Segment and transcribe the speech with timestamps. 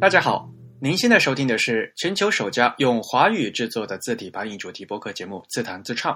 [0.00, 6.14] 大家好，您现在收听的是全球首家用华语制作的字体排音主题播客节目《自弹自唱》。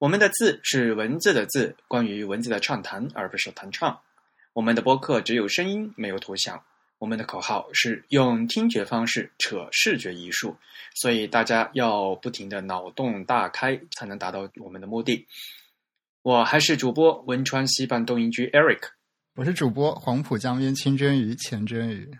[0.00, 3.96] 我们的“字”是文字的“字”，关于文字的畅谈，而不是弹唱。
[4.52, 6.60] 我们的播客只有声音，没有图像。
[6.98, 10.56] 我们的口号是用听觉方式扯视觉艺术，
[10.96, 15.24] 所以大家要不停的脑洞大开，才能达到我们的目的。
[16.22, 18.88] 我还是主播汶川西半东营居 Eric，
[19.36, 22.10] 我是主播黄浦江边清蒸鱼钱蒸鱼。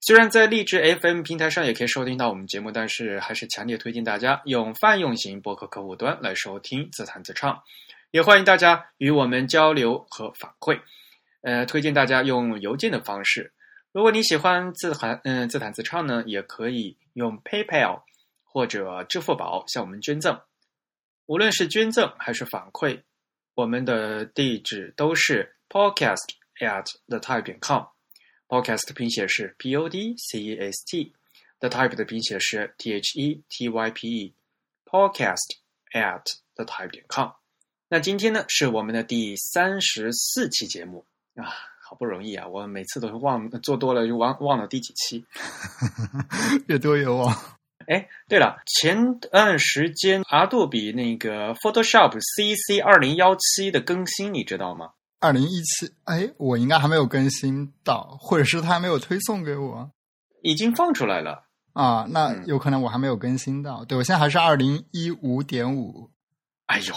[0.00, 7.60] 虽然在荔枝 FM 平台上也可以收听到我们节目，但是还是强烈推荐大家用泛用型播客客户端来收听自弹自唱，
[8.12, 10.80] 也欢迎大家与我们交流和反馈。
[11.42, 13.52] 呃，推荐大家用邮件的方式。
[13.92, 18.02] 如果你喜欢自弹嗯自弹自唱呢，也可以用 PayPal
[18.44, 20.40] 或者支付宝向我们捐赠。
[21.26, 23.02] 无论是捐赠还是反馈，
[23.54, 26.24] 我们的地址都是 podcast
[26.60, 27.97] at the type.com。
[28.48, 33.90] Podcast 的拼写是 p o d c e s t，the type 的拼写是 t h e t y
[33.90, 34.34] p e。
[34.90, 35.58] podcast
[35.92, 36.22] at
[36.54, 37.28] the type 点 com。
[37.90, 41.04] 那今天呢是我们的第三十四期节目
[41.34, 41.44] 啊，
[41.82, 45.26] 好不容易啊，我每次都是忘做多了就忘忘了第几期，
[46.68, 47.30] 越多越忘。
[47.86, 54.92] 哎，对了，前段时间阿杜比那个 Photoshop CC 二零幺七的更新，你知道吗？
[55.20, 59.90] 二零一七，哎，我应该还没有更新到，或者是他还没有推送给我，
[60.42, 62.06] 已经放出来了啊。
[62.08, 63.84] 那有可能我还没有更新到。
[63.84, 66.10] 对我现在还是二零一五点五。
[66.66, 66.94] 哎呦，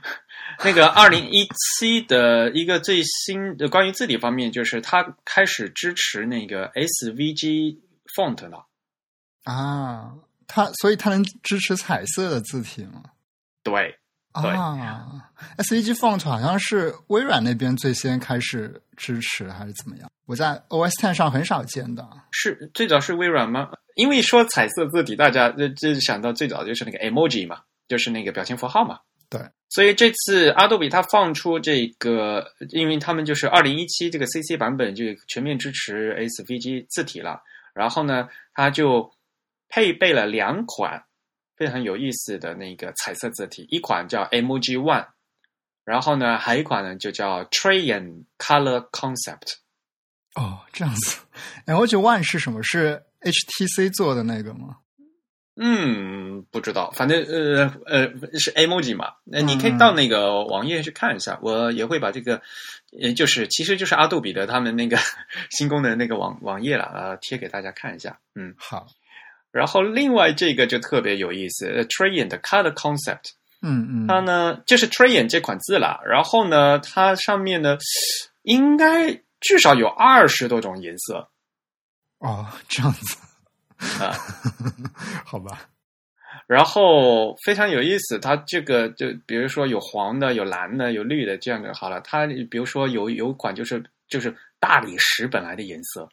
[0.64, 7.78] 那个二零一七的一个最新的关于字体方面，就是它开始支持那个 SVG
[8.16, 8.66] font 了。
[9.44, 10.14] 啊，
[10.48, 13.04] 它所以它能支持彩色的字体吗？
[13.62, 13.98] 对，
[14.34, 15.22] 啊
[15.58, 20.10] ，SVG font 好像是微软那边最先开始支持，还是怎么样？
[20.26, 22.06] 我在 OS Ten 上很少见的。
[22.30, 23.70] 是最早是微软吗？
[23.94, 28.98] 因为说彩色字体，大家这这想到最早就是那个 emoji 嘛，就是那个表情符号嘛。
[29.30, 29.40] 对，
[29.70, 37.40] 所以这次阿杜比它放出这个，因为他们就是二零一七这个 CC 版本就全面支持 SVG 字体了，
[37.72, 39.12] 然后呢，它就。
[39.66, 41.02] 配备了两款
[41.56, 45.06] 非常有意思的那个彩色字体，一款叫 Emoji One，
[45.84, 49.54] 然后呢，还有一款呢就叫 Trayan Color Concept。
[50.34, 51.18] 哦，这样子
[51.66, 52.62] ，Emoji One 是什么？
[52.62, 54.78] 是 HTC 做的那个吗？
[55.56, 58.08] 嗯，不知道，反正呃呃
[58.40, 59.12] 是 Emoji 嘛。
[59.22, 62.42] 那你可以到那个网页去看一下，我也会把这个，
[63.00, 64.98] 呃，就是其实就是阿杜比的他们那个
[65.50, 68.18] 新功能那个网网页了，呃，贴给大家看一下。
[68.34, 68.88] 嗯，好。
[69.54, 73.30] 然后另外这个就特别有意思，Trayan 的 Color Concept，
[73.62, 76.00] 嗯嗯，它呢就是 Trayan 这款字啦。
[76.04, 77.78] 然后呢，它上面呢
[78.42, 81.28] 应该至少有二十多种颜色。
[82.18, 83.16] 哦，这样子
[84.02, 84.10] 啊，
[85.24, 85.68] 好吧。
[86.48, 91.72] 然后非常有意思，它这个就比如说有黄的、有蓝的、有绿的这样的。
[91.74, 96.08] 好了，它比如说有有款就是就是大理石本来的颜色。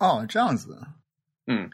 [0.00, 0.76] 哦，这样子，
[1.46, 1.70] 嗯。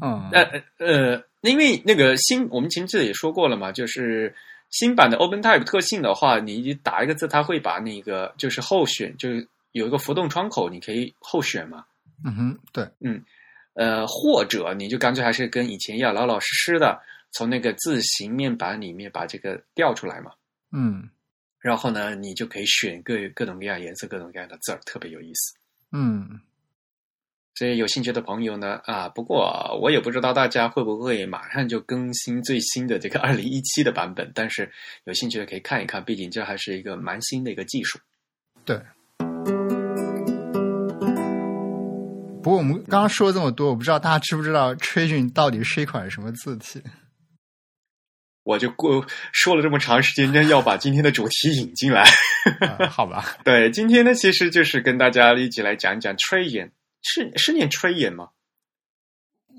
[0.00, 0.42] 嗯，呃
[0.78, 4.34] 呃，因为那个新，我们前期也说过了嘛，就是
[4.70, 11.84] 新版的 OpenType 特性的话，你打一个字，它会把那个就是候选，就是有一个浮动窗口，你可以候选嘛。
[12.24, 13.22] 嗯哼，对，嗯，
[13.74, 17.00] 呃，或者你就干脆还是跟以前一样，老老实实的
[17.32, 20.32] 从那个字形面板里面把这个调出来嘛。
[20.70, 21.08] 嗯，
[21.58, 25.54] 然后呢，你就可以选各各种各样颜色、各种各样的字儿，特别有意思。
[25.92, 26.40] 嗯。
[27.54, 34.70] 所以有兴趣的朋友呢，啊，不过我也不知道大家会不会马上就更新最新的这个二零一七的版本，但是
[35.04, 37.98] 有兴趣的可以看一看，毕竟这还是一个蛮新的一个技术。
[38.64, 38.80] 对。
[42.42, 46.82] 不过我们刚刚说了这么多，我不知道大家知不知道 Trajan 到底是一款什么字体？
[48.42, 52.04] 我就过说了这么长时间，要把今天的主题引进来，
[52.90, 53.36] 好吧？
[53.44, 56.70] 对，今天呢，其实就是跟大家一起来讲讲 Trajan。
[57.02, 58.30] 是是念 Trajan 吗？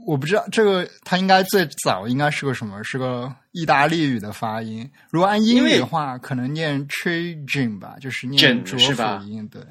[0.07, 2.83] 我不知道这个，它应该最早应该是个什么？
[2.83, 4.91] 是个意大利语的发音。
[5.11, 9.47] 如果按英语的话，可能念 Trajan 吧，就是念浊辅音。
[9.47, 9.61] 对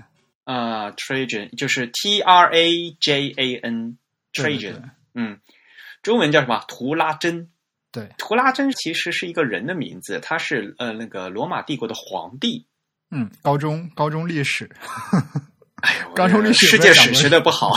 [0.45, 4.91] 啊，Trajan 就是 T R A J A N，Trajan。
[5.15, 5.39] 嗯，
[6.03, 6.65] 中文叫什么？
[6.67, 7.51] 图拉真。
[7.91, 12.67] 对，图拉真其实是一个人的名字，他是呃那个罗马帝国的皇帝。
[13.11, 14.71] 嗯，高中高中历史。
[15.83, 17.73] 哎呦，高中历史世界史学的不好，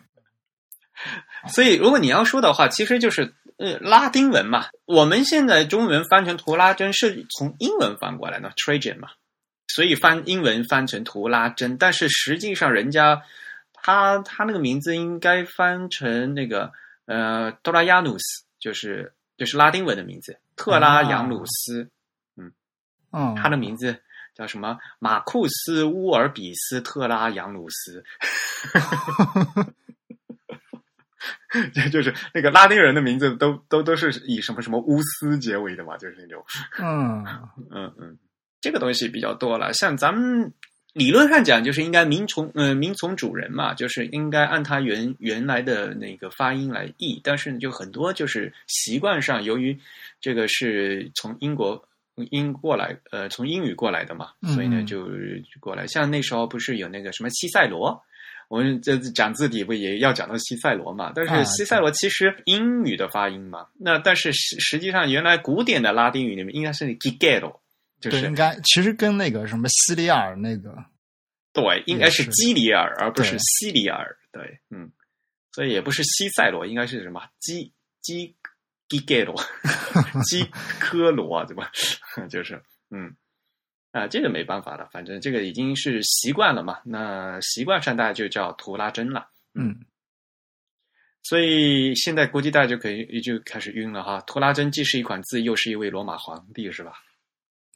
[1.48, 4.66] 所以如果你要说的话，其实就是呃拉丁文嘛。
[4.84, 9.08] 我们现在中文翻成图拉真是从英文翻过来的，Trajan 嘛，
[9.68, 11.78] 所以翻英文翻成图拉真。
[11.78, 13.22] 但是实际上人家
[13.72, 16.70] 他他那个名字应该翻成那个
[17.06, 21.88] 呃，多拉亚努斯，就是就是拉丁文的名字，特拉扬努斯。
[22.36, 22.52] 嗯
[23.12, 24.00] 嗯，他的名字
[24.40, 24.78] 叫什么？
[24.98, 28.02] 马库斯·乌尔比斯·特拉扬鲁斯。
[31.74, 36.42] 这就是那个拉丁人的名字都都都是以什么什么乌斯结尾的嘛，就是那种。
[36.78, 37.22] 嗯
[37.70, 38.16] 嗯嗯，
[38.62, 39.70] 这个东西比较多了。
[39.74, 40.50] 像咱们
[40.94, 47.20] 理论上讲，就是应该名从呃名从主人嘛，就是应该按他原原来的那个发音来译。
[47.22, 49.78] 但是就很多就是习惯上，由于
[50.18, 51.84] 这个是从英国
[52.30, 55.08] 英过来，呃，从英语过来的嘛，所以呢就
[55.60, 55.86] 过来。
[55.86, 58.02] 像那时候不是有那个什么西塞罗。
[58.48, 61.12] 我们这讲字体不也要讲到西塞罗嘛？
[61.14, 67.60] 但是西塞罗其实英语的发音嘛，那但是实实际上原来古典的拉丁语里面应该是 Gigero，
[68.00, 70.76] 就是应该其实跟那个什么西里尔那个
[71.52, 74.90] 对，应该是基里尔而不是西里尔，对，嗯，
[75.52, 77.72] 所以也不是西塞罗，应该是什么基
[78.02, 78.34] 基
[78.90, 79.34] Gigero，
[80.28, 80.44] 基
[80.78, 81.70] 科罗对吧？
[82.28, 83.16] 就是嗯。
[83.92, 86.78] 啊，这个没办法了，反正这个已经是习惯了嘛。
[86.84, 89.80] 那习惯上大家就叫图拉真了，嗯。
[91.24, 94.20] 所以现在估计大家就可以就开始晕了哈。
[94.28, 96.92] 图拉真既是一款字，又是一位罗马皇帝，是吧？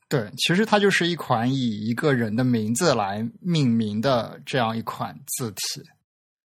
[0.08, 5.82] 对，其实它就是一款以一个人的名字来命名的这样一款字体，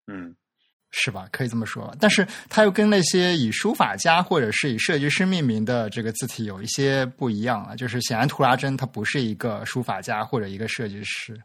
[0.08, 0.34] 嗯。
[0.92, 1.28] 是吧？
[1.30, 7.76] 可以这么说，但是它又跟那些以书法家或者是以设计师命名的这个字体有一些不一样啊。
[7.76, 11.40] 就是显然图拉真他不是一个书法家或者一个设计师。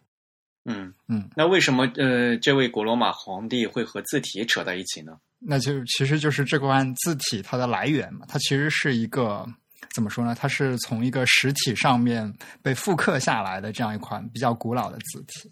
[0.68, 5.14] 嗯嗯，那为什么呃这位古罗马皇帝会和字体扯在一起呢？
[5.40, 9.46] 那就其实就是这款字体它的来源嘛，它其实是一个
[9.94, 10.34] 怎么说呢？
[10.34, 12.34] 它是从一个实体上面
[12.64, 15.52] 被复刻下来的这样一款比较古老的字体。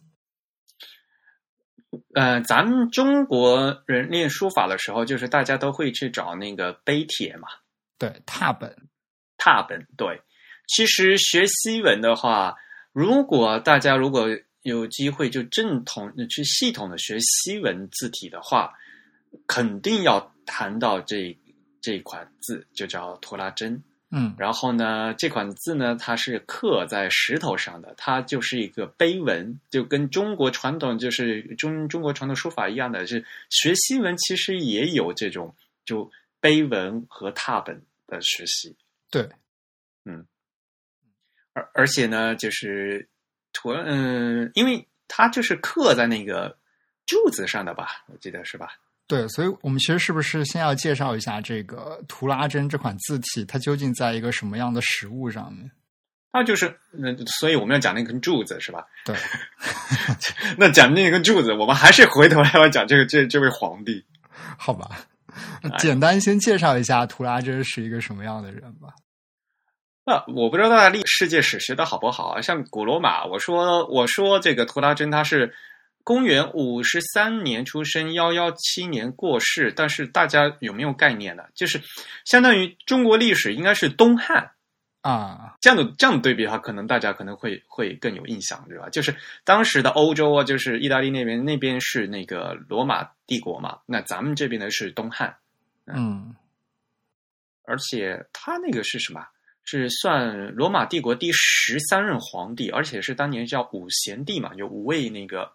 [2.15, 7.47] 呃，咱们中国人练书法的时候，就是大家都会去找那个碑帖嘛，
[7.97, 8.75] 对，拓本，
[9.37, 9.85] 拓本。
[9.97, 10.21] 对，
[10.67, 12.55] 其实学西文的话，
[12.91, 14.27] 如果大家如果
[14.61, 18.73] 有机会就正统去系统的学西文字体的话，
[19.47, 21.37] 肯定要谈到这
[21.81, 23.83] 这款字，就叫拖拉真。
[24.15, 38.75] 嗯，然后呢，这款字呢，它是刻在石头上的，它就是一个碑文，就跟中国传统就是中中国传统书法一样的，是学西文其实也有这种就碑文和拓本的学习。
[39.09, 39.27] 对，
[40.05, 40.23] 嗯，
[41.53, 43.09] 而而且呢，就是
[43.51, 46.55] 图嗯，因为它就是刻在那个
[47.07, 48.77] 柱子上的吧，我记得是吧？
[49.05, 55.69] 对，所以我们其实是不是先要介绍一下这个图拉真这款字体，它究竟在一个什么样的实物上面？
[56.31, 58.85] 那就是，那所以我们要讲那根柱子是吧？
[59.05, 59.15] 对，
[60.57, 64.03] 那讲那根柱子，我们还是回头来要讲这个这这位皇帝，
[64.57, 64.89] 好吧？
[65.77, 68.87] 简单先介绍一下图拉真是一个什么样的人吧。
[70.05, 72.41] 那我不知道大家历世界史学的好不好啊？
[72.41, 75.53] 像古罗马，我说我说这个图拉真他是。
[76.03, 79.71] 公元五十三年出生，幺幺七年过世。
[79.73, 81.43] 但是大家有没有概念呢？
[81.55, 81.81] 就是
[82.25, 84.51] 相当于中国历史应该是东汉
[84.99, 88.89] 啊，这样的这样的对比的话，可能大家可能会会更有印象，对吧？
[88.89, 95.33] 就是当时的欧洲啊，就是意大利那边那边是那个罗马帝国嘛，那咱们这边呢是东汉，
[95.87, 96.35] 嗯，
[97.63, 99.25] 而且他那个是什么？
[99.63, 105.49] 是算罗马帝国第十三任皇帝，而且是当年叫五贤帝嘛，有五位那个。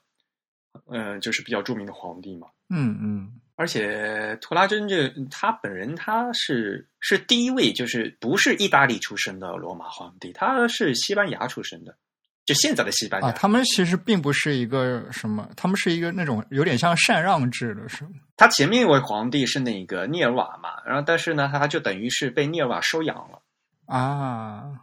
[0.86, 2.46] 嗯，就是比较著名的皇帝嘛。
[2.70, 11.96] 嗯嗯，而且图拉真这他本人他是是第一位，就是不是意大利出生的罗马皇帝，他是西班牙出生的，
[12.44, 13.32] 就现在的西班牙。
[13.32, 18.10] 他们其实并不是一个什么，他们是一个那种有点像禅让制的，是吗？
[18.36, 23.40] 他前面一位皇帝是那个涅尔瓦嘛，然后但是呢，他就等于是被涅尔瓦收养了
[23.86, 24.78] 啊，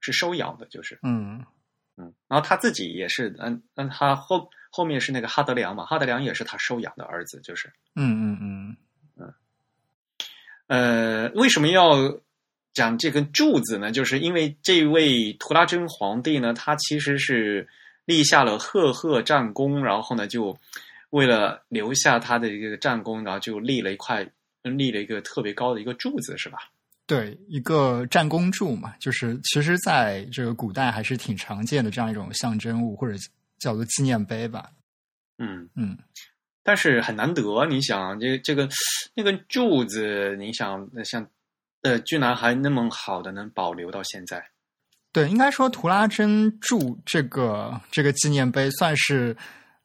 [0.00, 1.42] 是收养的，就是嗯
[1.96, 4.48] 嗯，然后他自己也是，嗯嗯，他后。
[4.76, 8.76] 后面是那个哈德良嘛，哈德良也是他收养的儿子，就是，嗯嗯嗯
[9.16, 9.34] 嗯，
[10.66, 12.18] 呃，为什么要
[12.72, 13.92] 讲这根柱子呢？
[13.92, 17.68] 就是因为这位图拉真皇帝呢，他其实是
[18.04, 20.58] 立下了赫赫战功，然后呢，就
[21.10, 24.28] 为了留下他的一个战功，然后就立了一块，
[24.62, 26.58] 立了一个特别高的一个柱子，是吧？
[27.06, 33.16] 对，一个战功柱嘛，就是其实在这个古代还是挺常见的这样一种象征物，或者。
[33.60, 34.68] 叫做纪念碑吧，
[35.38, 35.96] 嗯嗯，
[36.62, 37.64] 但是很难得。
[37.64, 38.68] 你想，这这个
[39.14, 41.26] 那个柱子，你想像
[41.80, 44.44] 呃，居然还那么好的能保留到现在？
[45.12, 49.34] 对，应该说图拉真柱这个这个纪念碑算是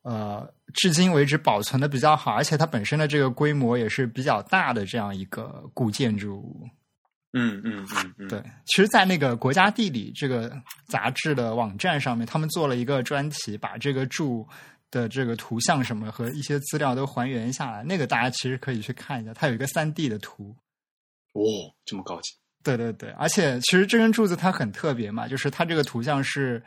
[0.01, 6.67] 呃，至今为止保存的比较好，而且它本身的这个规模也是比较大的这样一个古建筑物。
[7.33, 10.51] 嗯嗯嗯嗯，对，其实，在那个国家地理这个
[10.87, 14.47] 杂志的网站上面，他们做了一个专题，把这个柱
[14.89, 17.83] 的这个图像什么和一些资料都还原下来。
[17.83, 20.55] 那个大家其实可以去看一下，它有一个三 D 的图。
[21.33, 21.41] 哦，
[21.85, 22.31] 这么高级。
[22.63, 26.61] 对对对，而且其实这根柱子它很特别嘛，就是它这个图像是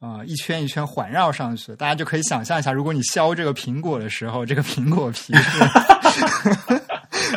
[0.00, 5.60] 呃一圈一圈环绕上去的，大家就可以想象一下，如果你削这个苹果的时候，这个苹果皮是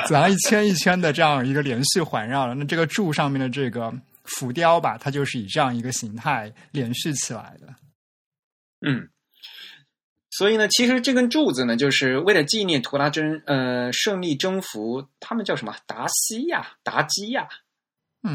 [0.07, 3.93] 怎样一圈一圈的这样一个连续环绕了，那这个柱上面的这个
[4.24, 7.67] 浮雕吧，它就是以这样一个形态连续起来的。
[8.86, 9.10] 嗯，
[10.29, 17.48] 所以呢，其实这根柱子呢，就是为了纪念图拉真呃胜利征服他们叫什么达西亚、达基亚。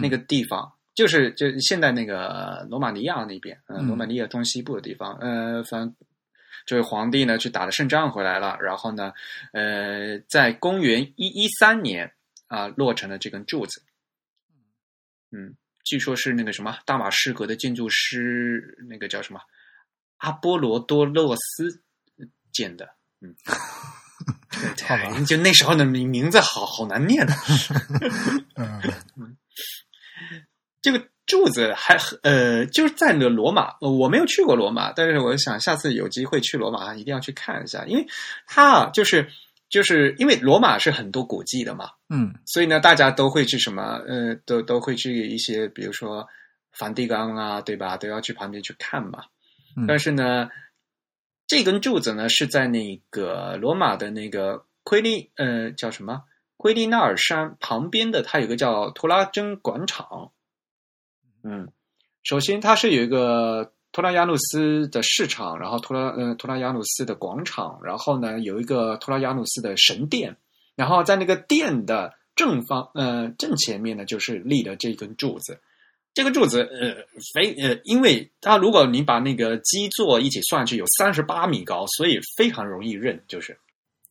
[0.03, 5.95] 那个地方就是就现在那个罗马尼亚那边，嗯，罗马尼亚中西部的地方，呃，反
[6.67, 9.13] 这位皇帝呢去打了胜仗回来了，然后呢，
[9.53, 12.13] 呃，在公元一一三年
[12.49, 13.83] 啊落成了这根柱子，
[15.31, 15.55] 嗯，
[15.85, 19.41] 据说是那个什么大马士革的建筑师，那个叫什么
[20.19, 21.83] 阿波罗多洛斯
[22.53, 23.35] 建的，嗯，
[24.77, 27.33] 对，就那时候的名名字好好难念的，
[28.57, 28.83] 嗯。
[30.83, 38.07] 这个柱子还呃，就是在那个罗马，我没有去过罗马，但是我想下次有机会去罗马，一定要去看一下，因为
[38.47, 39.29] 它啊，就是
[39.69, 46.29] 就是因为罗马是很多古迹的嘛，嗯，所以呢，大家都会去什么，呃，都都会去一些，比如说
[46.73, 47.97] 梵蒂冈啊，对吧？
[47.97, 49.25] 都要去旁边去看嘛。
[49.89, 50.49] 但是呢，
[51.49, 56.23] 这根柱子呢是在那个罗马的那个奎利，呃，叫什么？
[56.57, 60.31] 奎利纳尔山旁边的，它有个叫图拉真广场。
[61.49, 61.69] 嗯，
[62.25, 70.37] 首先它是有一个托拉亚努斯的市场，然后托拉呃托拉亚努斯的广场，然后呢有一个托拉亚努斯的神殿，
[70.75, 75.61] 然后在那个殿的正方呃正前面呢就是立的这根柱子，
[76.15, 76.97] 这个柱子呃
[77.33, 83.57] 非呃因为它如果你把那个基座一起算去有三十八米高，所以非常容易认，就是。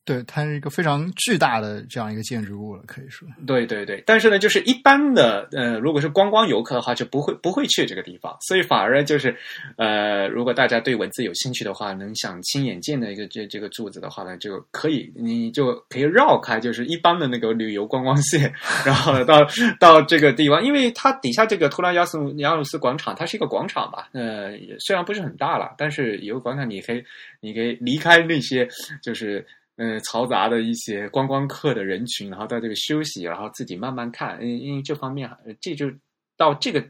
[0.05, 3.27] 对，它是一个非常巨大的这样一个建筑物了，可以说。
[3.47, 9.35] 对对对，但是呢，就是一般的呃，如果是观光游客的话，就不会不会去这个地方，所以反而就是
[9.77, 18.53] 呃，如果大家对文字有兴趣的话，能想亲眼见的一个这这个柱子的话呢，就可以你就可以绕开，就是一般的那个旅游观光线，
[18.85, 19.43] 然后到
[19.79, 27.03] 到这个地方，因为它底下这个图拉亚斯亚鲁斯广场，它是一个广场吧，呃，虽然不是很大了，但是有个广场，你可以
[27.41, 28.69] 你可以离开那些
[29.01, 29.43] 就是。
[29.77, 34.41] 嗯，嘈杂的一些观光客的人群，然后在这个休息，然后自己慢慢看。
[34.41, 35.29] 因因为这方面，
[35.59, 35.91] 这就
[36.37, 36.81] 到这个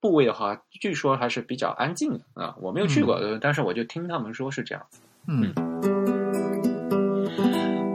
[0.00, 2.56] 部位的话，据说还是比较安静的啊。
[2.62, 5.02] 我没有去过，但是我就听他们说是这样子。
[5.28, 5.52] 嗯。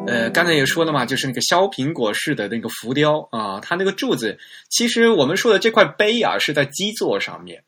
[0.05, 4.37] 呃，刚才也说了嘛，就是那个削苹果式的那个浮雕啊，它那个柱子，
[4.69, 7.63] 其实我们说的这块碑啊，是在基座上面。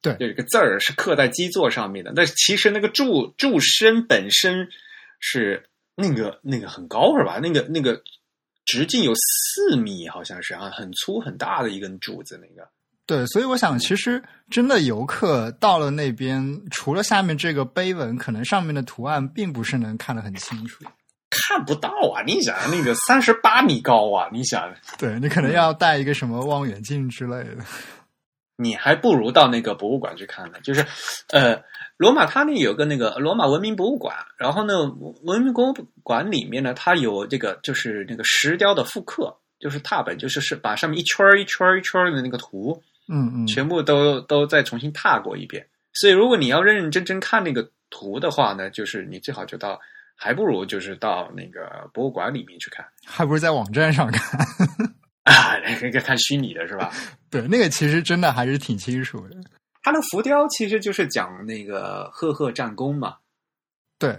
[0.00, 2.14] 对，有一个字儿是刻在基座上面的。
[2.16, 4.70] 那其实那个柱柱身本身
[5.20, 5.62] 是。
[5.96, 7.38] 那个那个很高是吧？
[7.42, 8.00] 那个那个
[8.64, 12.38] 直径有四米，好像是啊，很粗很大的一根柱子。
[12.40, 12.68] 那个
[13.06, 20.84] 对，所以我想，其实真的游客到了那边，除了下面这个碑文，可能上面的图案并不是能看得很清楚，
[21.30, 22.22] 看不到啊！
[22.26, 27.64] 你想那个三十八米高啊，你想， 对你可能要带一个什么望远镜之类的。
[28.56, 30.84] 你还不如到那个博物馆去看呢，就是
[31.30, 31.62] 呃。
[31.96, 34.74] 罗马它那有个那个罗马文明博物馆，然后呢，
[35.22, 45.66] 文明博物馆里面呢，它有这个就是那个石雕的复刻，就是拓本，就是是把上面一圈一圈一圈的那个图，嗯嗯，全部都都再重新拓过一遍。
[45.94, 49.80] 所以如果你要认认真真看那个图的话呢，就是你最好就到，
[50.14, 54.38] 还不如就是到那个博物馆里面去看，还不如在网站上看
[55.24, 56.92] 啊，那个看虚拟的是吧？
[57.30, 59.36] 对，那个其实真的还是挺清楚的。
[59.86, 63.18] 它的浮雕其实就是讲那个赫赫战功嘛，
[64.00, 64.18] 对，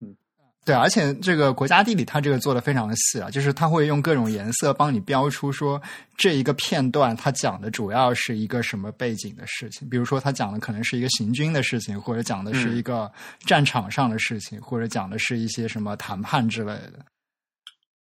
[0.00, 0.16] 嗯，
[0.64, 5.80] 对，而且这个国家地理它这个做的非常的细啊，就是它会用各种颜色帮你标出说
[6.16, 13.08] 这一个片段它讲的主要是一个什么背景的事情，比如说它讲的可能是一个行军的事情，或者讲的是一个
[13.46, 16.98] 战场上的事情，或者讲的是一些什么谈判之类的。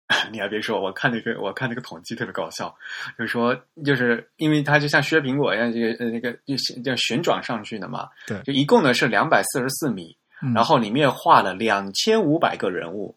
[0.32, 2.74] 你还别说，我看那个，我看那个统计特别搞笑，
[3.18, 10.16] 就是说，就是因为它就像削苹果一样，这个呃那个就叫旋转上去的嘛，对，就一共呢是两百四十四米，
[10.54, 13.14] 然后里面画了两千五百个人物，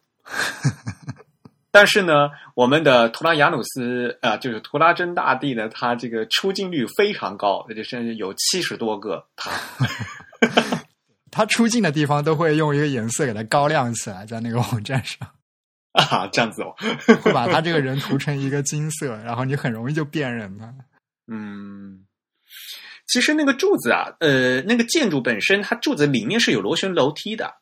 [1.71, 9.51] 但是呢，我们的图拉雅努斯啊，就是图拉真大帝呢，他这个出镜率非常高，就是有七十多个他。
[11.31, 15.25] 他出镜的地方都会用一个颜色给它高亮起来，在那个网站上
[16.09, 16.73] 啊，这样子哦，
[17.21, 20.73] 会把他这个人涂成一个金色，然后你很容易就辨认他。
[21.27, 22.05] 嗯，
[23.07, 27.53] 其实那个柱子啊，呃，那个建筑本身，它柱子里面是有螺旋楼梯的，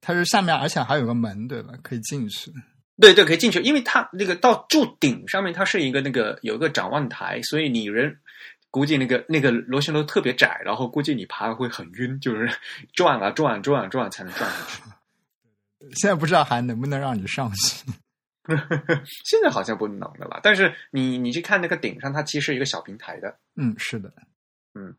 [0.00, 1.72] 它是下面，而且还有个门，对吧？
[1.82, 2.52] 可以进去。
[3.00, 8.16] 对对，可以进去，因为它那个到柱顶上面，它是一个那个有一个展望台，所以你人
[8.70, 12.48] 估计那个那个螺旋楼特别窄，然后估计你爬会很晕，就是
[12.94, 14.82] 转啊转转转才能转上去。
[15.94, 17.90] 现在不知道还能不能让你上去。
[19.26, 20.40] 现在好像不能了吧？
[20.42, 23.36] 但是你你去看那个顶上，它其实是一个小平台的。
[23.56, 24.10] 嗯，是的。
[24.74, 24.96] 嗯，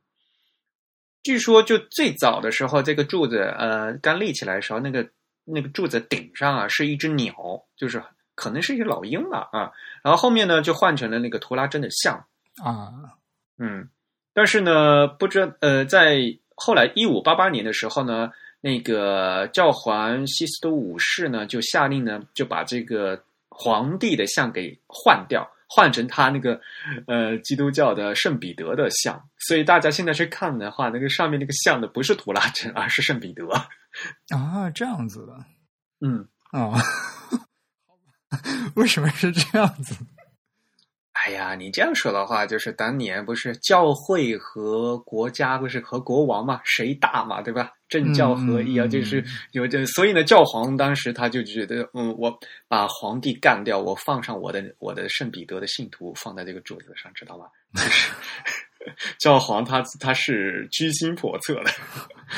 [1.23, 5.09] 据说就最早的时候，这个柱子呃刚立起来的时候，那个
[5.45, 7.33] 那个柱子顶上啊是一只鸟，
[7.75, 8.03] 就是
[8.35, 9.71] 可能是一只老鹰了啊。
[10.03, 12.23] 然后后面呢就换成了那个图拉真的像
[12.63, 12.93] 啊。
[13.57, 13.89] 嗯，
[14.33, 16.19] 但是呢，不知呃，在
[16.55, 23.21] 后来一五八八年的时候呢，那个教皇西斯都五世呢就下令呢就把这个。
[23.51, 26.61] 皇帝的像给换掉，换成他那个
[27.07, 33.45] 呃基督教的圣彼得的像，所以大家现在去看的话，那个上面那个像的不是图拉真，而是圣彼得
[34.29, 35.33] 啊，这样子的，
[35.99, 36.71] 嗯啊，
[38.77, 39.93] 为什么是这样子？
[41.25, 47.71] 哎呀，你这样说的话，就是当年不是教会和国家不是和国王嘛，谁大嘛，对吧？
[47.89, 57.45] 政教合一啊，就是有这，所以呢，教皇当时他就觉得，嗯，我把皇帝干掉，我放上我的我的圣彼得的信徒放在这个桌子上，知道吗？
[57.73, 58.11] 就是
[59.19, 61.71] 教皇他他是居心叵测的，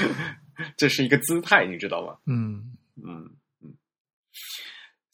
[0.76, 2.16] 这是一个姿态，你知道吗？
[2.26, 3.30] 嗯嗯
[3.62, 3.74] 嗯。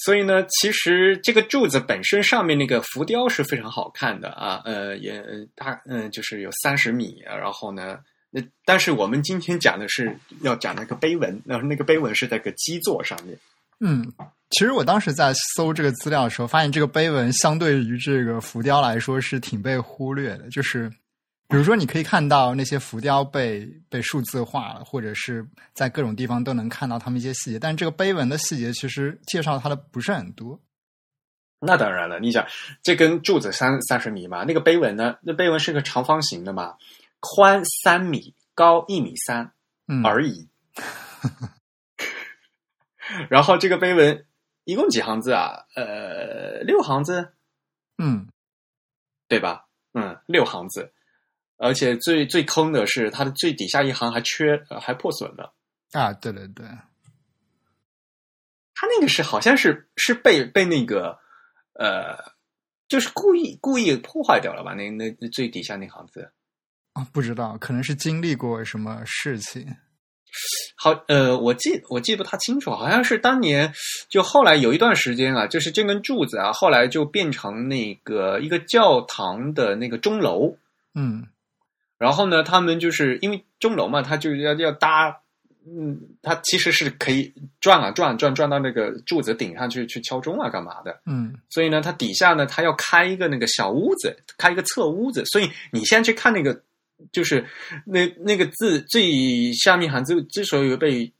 [0.08, 5.22] 所以呢，其实这个柱子本身上面那个浮雕是非常好看的啊，呃，也
[5.54, 13.38] 它嗯就是有三十米，然后呢，那但是我们今天讲的是要讲那个碑文，那那个碑文是在个基座上面。
[13.82, 14.10] 嗯，
[14.52, 20.90] 其实我当时在搜这个资料的时候，发现这个碑文相对于这个浮雕来说是挺被忽略的，就是。
[21.50, 27.58] 比如说，你可以看到那些浮雕被被数字化了，或者是在各种地方都能看到他们一些细节。
[27.58, 30.60] 但这个碑文的细节其实介绍它的不是很多。
[31.60, 32.46] 那当然了，你想，
[32.84, 35.18] 这根柱子三三十米嘛，那个碑文呢？
[35.22, 36.76] 那碑文是个长方形的嘛，
[37.22, 39.54] 宽三米，高一米三
[40.04, 40.50] 而已。
[43.30, 44.26] 然后这个碑文
[44.66, 45.66] 一共几行字啊？
[45.76, 47.32] 呃，六行字。
[47.98, 48.28] 嗯，
[49.30, 49.68] 对吧？
[49.94, 50.92] 嗯，六行字。
[51.58, 55.54] 而且最最坑的是，它的最底下一行还缺，还破损了。
[55.92, 56.66] 啊，对对对，
[58.76, 61.18] 他那个是好像是是被被那个
[61.74, 62.18] 呃，
[62.88, 64.74] 就是故意故意破坏掉了吧？
[64.74, 66.30] 那那最底下那行字
[66.94, 69.66] 啊，不知道，可能是经历过什么事情。
[70.76, 73.74] 好，呃，我记我记不太清楚，好像是当年
[74.10, 80.56] 就后来有一段时间啊，就是这根柱子啊，后来就变成那个一个教堂的那个钟楼。
[80.94, 81.28] 嗯。
[81.98, 85.18] 然后呢，他们就是因为钟楼嘛，他就要要搭，
[85.66, 96.62] 嗯，他其实是可以转啊转转转到那个柱子顶上去去敲钟啊干嘛的，嗯，所以呢，它底下呢，它要开一个那个小屋子，开一个侧屋子，所以你现在去看那个，
[97.12, 97.44] 就是
[97.84, 101.12] 那那个字最下面行字之所以被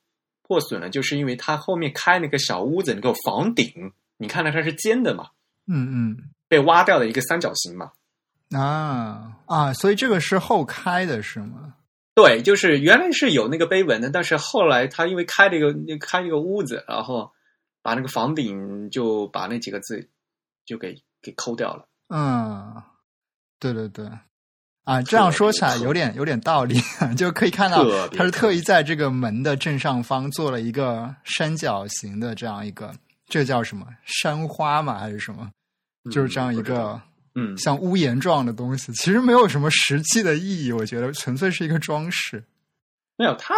[0.44, 5.28] 破损了，就是因为它后面开那个小屋子，那个房顶，你看到它是尖的嘛，
[5.66, 7.92] 嗯嗯，被挖掉的一个三角形嘛。
[8.56, 9.74] 啊啊！
[9.74, 11.74] 所以这个是后开的，是吗？
[12.16, 17.32] 对，就是原来是有那个碑文的，但是后来他因为开了一个开一个屋子，然后
[17.82, 20.10] 把那个房顶就把那几个字
[20.66, 21.88] 就给给抠掉了。
[22.08, 22.82] 嗯，
[23.60, 24.10] 对对对，
[24.86, 26.80] 啊，这样说起来有点有点道理，
[27.18, 32.92] 就可以看到他是特意在这个门的正上方做了一个三角形的这样一个，
[33.28, 34.98] 这叫什么山花吗？
[34.98, 35.52] 还是什么？
[36.10, 36.94] 就是这样一个。
[36.94, 37.02] 嗯，
[37.58, 42.44] 像屋檐状的东西，其实没有什么实际的意义，我觉得纯粹是一个装饰。
[43.16, 43.54] 没有，它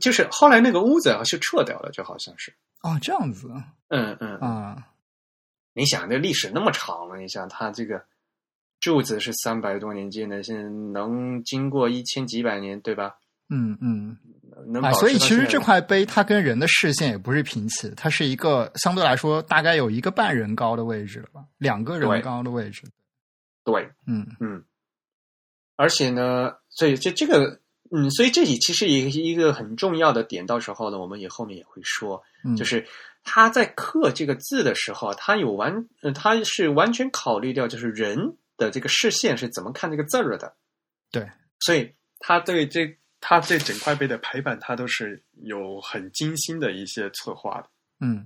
[0.00, 2.52] 就是后来那个屋子是撤掉了，就好像是。
[2.82, 3.50] 哦，这样子。
[3.88, 4.76] 嗯嗯啊，
[5.74, 8.04] 你想，这历史那么长了，你想它这个
[8.80, 10.62] 柱子是三百多年建的，现在
[10.92, 13.16] 能经过一千几百年，对吧？
[13.48, 14.16] 嗯嗯。
[14.82, 22.82] 啊，所以其实这块碑它跟人的视线也不是平齐，它是一个相对来说大概有一个半人高的位置了吧，两个人高的位置。
[23.66, 24.64] 对，嗯嗯，
[25.74, 30.46] 而且呢，所以这这个，嗯，所以这里其实也是一个很重要的点。
[30.46, 32.22] 到时候呢，我们也后面也会说，
[32.56, 32.86] 就是
[33.24, 40.54] 他在刻这个字的时候，他有完，他是完全考虑掉就是人的这个视线是怎么看这个字儿的。
[41.10, 47.68] 对，所以他对这他这整块碑的排版，他都是有很精心的一些策划的。
[47.98, 48.24] 嗯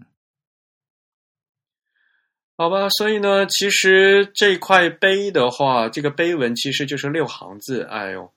[2.61, 7.85] 好吧，所以呢，其实这块碑的话，这个碑文其实就是六行字。
[7.85, 8.31] 哎呦，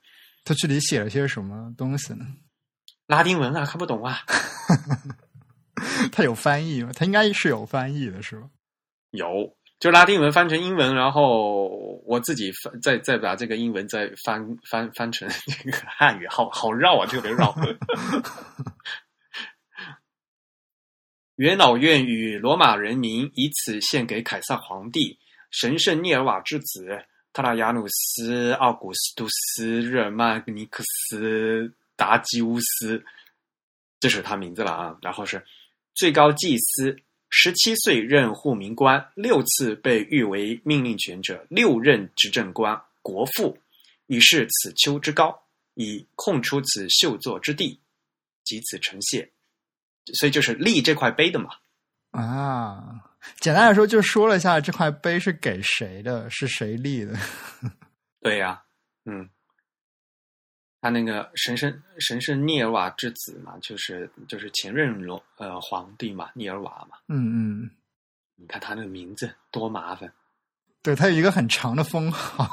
[0.44, 2.24] 它具体写了些什么东西呢？
[3.06, 4.20] 拉丁文啊，看不懂啊。
[6.10, 6.90] 它有翻译吗？
[6.94, 8.48] 它应该是有翻译的，是吧？
[9.10, 11.68] 有，就拉丁文翻成英文，然后
[12.06, 17.54] 我自己翻，再再把这个英文再翻翻翻成这个汉语，好好绕啊，特别绕。
[21.36, 25.18] 元老院与罗马人民以此献给凯撒皇帝、
[25.50, 31.62] 神圣涅尔瓦之子特拉亚努斯·奥古斯都斯·日耳曼尼克斯·
[31.96, 33.04] 达基乌斯，
[33.98, 34.96] 这是他名字了啊。
[35.02, 35.44] 然后是
[35.92, 36.96] 最高祭司，
[37.30, 43.58] 十七岁任护民官，六次被誉为命令权者，六任执政官，国父，
[44.06, 45.36] 以是此丘之高，
[45.74, 47.80] 以空出此秀作之地，
[48.44, 49.28] 即此呈现。
[50.12, 51.50] 所以就是立这块碑的嘛。
[52.10, 53.02] 啊，
[53.40, 57.16] 简单来说，就说了一下这块碑是给谁的，是谁立的。
[58.20, 58.62] 对呀、
[59.04, 59.28] 嗯，
[60.80, 66.98] 他那个神圣神圣涅尔瓦之子嘛，就是就是前任罗呃皇帝嘛，涅尔瓦嘛。
[67.08, 67.70] 嗯嗯，
[68.36, 70.12] 你看他那个名字多麻烦，
[70.82, 72.46] 对，他有一个很长的封号。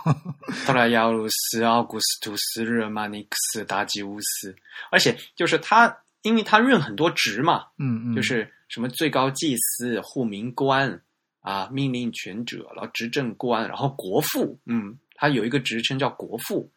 [0.66, 4.56] 特拉亚鲁斯·奥古斯图斯·日耳曼尼克斯·达吉乌斯，
[4.90, 5.88] 而且就是他，
[6.22, 11.02] 因为他任很多职嘛，嗯嗯，就是什么最高祭司、护民官
[11.40, 16.72] 啊、命令权者，然后执政官，然后国父，嗯，他有一个职称叫国父，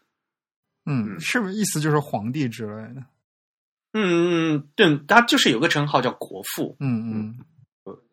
[0.86, 3.04] 嗯，是不是意思就是皇帝之类的？
[3.92, 7.10] 嗯嗯，对，他就是有个称号叫国父，嗯。
[7.10, 7.38] 嗯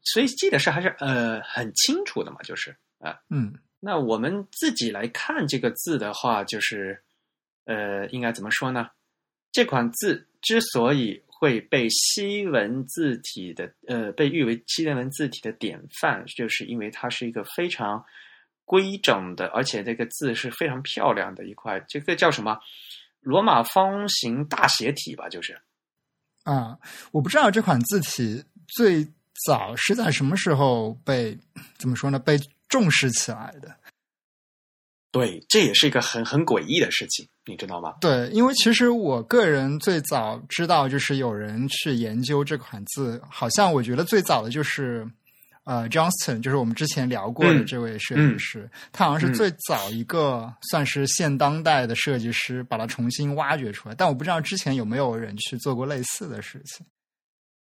[0.04, 3.54] 所以记得是还是呃很清楚的嘛，就是啊、嗯。
[3.80, 7.02] 那我们自己来看这个字的话，就是
[7.66, 8.90] 呃，应该怎么说呢？
[9.52, 18.04] 这款字之所以会被西文字体的呃被誉为西文字体的典范，就是因为它是一个非常
[18.64, 21.84] 规整的，而且这个字是非常漂亮的一块。
[21.88, 22.58] 这个叫什么？
[23.20, 25.62] 罗马方形大写体吧，就是。
[26.44, 26.78] 啊，
[27.12, 29.06] 我不知道这款字体最
[29.46, 31.38] 早是在什么时候被
[31.78, 32.18] 怎么说呢？
[32.18, 33.76] 被重视起来的。
[35.12, 37.96] 对，这也是一个很很诡异的事情，你知道吗？
[38.00, 45.06] 对，因为其实我个人最早知道，就是有人去研究这款字，好像我觉得最早的就是
[45.66, 53.96] 呃，Johnston，就是我们之前聊过的嗯这位设计师，他好像是最早一个算是现当代的设计师，把它重新挖掘出来。
[53.96, 56.86] 但我不知道之前有没有人去做过类似的事情。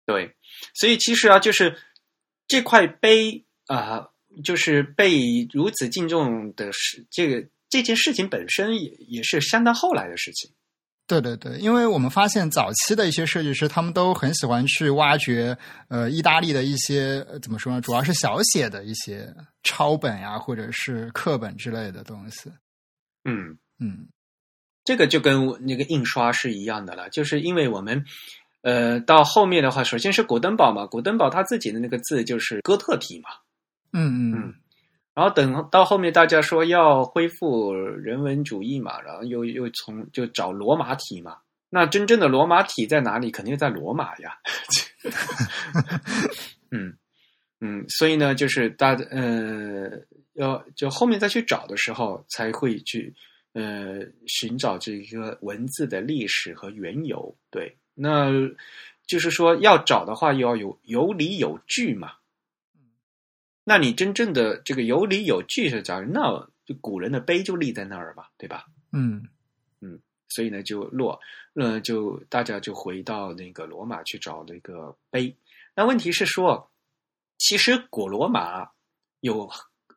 [0.06, 0.34] 对，
[0.74, 1.78] 所以其实啊，就是
[2.48, 4.08] 这块碑啊、
[4.44, 10.50] 就是被如此敬重的事，这个这件事情本身也也是相当后来的事情。
[11.06, 15.56] 对对对，因为我们发现早期的一些设计师，他们都很喜欢去挖掘
[15.90, 19.32] 呃意大利的一些、呃怎么说呢，主要是小写的一些
[19.64, 22.50] 抄本呀，或者是课本之类的东西。
[23.26, 24.08] 嗯，嗯
[24.86, 28.04] 这个就跟那个印刷是一样的了，就是因为我们
[28.62, 33.30] 呃到后面的话，首先是古登堡嘛，古登堡他自己的那个字就是哥特体嘛，
[33.94, 34.54] 嗯嗯嗯
[35.16, 41.38] 然后等到后面大家说要恢复人文主义嘛，然后又又从就找罗马体嘛。
[41.70, 43.30] 那真正的罗马体在哪里？
[43.32, 44.36] 肯定在罗马呀。
[46.72, 46.98] 嗯
[47.62, 49.90] 嗯，所以呢，就是大呃
[50.34, 53.14] 要就后面再去找的时候，才会去
[53.54, 57.36] 呃寻找这个文字的历史和缘由。
[57.52, 58.32] 对，那
[59.06, 62.14] 就是说要找的话，要有有理有据嘛。
[63.64, 68.66] 那你真正的这个有理有据是讲，那就古人的碑就立在那儿吧，对吧？
[68.92, 69.28] 嗯
[69.82, 70.00] 嗯
[70.30, 71.20] 所以呢，就落，
[71.54, 75.36] 呃，就大家就回到那个罗马去找那个碑。
[75.76, 76.72] 那问题是说，
[77.38, 78.68] 其实古罗马
[79.22, 79.50] 有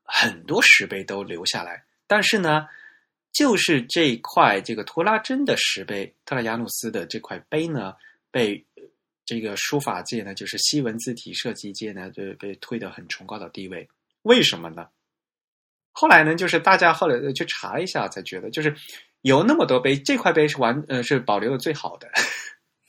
[0.04, 2.68] 很多石碑都留下来，但是呢，
[3.32, 7.94] 就是这块这个图拉真的石碑，特拉亚努斯的这块碑呢，
[8.30, 8.64] 被
[9.26, 13.86] 这个书法界呢，就是西文字体设计界呢，就被推得很崇高的地位。
[14.22, 14.86] 为什么呢？
[15.92, 18.74] 后来呢，就是大家后来去查一下，才觉得就是
[19.22, 22.08] 有那么多碑，这块碑是完呃是保留的最好的，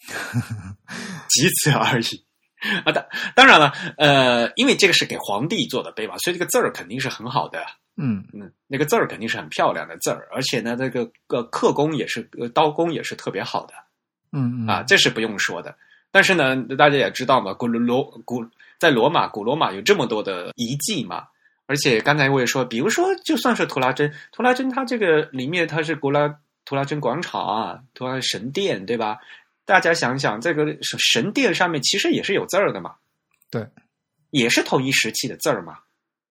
[1.29, 2.23] 仅此而已。
[2.85, 7.63] 啊，当当然了，呃，因为这个是给皇帝做的碑嘛，所以这个字儿肯定是很好的，
[7.97, 13.73] 嗯嗯，那个字儿肯定是很漂亮的字儿，而且呢，那个个刻工也是呃刀工也是特别好的
[14.31, 15.75] 嗯嗯啊，这是不用说的。
[16.11, 18.45] 但是呢，大家也知道嘛，古罗古
[18.79, 21.27] 在罗马，古罗马有这么多的遗迹嘛，
[21.65, 29.17] 而且刚才我也说，比如说，就算是图拉真，图拉真它这个里面它是古拉图拉真广场啊，图拉神殿，对吧？
[29.65, 32.95] 大家想想，这个神殿上面其实也是有字儿的嘛，
[33.51, 33.67] 对，
[34.29, 35.79] 也是同一时期的字儿嘛。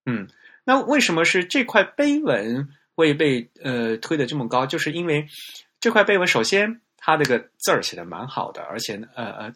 [0.06, 0.26] 嗯，
[0.64, 4.64] 那为什么是这块碑文会被呃推得这么高？
[4.64, 5.26] 就是因为
[5.80, 9.52] 这块碑文首先它这个字儿写的蛮好的，而且呃呃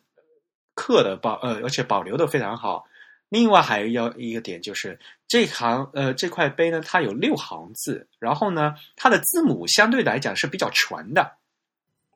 [0.81, 2.87] 刻的保呃而且保留的非常好。
[3.29, 11.37] 另外还要一个点就是这行呃这块碑呢，它有六行字，然后呢它的字母相对来讲是比较全的。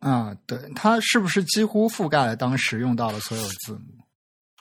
[0.00, 4.04] 啊，对，它是不是几乎覆盖了当时用到的所有字母？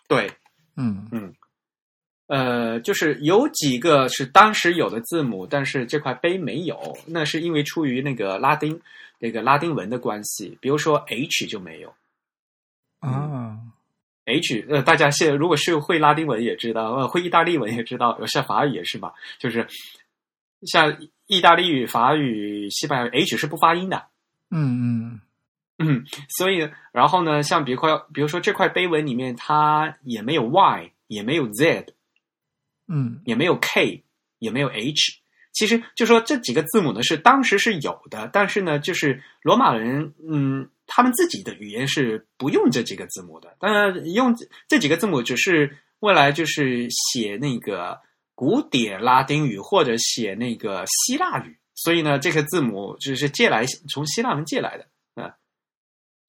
[0.07, 0.31] 对，
[0.77, 1.33] 嗯嗯，
[2.27, 8.79] 呃，就是有几个是当时有的字母，但是这块碑没有，那是因为出于那个拉丁
[9.17, 11.93] 那个拉丁文的关系，比如说 H 就没有
[12.99, 13.57] 啊，
[14.25, 19.67] H，呃，大家现在如果是会拉丁文也知道，呃，会意大利文也知道，像法语也是嘛，就是
[20.63, 24.07] 像意大利语、法语、西班牙语 H 是不发音的。
[24.49, 25.21] 嗯嗯
[25.79, 31.88] 嗯，所以然后呢，像比如说，比如说这块碑文里面，它也没有 Y，也没有 Z，
[32.88, 34.03] 嗯也没有 K，
[34.39, 35.19] 也没有 H。
[35.51, 43.56] 其实就说这几个字母呢是当时是有的，但是呢，就是罗马人，嗯，他们自己的语言是不用这几个字母的。
[43.60, 44.36] 当然，用
[44.67, 47.99] 这几个字母只是未来就是写那个
[48.36, 55.34] 古典拉丁语或者写那个希腊语，所以呢，这个字母就是借来从希腊文借来的啊。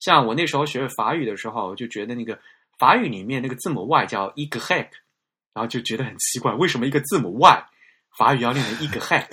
[0.00, 2.38] 像我那时候学法语的时候，我就觉得那个
[2.78, 4.90] 法语里面那个字母 Y 叫 e g h e c
[5.52, 7.66] 然后就觉得很奇怪，为什么一个字母 Y
[8.16, 9.28] 法语要念成 e g h e c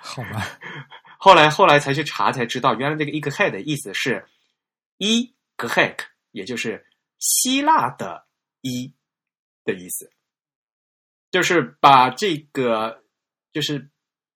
[0.00, 0.48] 好吧，
[1.20, 4.24] 后来后来才去查才知道，原来这个 e g h e 的意思是
[5.00, 6.86] e g h e c 也就是
[7.18, 8.24] 希腊的
[8.60, 8.92] 一
[9.64, 10.10] 的意思，
[11.30, 13.02] 就是把这个
[13.52, 13.90] 就是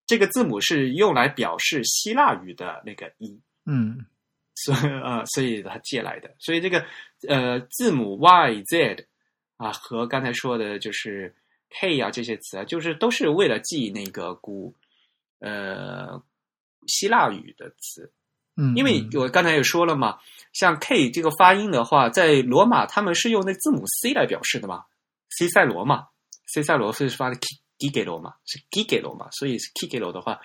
[0.06, 3.40] 这个字母是用来表示希腊语的那个一。
[3.66, 4.04] 嗯
[4.56, 6.86] 所以呃，所以他借来的，所以这个
[7.28, 9.08] 呃字母 Y Z
[9.56, 11.34] 啊和刚才说的就是
[11.70, 14.72] K 啊这些词啊，就是都是为了记那个古
[15.40, 16.22] 呃
[16.86, 18.12] 希腊语的词，
[18.56, 20.20] 嗯，因为我刚才也说了嘛，
[20.54, 24.84] 像 K 这个发音的话，在罗马他们是用那字母 C 来表示的嘛
[25.36, 26.06] ，C 塞罗嘛
[26.46, 30.40] ，C 塞罗是发的 G G 罗嘛，是 G G 罗嘛，所以 G G 罗的话，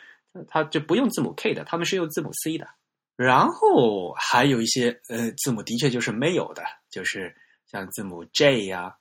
[0.50, 2.68] 它就不用字母 K 的，他们是用字母 C 的。
[3.16, 7.36] 然后还有一些呃字母的确就是没有的，就是
[7.68, 8.96] 像字母 J 呀、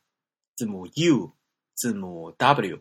[0.57, 1.35] 字母 U、
[1.75, 2.81] 字母 W。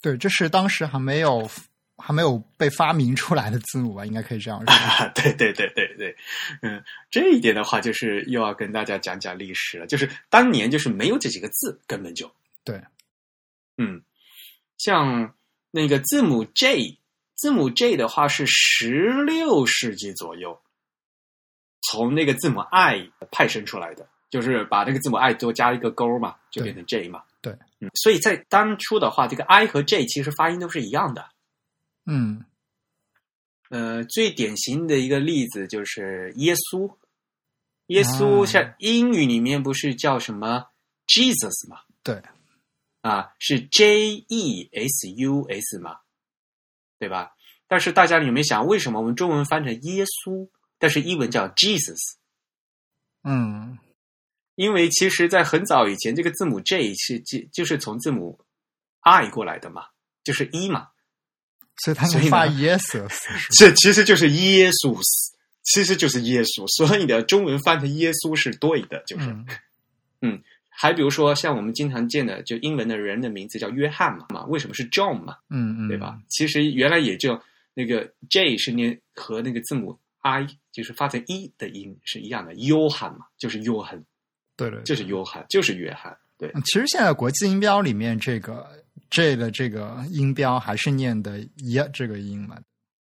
[0.00, 1.48] 对，这是当时还没有
[1.96, 4.66] 还没有被发明出来的字母吧，应该可以这样说。
[4.74, 6.16] 啊，对对对对对，
[6.62, 9.86] 嗯，这一点的话，就是又要跟大家讲讲历史了。
[9.86, 12.30] 就是当年就是没有这几个字，根本就
[12.64, 12.82] 对，
[13.78, 14.02] 嗯，
[14.76, 15.34] 像
[15.70, 16.98] 那个字母 J，
[17.36, 20.60] 字母 J 的话是十六世纪左右
[21.82, 27.22] 从那个字母 I 派生出来的，就是把这个字母 I 多加一个勾嘛，就变成 J 嘛。
[27.40, 31.24] 对嗯，所以在当初的话，这个 I 和 J 其实发音都是一样的。
[32.06, 32.44] 嗯
[33.70, 36.94] 呃，最典型的一个例子就是耶稣，
[37.86, 40.66] 耶稣啊像英语里面不是叫什么
[41.06, 41.80] Jesus 嘛？
[42.02, 42.22] 对，
[43.00, 45.98] 啊，是 J E S U S 嘛，
[46.98, 47.32] 对吧？
[47.66, 52.16] 但是大家有没有想，为什么我们中文翻成耶稣，但是英文叫 Jesus？
[53.22, 53.78] 嗯
[54.54, 58.38] 因为其实，在很早以前，这个字母 J 是就就是从字母
[59.00, 59.86] I 过来的嘛，
[60.22, 60.90] 就是一嘛，
[61.82, 63.06] 所以他们发耶稣
[63.58, 64.98] 这其实就是耶稣，
[65.62, 69.26] 其实就是耶稣，所以你的中文翻成耶稣是对的，就是。
[70.22, 70.40] 嗯
[70.76, 76.18] 还比如说，像我们经常见的，就英文的人的名字叫约翰嘛，嘛，为什么是 John 嘛，嗯嗯，对吧？？
[76.28, 77.40] 其实原来也就
[77.74, 84.02] 那个 J 是念和那个字母 I 就是发成 e 的音是一样的，约翰嘛，就是约翰，
[84.56, 88.68] 对对，就是约翰，就是约翰，对，嗯其实现在国际音标里面这个
[89.14, 92.58] J 的这个音标还是念的耶这个音嘛。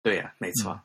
[0.01, 0.71] 对呀、没错。
[0.71, 0.81] 嗯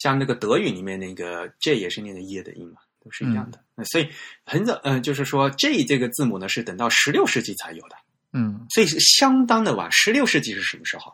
[0.00, 3.60] 像那个德语里面那个 J 也是念的耶的音嘛，都是一样的。
[3.74, 4.08] 那所以
[4.44, 7.96] 很早，嗯、就是说 J 这个字母呢是等到十六世纪才有的，
[8.32, 9.90] 嗯所以是相当的晚。
[9.90, 11.12] 十六世纪是什么时候？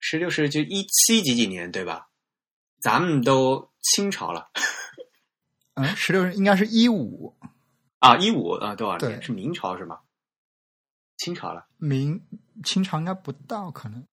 [0.00, 2.08] 十六世纪一七几几年，对吧？
[2.80, 4.48] 咱们都清朝了
[5.74, 7.36] 嗯，十六应该是一五
[7.98, 9.22] 啊，一五啊多少年？
[9.22, 10.00] 是明朝是吗？
[11.16, 12.20] 清朝了明
[12.64, 14.04] 清朝应该不到，可能。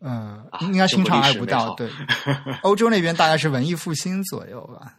[0.00, 1.88] 呃，啊应该清朝还不到，对，
[2.62, 4.98] 欧洲那边大概是文艺复兴左右吧。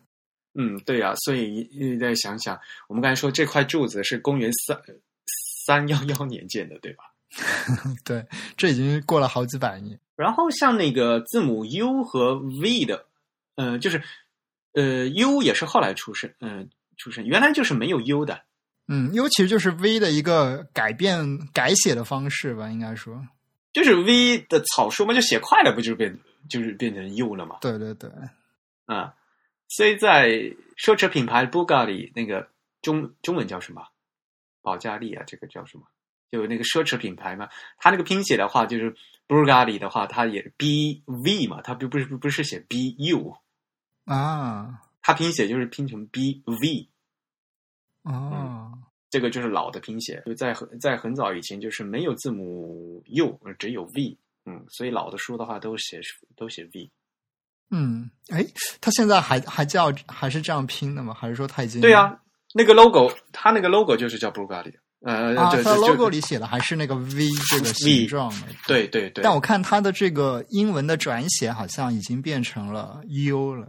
[0.54, 4.80] 嗯，对呀、所以你再想想，我们刚才说这块柱子是公元三
[5.66, 7.04] 三幺幺年建的，对吧？
[8.06, 10.00] 对，这已经过了好几百年。
[10.16, 13.06] 然后像那个字母 U 和 V 的
[13.56, 14.02] 呃，就是
[14.74, 18.44] 呃，U 也是后来出生，嗯、出生，原来就是没有 U 的，
[18.88, 23.26] 嗯，U 其实就是 V 的一个改变改写的方式吧，应该说，
[23.72, 26.20] 就是 V 的草书嘛，就写快了，不就变
[26.50, 27.58] 就是变成 U 了嘛？
[27.62, 28.10] 对对对，
[28.86, 29.14] 啊，
[29.70, 30.30] 所以在
[30.78, 32.50] 奢侈品牌 Bugatti 那个
[32.82, 33.84] 中中文叫什么？
[34.62, 35.84] 保加利亚这个叫什么？
[36.32, 38.96] 就那个奢侈品牌嘛，它那个拼写的话，就是
[39.28, 43.38] Bugatti 的话，它也 B V 嘛，它不不是不是写 B U，
[44.06, 46.90] 啊，它拼写就是拼成 B V，
[48.04, 48.72] 哦，
[49.10, 56.02] 这个就是老的拼写，就在很在很早以前就是没有字母 U，只有 V，嗯，所以老的书的话都写
[56.36, 56.92] 都写 V。
[57.72, 58.46] 嗯，哎，
[58.82, 61.14] 它现在还还叫还是这样拼的吗？
[61.14, 62.20] 还是说它已经对啊，
[62.54, 68.48] 那个 logo，它那个 logo 就是叫 Bugatti，呃，啊，它的就就 logo 里写的还是那个 V 这个形状的。
[68.68, 73.68] 对对对，但我看它的这个英文的转写好像已经变成了 U 了。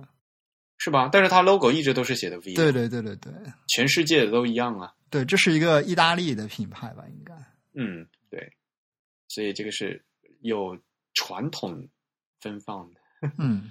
[0.84, 1.08] 是吧？
[1.10, 3.32] 但是它 logo 一直都是写的 V，对对对对对
[3.68, 4.92] 全世界的都一样啊。
[5.08, 7.04] 对，这是一个意大利的品牌吧？
[7.08, 7.32] 应该。
[7.72, 8.52] 嗯，对，
[9.28, 10.04] 所以这个是
[10.42, 10.78] 有
[11.14, 11.88] 传统
[12.42, 13.00] 分放的。
[13.38, 13.70] 嗯，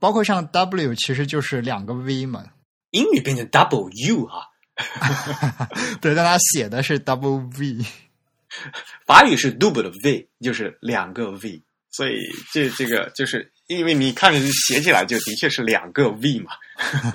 [0.00, 2.44] 包括像 W 其实就是两个 V 嘛。
[2.90, 4.48] 英语变成 double U 哈、
[6.02, 7.84] 对，但他写的是 double V。
[9.06, 12.16] 法语是 double V，就是两个 V，所以
[12.52, 16.50] 这这个就是因为你看着写起来就的确是两个 V 嘛。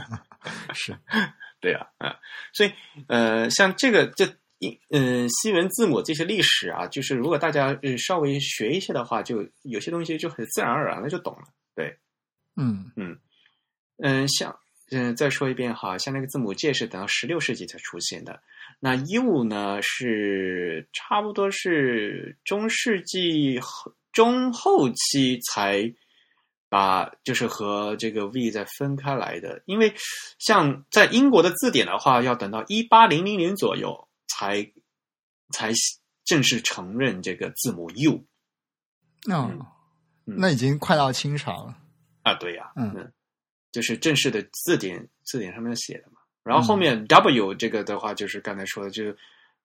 [0.73, 0.95] 是，
[1.59, 2.15] 对啊，啊，
[2.53, 2.71] 所以
[3.07, 4.25] 呃，像这个这
[4.59, 11.43] 英嗯、西文字母这些历史啊，就是如果大家呃稍微学一些的话，就有些东西就很自然而然的就懂了。
[11.75, 11.97] 对，
[12.55, 13.17] 嗯嗯
[13.97, 14.57] 嗯，像
[14.91, 18.41] 嗯、再说一遍哈，像那个字母 J 是等到十六世纪才出现的，
[18.79, 23.59] 那 U 呢是差不多是中世纪
[24.13, 25.91] 中后期才
[26.75, 29.95] 把就是和这个 V 再分开来的，因为
[30.39, 34.69] 像在英国的字典的话，要等到一八零零年左右才
[35.53, 35.71] 才
[36.25, 38.25] 正式承认这个字母 U
[39.33, 39.55] 哦，
[40.25, 41.77] 嗯那已经快到清朝了。
[42.23, 43.09] 啊，对呀、嗯
[43.71, 46.19] 就是正式的字典字典上面写的嘛。
[46.43, 49.17] 然后后面 W 这个的话，就是刚才说的，就是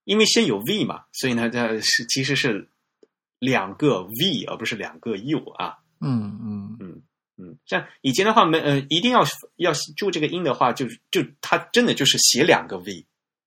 [0.05, 2.71] 因为先有 V 嘛，所以呢，它是其实是
[3.41, 5.79] 两个 V 而不是两个 U 啊。
[6.01, 7.03] 嗯嗯嗯
[7.37, 9.25] 嗯，像以前的话，没呃，一定要
[9.57, 13.07] 要注这个音的话，就就它真的就是写两个 V，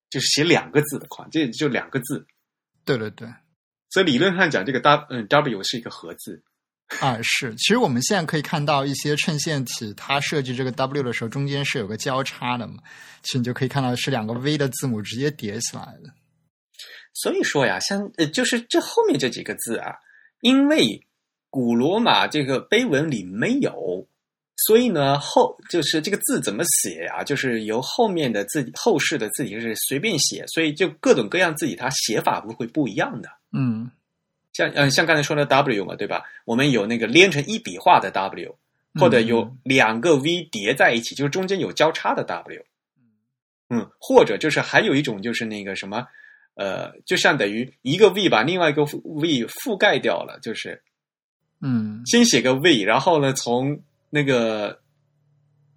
[0.09, 2.25] 就是写两个字的款，这就两个字。
[2.85, 3.27] 对对对。
[3.89, 6.43] 所以理论上讲，这个 W 嗯 W 是一个合字。
[6.99, 12.83] 啊，是，其实我们现在可以看到一些衬线体，它设计这个 W 的时候，中间是有个交叉的嘛，
[13.23, 16.13] 其实你就可以看到是两个 V 的字母直接叠起来的。
[17.13, 19.93] 所以说呀，像呃，就是这后面这几个字啊，
[20.41, 21.07] 因为
[21.53, 24.07] 古罗马这个碑文里没有，
[24.57, 27.23] 所以呢后就是这个字怎么写啊？
[27.23, 33.29] 就是由后面的字后世的字体是随便写，所以就各种各样字体它写法不会不一样的。
[33.51, 33.91] 嗯
[34.51, 36.23] 像嗯、呃，像刚才说的 W 嘛，对吧？
[36.43, 38.55] 我们有那个连成一笔画的 W，
[38.99, 42.65] 或者有两个 V 叠在一起，就是中间有交叉的 W。
[43.69, 46.07] 嗯，或者就是还有一种就是那个什么，
[46.55, 50.81] 呃，就像等于一个 V 把另外一个 V 覆盖掉了，就是
[51.63, 54.79] 嗯先写个 V，然后呢从那个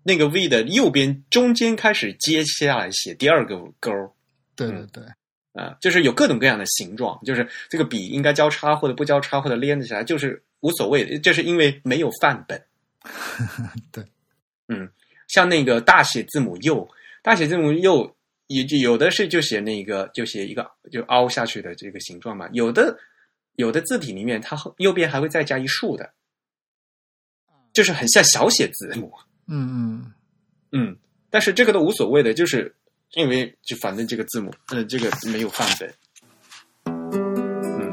[0.02, 4.10] 那个 V 的右边中间开始接下来写第二个勾儿。
[4.56, 5.04] 对对对，
[5.52, 12.60] 啊，就是有各种各样的形状，就是这个笔应该交叉或者不交叉或者连着起来，就是无所谓的，这是因为没有范本。
[13.92, 14.04] 对，
[14.68, 14.88] 嗯，
[15.28, 16.88] 像那个大写字母右，
[17.22, 18.12] 大写字母右
[18.48, 22.98] 也就有的是就写那个就写一个就凹下去的这个形状嘛，有的
[23.56, 26.12] 有的字体里面它后右边还会再加一竖的，
[27.72, 29.12] 就是很像小写字母。
[29.48, 30.12] 嗯嗯。
[30.72, 30.96] 嗯，
[31.30, 32.74] 但是这个都无所谓的，就是
[33.12, 35.94] 因为就反正这个字母，呃，这个没有范本，
[36.84, 37.92] 嗯，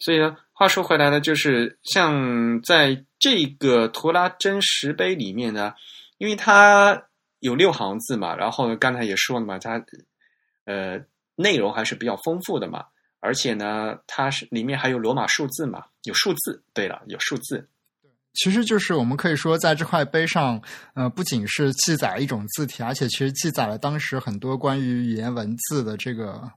[0.00, 5.72] 所以呢，话说回来呢，就是像在这个图拉真石碑里面呢，
[6.18, 7.04] 因为它
[7.40, 9.82] 有六行字嘛，然后呢，刚才也说了嘛，它
[10.66, 11.00] 呃
[11.34, 12.84] 内容还是比较丰富的嘛，
[13.22, 17.68] 而且呢，它是里面还有罗马数字嘛，有数字，对了，有数字，
[18.34, 20.60] 其实就是我们可以说，在这块碑上，
[20.94, 26.50] 呃，不仅是记载一种字体，而且其实记载了当时很多关于语言文字的这个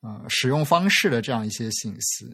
[0.00, 2.32] 呃使用方式的这样一些信息。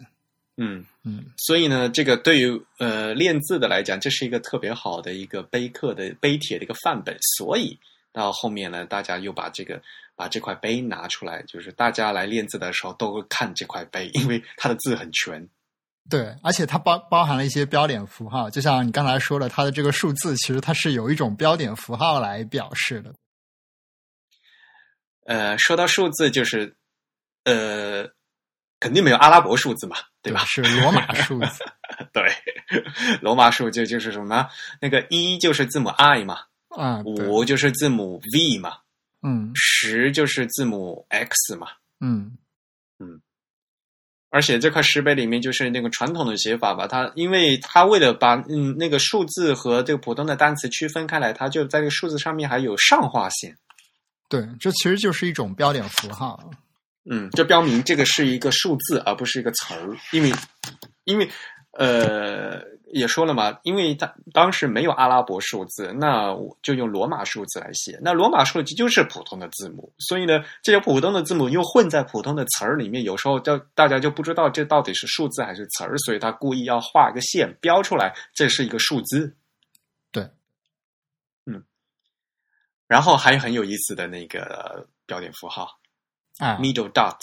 [0.58, 0.84] 嗯。
[1.04, 7.16] 嗯所以呢，这个对于呃练字的来讲，这是一个特别好的一个碑刻的碑帖的一个范本。
[7.38, 7.78] 所以
[8.18, 9.80] 到后面呢，大家又把这个
[10.16, 15.48] 把这块碑拿出来，就是大家来练字的时候都会看这块碑，因为它的字很全。
[16.10, 23.14] 对，而且它包包含了一些标点符号，就像你刚才说的，它的这个数字其实它是有一种标点符号来表示的。
[25.26, 26.74] 呃，说到数字，就是
[27.44, 28.08] 呃，
[28.80, 30.44] 肯定没有阿拉伯数字嘛，对吧？
[30.46, 31.64] 是罗马数字。
[32.12, 32.32] 对，
[33.20, 34.48] 罗马数字就是什么？
[34.80, 38.78] 那个一就是字母 I 嘛，啊，五就是字母 V 嘛，
[39.22, 41.68] 嗯，十就是字母 X 嘛，
[42.00, 42.36] 嗯
[42.98, 43.20] 嗯。
[44.30, 53.56] 而且这块石碑里面就是那个传统的写法吧，它因为它为了把嗯那个数字和这个普通的单词区分开来，它就在这个数字上面还有上划线。
[54.28, 56.50] 对，这其实就是一种标点符号。
[57.10, 60.30] 嗯，这标明这个是一个数字，而不是一个词儿，因为
[61.04, 61.26] 因为
[61.70, 62.60] 呃
[62.92, 67.98] 也说了嘛，因为他当时没有阿拉伯数字，那我就用罗马数字来写。
[68.02, 79.36] 那罗马数字就是普通的字母，所以呢，这些普通的字母又混在普通的词儿里面，有时候就大家就不知道这到底是数字还是词儿，所以他故意要画一个线标出来，这是一个数字。
[80.10, 80.30] 对，
[81.46, 81.62] 嗯，
[82.86, 85.78] 然后还有很有意思的那个标点符号。
[86.38, 87.16] 啊，middle dot，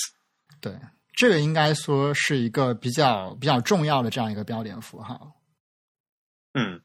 [0.59, 0.73] 对，
[1.13, 5.31] 这个应该说是一个比较比较重要的这样一个标点符号。
[6.55, 6.81] 嗯，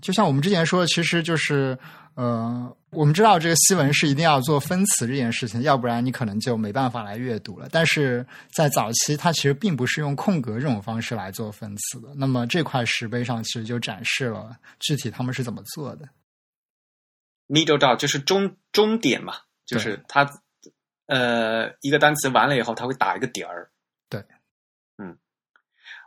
[0.00, 1.78] 就像我们之前说的，其实就是
[2.14, 7.68] 呃，我们知道这个西文是一定要做分词这件事情，要不然你可能就没办法来阅读了。
[7.70, 12.14] 但是在早期，它其实并不是用空格这种方式来做分词的。
[12.16, 16.08] 那么这块石碑上其实就展示了具体他们是怎么做的。
[17.48, 19.34] middle dot 就是终终点嘛，
[19.66, 20.28] 就是它。
[21.06, 23.70] 呃，一个单词完了以后，它会打一个点儿。
[24.08, 24.24] 对，
[24.96, 25.18] 嗯，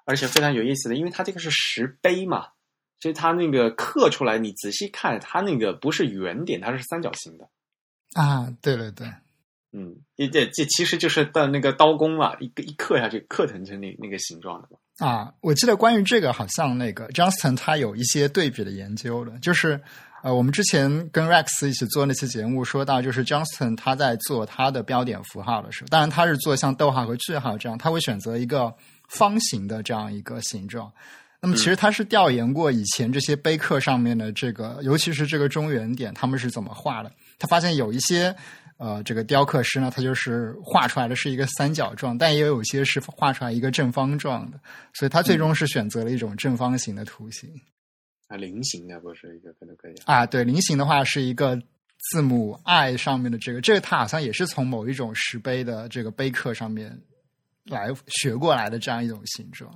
[0.06, 2.48] 而且非常有意思的，因为它这个是石碑嘛，
[3.00, 7.48] 所以它那个刻出来，你仔细看，它那个不是圆点，它是三角形的。
[8.14, 9.08] 啊，对对对，
[9.72, 15.08] 嗯，这这其实就是的那个刀工啊，一个一刻下去，刻成成那那个形状的嘛。
[15.08, 19.82] 啊，我记得关于这个，好像那个 Johnston 他有一些对比的研究的，就是。
[20.24, 28.74] 呃，我们之前跟 Rex 一起做那期节目，说到就是 Johnston 他在做他的标点符号的时候，当然他是做像逗号和句号这样，他会选择一个
[29.08, 30.92] 方形的这样一个形状。
[31.46, 37.12] 那么其实他是调研过以前这些碑刻上面的这个，尤其是这个中原点，他们是怎么画的。
[37.38, 38.36] 他发现有一些
[38.78, 44.60] 呃这个雕刻师呢，他就是画出来的是一个三角状，但也有一些是画出来一个正方状的，
[44.96, 47.48] 所以他最终是选择了一种正方形的图形。
[48.28, 50.26] 啊，菱形的不是一个可能可以啊？
[50.26, 51.62] 对，菱形的话是一个
[52.10, 57.00] 字母 I 上面的这个，这个它好像也是从某一种石碑的这个碑刻上面
[57.66, 59.72] 来学过来的这样一种形状。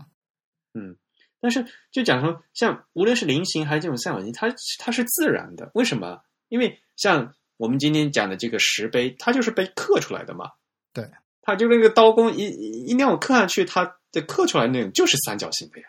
[0.73, 0.95] 嗯，
[1.41, 4.47] 但是就讲说，像无论是菱形还是这种三角形，它
[4.79, 5.71] 它是自然的。
[5.73, 6.21] 为什么？
[6.49, 10.51] 因为像我们今天讲的这个石碑，它就是被刻出来的嘛。
[10.93, 11.09] 对，
[11.41, 12.47] 它就那个刀工一
[12.87, 15.87] 一那样刻下去，它的刻出来那种就是三角形的呀。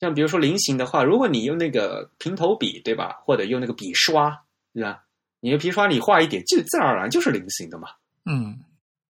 [0.00, 3.20] 像比如说菱形的话，如果你用那个平头笔，对吧？
[3.24, 5.04] 或者用那个笔刷，对吧？
[5.40, 7.88] 你的笔刷你画一点，就自然而然就是菱形的嘛。
[8.26, 8.63] 嗯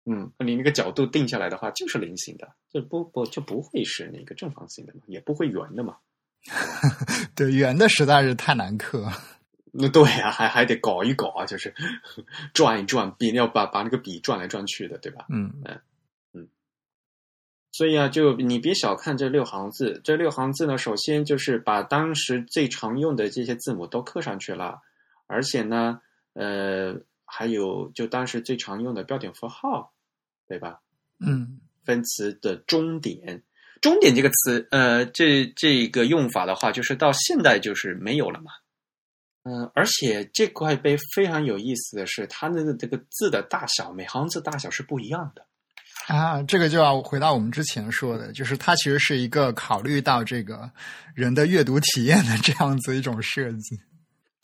[0.09, 5.97] 嗯，你那个角度定下来的话，就是菱形的，就不不就不会是那个正方形的嘛，也不会圆的嘛。
[7.35, 9.11] 对，圆的实在是太难刻。
[9.79, 11.75] 那对呀，还还得搞一搞啊，就是
[12.55, 15.27] 转一转笔，要把把那个笔转来转去的，对吧？
[15.29, 15.53] 嗯
[16.33, 16.49] 嗯。
[17.73, 24.81] 所以啊，就你别小看这六行字，这六行字呢，首先就是把当时最常用的这些字母都刻上去了，
[25.27, 26.01] 而且呢，
[26.33, 26.95] 呃，
[27.27, 29.93] 还有就当时最常用的标点符号，
[30.49, 30.81] 对吧？
[31.19, 33.43] 嗯，分词的终点，
[33.81, 38.51] 终点这个词，呃，这这个用法的话，就是到现在就是没有了嘛。
[39.45, 45.47] 嗯，而且这块碑非常有意思的是，它那个这个字的大小，每行字大小是不一样的。
[46.09, 50.71] 啊，这个就要回到我们之前说的，就是它其实是一个考虑到这个
[51.15, 53.81] 人的阅读体验的这样子一种设计。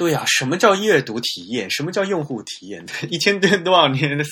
[0.03, 1.71] 对呀，什么叫阅读体验？
[1.71, 2.85] 什么叫用户体验？
[3.11, 4.25] 一千多多少年的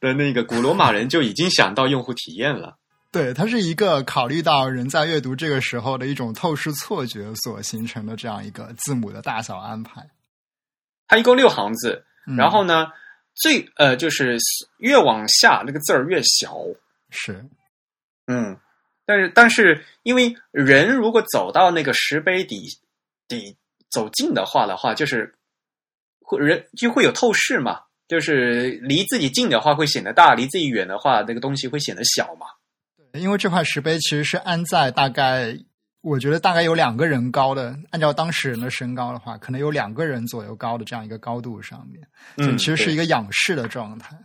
[0.00, 2.76] 的那个古罗马人就已经想到用户体验了。
[3.12, 10.10] 对，它是一个考虑到人在阅读这个时候的一种透视错觉所形成的这样一个字母的大小安排。
[11.06, 12.04] 它一共六行字，
[12.36, 12.86] 然后呢？
[13.32, 14.36] 最呃，就是
[14.78, 16.58] 越往下那个字儿越小，
[17.10, 17.46] 是，
[18.26, 18.58] 嗯，
[19.06, 22.66] 但是但是，因为人如果走到那个石碑底
[23.28, 23.56] 底
[23.90, 25.34] 走近的话的话，就是
[26.20, 32.46] 会人就会有透视嘛，就是离自己近的话会显得大，离自己远的话那个东西会显得小嘛。
[33.12, 35.58] 对，因为这块石碑其实是安在大概。
[36.02, 42.02] 我觉得大概有两个人高的，按照当事人的身高的话，可能有两个人左右高的这样一个高度上面，
[42.38, 44.16] 嗯，其实是一个仰视的状态。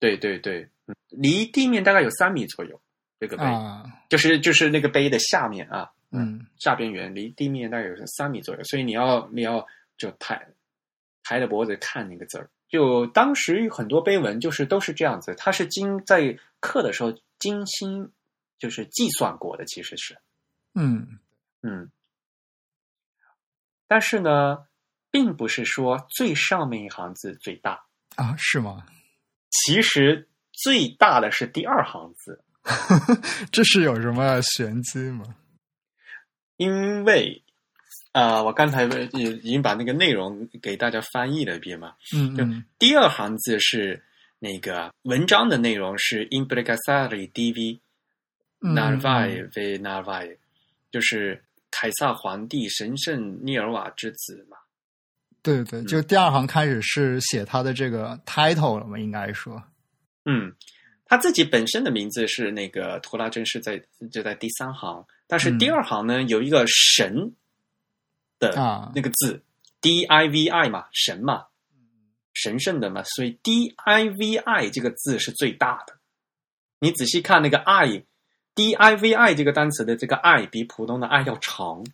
[0.00, 0.68] 对对对，
[1.10, 2.80] 离地面大概有三米左右，
[3.20, 10.46] 这个碑，啊，就是就是那个碑的下面啊，嗯下边缘离地面大概有三米左右，所以你要你要就抬
[11.24, 12.48] 抬着脖子看那个字儿。
[12.68, 18.10] 就当时很多碑文就是都是这样子，它是经在刻的时候精心
[18.58, 20.16] 就是计算过的，其实是
[20.74, 21.18] 嗯
[21.62, 21.90] 嗯，
[23.86, 24.66] 但是呢，
[25.10, 27.84] 并不是说最上面一行字最大，
[28.16, 28.86] 啊，是吗？
[29.50, 32.42] 其实最大的是第二行字，
[33.52, 35.24] 这是有什么玄机吗？
[36.56, 37.42] 因为
[38.12, 41.94] 啊、呃我刚才已已经把那个内容给大家翻译了一遍嘛。
[42.14, 42.36] 嗯嗯。
[42.36, 42.44] 就
[42.78, 44.02] 第二行字是
[44.38, 47.78] 那个文章的内容是 impregasari divi
[48.60, 50.36] 嗯 narvae ve narvae，
[50.90, 54.56] 就是凯撒皇帝神圣涅尔瓦之子嘛。
[55.42, 59.60] 对对，就第二行开始是写他的这个 title 了嘛，应该说，
[60.24, 60.54] 嗯，
[61.12, 63.78] 他自己本身的名字是那个图拉真是在
[64.10, 65.58] 就在第三行，但是嗯。
[65.58, 67.34] 第二行呢、有一个神
[68.38, 68.90] 的啊。
[68.94, 69.44] 那个字、
[69.82, 71.48] D I V I 嘛，神嘛，
[72.32, 75.98] 神圣的嘛，所以 D I V I 这个字是最大的。
[76.78, 78.06] 你仔细看那个 I。
[78.54, 81.84] D I V I 这个单词的这个 I 比普通的 I 要长，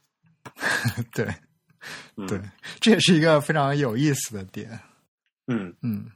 [1.12, 1.26] 对。
[2.14, 2.40] 嗯、对，
[2.78, 4.78] 这也是一个非常有意思的点。
[5.48, 6.08] 嗯，嗯。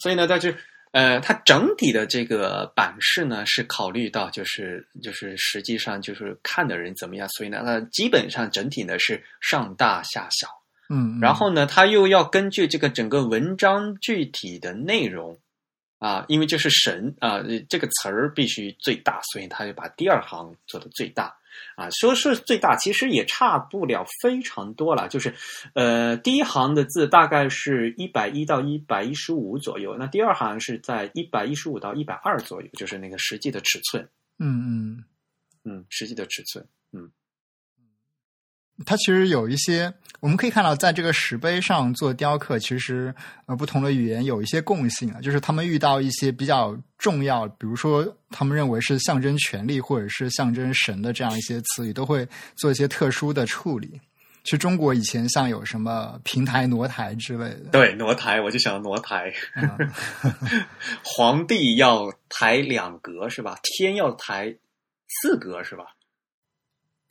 [0.00, 0.50] 所以呢，它就
[0.92, 10.46] 呃，它整体的这个版式呢是考虑到就是就是实际上就是看的人怎么样，所以呢，它基本上整体呢是上大下小，
[10.90, 11.20] 嗯，嗯。
[11.20, 15.38] 然后呢，它又要根据这个整个文章具体的内容
[15.98, 21.34] 啊，因为这是神啊，这个词儿必须最大，所以它就把第二行做的最大
[21.76, 21.88] 啊。
[21.90, 25.34] 说是最大，其实也差不了非常多了，就是
[25.74, 35.04] 呃，第一行的字大概是一百一到一百一十五左右，那第二行是在一百一十五到一百二左右，就是那个实际的尺寸，嗯嗯，
[35.64, 36.66] 嗯，实际的尺寸，
[38.84, 43.14] 它其实有一些，我们可以看到，在这个石碑上做雕刻，其实
[43.46, 52.26] 呃不同的语言有一些共性啊，就是他们遇到一些比较重要，比如说他们认为是象征权力或者是象征神的这样一些词语，都会
[52.56, 54.00] 做一些特殊的处理。
[54.44, 59.32] 其实中国以前像有什么平台挪台之类的，对，挪台，我就想挪台。
[59.54, 59.92] 嗯
[61.04, 63.56] 皇帝要抬两格是吧？
[63.62, 64.52] 天要抬
[65.06, 65.84] 四格是吧？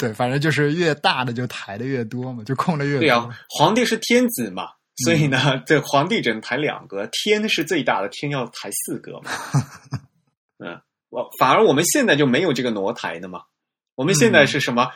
[0.02, 3.00] 对，反正就是越大的就抬的越多嘛，就空的越多。
[3.00, 4.70] 对啊，皇帝是天子嘛，
[5.06, 9.32] 所以呢， 这皇帝只能抬两格，天是最大的，天要抬四格嘛。
[10.58, 13.44] 嗯，我反而我们现在就没有这个挪台的嘛，
[13.96, 14.90] 我们现在是什么？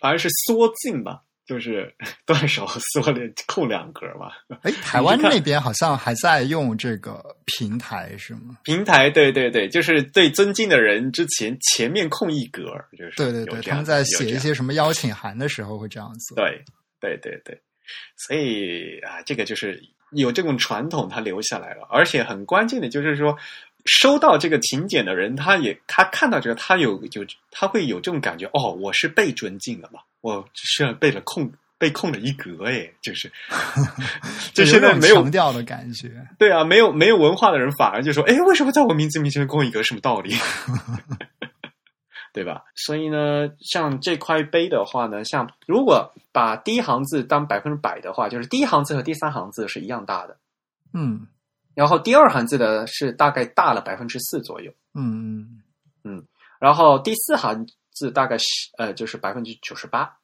[0.00, 1.20] 反而是缩进嘛，
[1.50, 1.92] 就是
[2.24, 4.30] 断手缩了空两格嘛。
[4.62, 8.58] 哎，台湾那边好像还在用这个平台是吗？
[8.62, 12.62] 平台，对对对，就是对尊敬的人之前前面空一格，
[12.96, 16.36] 就是对对对，他们在写一些什么邀请函的时候会这样子。
[16.36, 16.62] 对，
[17.00, 17.60] 对对对，
[18.16, 19.82] 所以啊，这个就是
[20.12, 23.36] 有这种传统，它留下来了，而且很关键的就是说，
[23.86, 33.30] 收到这个请柬的人，他也他看到这个，他有有他会有这种感觉，哦，我是被尊敬的嘛，我是被了空被空了一格，哎， 就是
[34.52, 36.10] 就现在没有强调的感觉。
[36.38, 39.82] 对啊，没有没有文化的人反而就说，哎，为什么在我名字面前空一格？
[39.82, 40.34] 什么道理？
[42.32, 42.62] 对吧？
[42.76, 50.36] 所以呢，像这块碑的话呢，像如果把第一行字当百分之百的话，就是第一行字和第三行字是一样大的，
[50.94, 51.26] 嗯
[51.74, 55.62] 然后第二行字的是大概大了百分之四左右，嗯
[56.04, 56.22] 嗯
[56.60, 57.66] 然后第四行
[58.00, 58.44] 字大概是
[58.78, 60.18] 呃就是百分之九十八，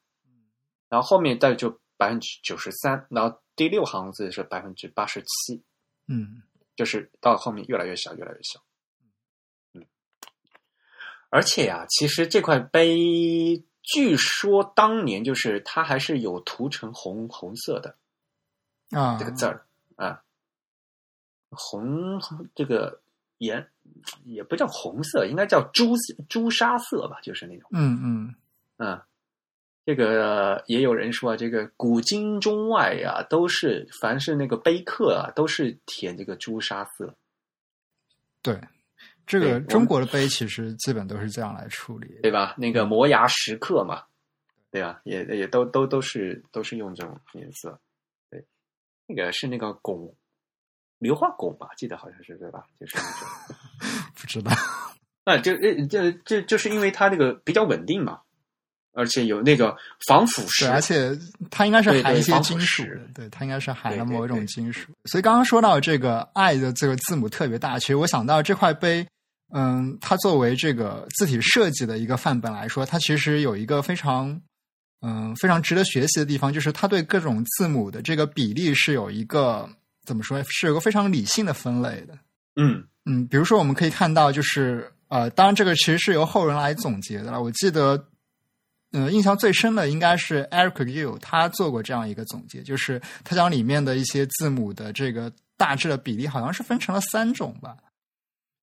[0.89, 5.63] 然后后面大概就百分之九十三，然后第六行字是百分之八十七，
[6.07, 6.41] 嗯。
[6.75, 8.61] 就是到后面越来越小，越来越小。
[9.73, 9.83] 嗯，
[11.31, 17.97] 而且呀、其实这块碑，据说当年就是它还是有涂成红红色的
[18.91, 19.65] 啊，这个字儿。
[19.95, 20.21] 啊，
[21.49, 22.21] 红
[22.53, 23.01] 这个
[23.37, 23.67] 颜
[24.23, 25.95] 也不叫红色，应该叫朱
[26.29, 27.69] 朱砂色吧，就是那种。
[27.73, 28.35] 嗯嗯
[28.77, 29.01] 嗯，
[29.85, 37.15] 这个也有人说啊，这个古今中外呀、都是凡是那个碑刻啊，都是填这个朱砂色。
[38.41, 38.59] 对，
[39.25, 42.19] 这个中国的碑其实基本都是这样来处理。
[42.21, 42.53] 对吧？
[42.57, 44.03] 那个摩崖石刻嘛，
[44.71, 45.01] 对吧？
[45.03, 47.79] 也也都都都是都是用这种颜色。
[48.29, 48.45] 对，
[49.05, 50.13] 那个是那个汞，
[50.99, 52.63] 硫化汞吧，记得好像是对吧？
[52.79, 52.97] 就是，
[54.15, 54.51] 不知道。
[55.25, 58.19] 那就这这这就是因为它那个比较稳定嘛，
[58.93, 59.75] 而且有那个
[60.07, 61.19] 防腐蚀对，，而且
[61.51, 64.89] 它应该是含一些金属的，对，它应该是含了某一种对金属。
[65.05, 69.05] 所以刚刚说到这个“爱”的这个字母特别大，其实我想到这块碑，
[69.53, 74.41] 嗯，它作为这个字体设计的一个范本来说，它其实有一个非常
[75.01, 79.69] 嗯非常值得学习的地方，就是它对各种字母的这个比例是有一个
[80.07, 82.17] 怎么说，是有个非常理性的分类的。
[82.55, 87.41] 嗯嗯，比如说我们可以看到，就是呃，当然这个其实是由后人来总结的了。
[87.41, 88.01] 我记得，
[88.93, 97.75] 嗯，印象最深的应该是 Eric Gill，他做过这样一个总结，就是他将里面的一些字母的这个大致的比例，好像是分成了三种吧。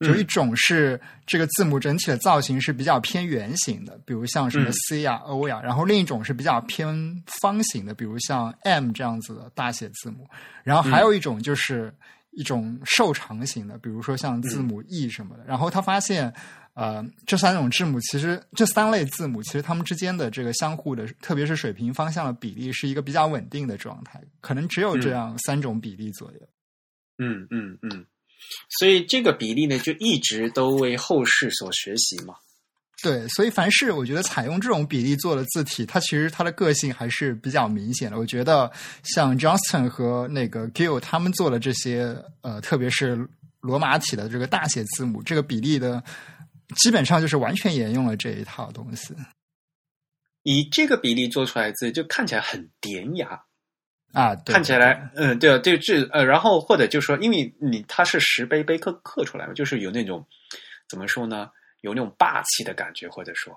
[0.05, 10.29] 就一种是这个字母整体的造型是比较偏圆形的，比如像什么 C 呀、O 呀，然后另一种是比较偏方形的，比如像 M 这样子的大写字母，
[10.63, 11.93] 然后还有一种就是
[12.33, 15.45] 一种瘦长型的，比如说像字母 E 什么的。
[15.47, 16.33] 然后他发现，
[16.75, 26.39] 呃，这三种字母其实这三类字母其实它们之间的这个相互的，特别是水平方向的比例是一个比较稳定的状态，可能只有这样三种比例左右。
[27.19, 28.05] 嗯嗯嗯。
[28.79, 32.35] 所以这个比例呢，就一直都为后世所学习嘛。
[33.03, 38.19] 对，所以凡是我觉得采用这种比例做的字体，它其实它的个性还是比较明显的。
[38.19, 38.71] 我觉得
[39.03, 43.29] 像 Johnston 和那个 Gill 他们做的这些，呃，特别是
[43.61, 46.03] 罗马体的这个大写字母，这个比例的
[46.77, 49.15] 基本上就是完全沿用了这一套东西。
[50.43, 53.43] 以这个比例做出来字，就看起来很典雅。
[54.15, 60.25] 啊，看起来，嗯，对啊，对，这呃，然后或者就是说，因为你它是石碑碑刻刻出来嘛，就是有那种
[60.89, 61.51] 怎么说呢，
[61.81, 63.53] 有那种霸气的感觉，或者说，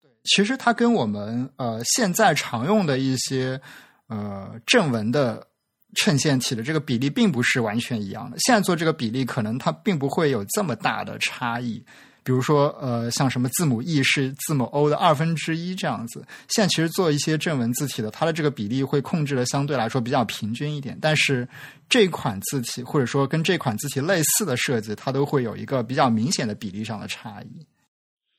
[0.00, 3.60] 对，其实它跟我们呃现在常用的一些
[4.08, 5.46] 呃正文的
[5.94, 8.36] 衬线体的这个比例并不是完全一样的。
[8.40, 11.84] 现在做这个比例，可能它并不会有这么大的差异。
[12.24, 20.98] 比如说，呃，像什么字母 E 是字母 O 的二分之一这样子，现在其实做一些正文字体的，它的这个比例会控制的相对来说比较平均一点。
[21.02, 21.46] 但是
[21.86, 27.66] 这款字体或者说跟这款字体类似的设计，它都会有一个比较明显的比例上的差异。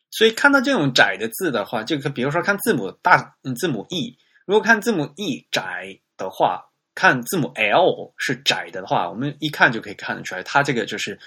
[0.10, 4.18] 所以看到这种窄的字的话，就比如说看字母大，字母 E，
[4.48, 6.66] 如果看字母 E 窄的话，
[6.96, 11.20] 看字母 L 是窄的话，我们一看就可以看得出来，它这个就是。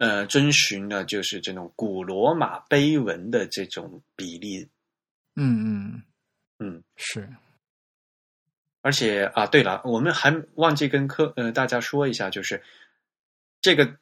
[0.00, 4.66] 呃，遵循呢就是这种古罗马碑文的这种比例，
[5.36, 6.02] 嗯嗯
[6.58, 7.28] 嗯，是。
[8.80, 12.62] 而且啊，对了，我们还忘记跟科呃大家说一下，就是
[13.60, 13.94] 这个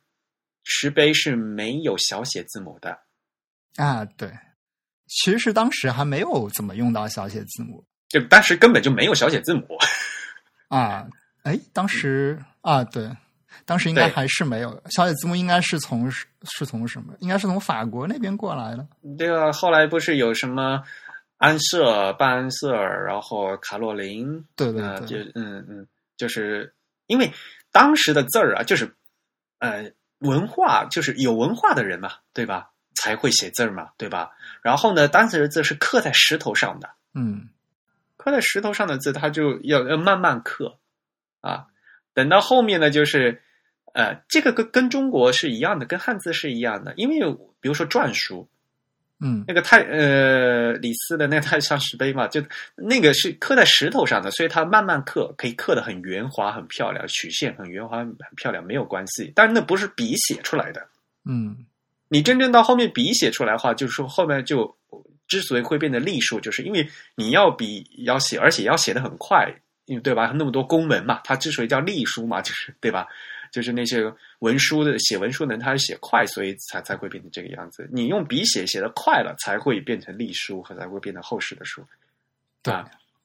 [0.63, 2.97] 石碑是没有小写字母的
[3.75, 4.05] 啊。
[4.05, 4.31] 对，
[5.09, 9.77] 其实是当时还没有怎么用到小写字母，就当时根本就没有小写字母
[10.69, 11.09] 啊。
[11.43, 13.11] 哎，当时啊，对。
[13.65, 16.27] 当时应该还是没有小写字母，应该是从是
[16.67, 17.15] 从什么？
[17.21, 18.87] 应该是从法国那边过来的。
[19.17, 20.83] 对啊，后来不是有什么
[21.39, 25.87] 安瑟、半安瑟尔，然后卡洛琳，对对对，就嗯嗯，
[26.17, 26.73] 就是
[27.07, 27.33] 因为
[27.73, 28.95] 当时的字儿啊，就是
[29.59, 32.71] 呃文化，就是有文化的人嘛，对吧？
[33.01, 34.33] 才会写字嘛，对吧？
[34.61, 37.49] 然后呢，当时的字是刻在石头上的，嗯，
[38.17, 40.77] 刻在石头上的字，它就要要慢慢刻
[41.41, 41.67] 啊，
[42.19, 43.41] 等到后面呢，就是。
[43.95, 47.19] 呃，这个跟跟中国是一样的，跟汉字是一样的，因为
[47.59, 48.47] 比如说篆书，
[49.19, 52.41] 嗯，那个太呃李斯的那个太上石碑嘛，就
[52.77, 59.33] 那个是刻在石头上的，所以它慢慢刻，可以刻的很圆滑、很漂亮，曲线很圆滑、很漂亮，没有关系。
[59.35, 60.87] 但是那不是笔写出来的，
[61.25, 61.67] 嗯，
[62.09, 64.77] 你真正到后面笔写出来的话，就是说后面就
[65.27, 69.53] 之所以会变得隶书，就是因为你要笔要写，而且要写的很快，
[69.89, 70.31] 因为对吧？
[70.35, 73.09] 那么多公文嘛，它之所以叫隶书嘛，就是对吧？
[73.51, 77.89] 就是那些文书的写文书的人，他是写快，所以才才会变成这个样子。
[77.91, 81.83] 你用笔写写的快了，才会变成隶书和才会变成后世的书。
[82.63, 82.75] 对，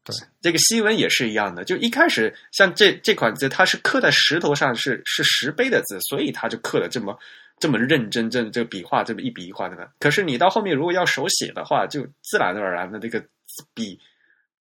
[0.06, 1.66] 对，这个西文也是一样的。
[1.66, 7.20] 就一开始像这这款字，它是刻在石头上，是是石碑的字，所以它就刻的这么
[7.60, 9.92] 这么认真，这这个笔画这么一笔一画的。
[10.00, 13.22] 可是你到后面如果要手写的话，就自然而然的这个
[13.74, 14.00] 笔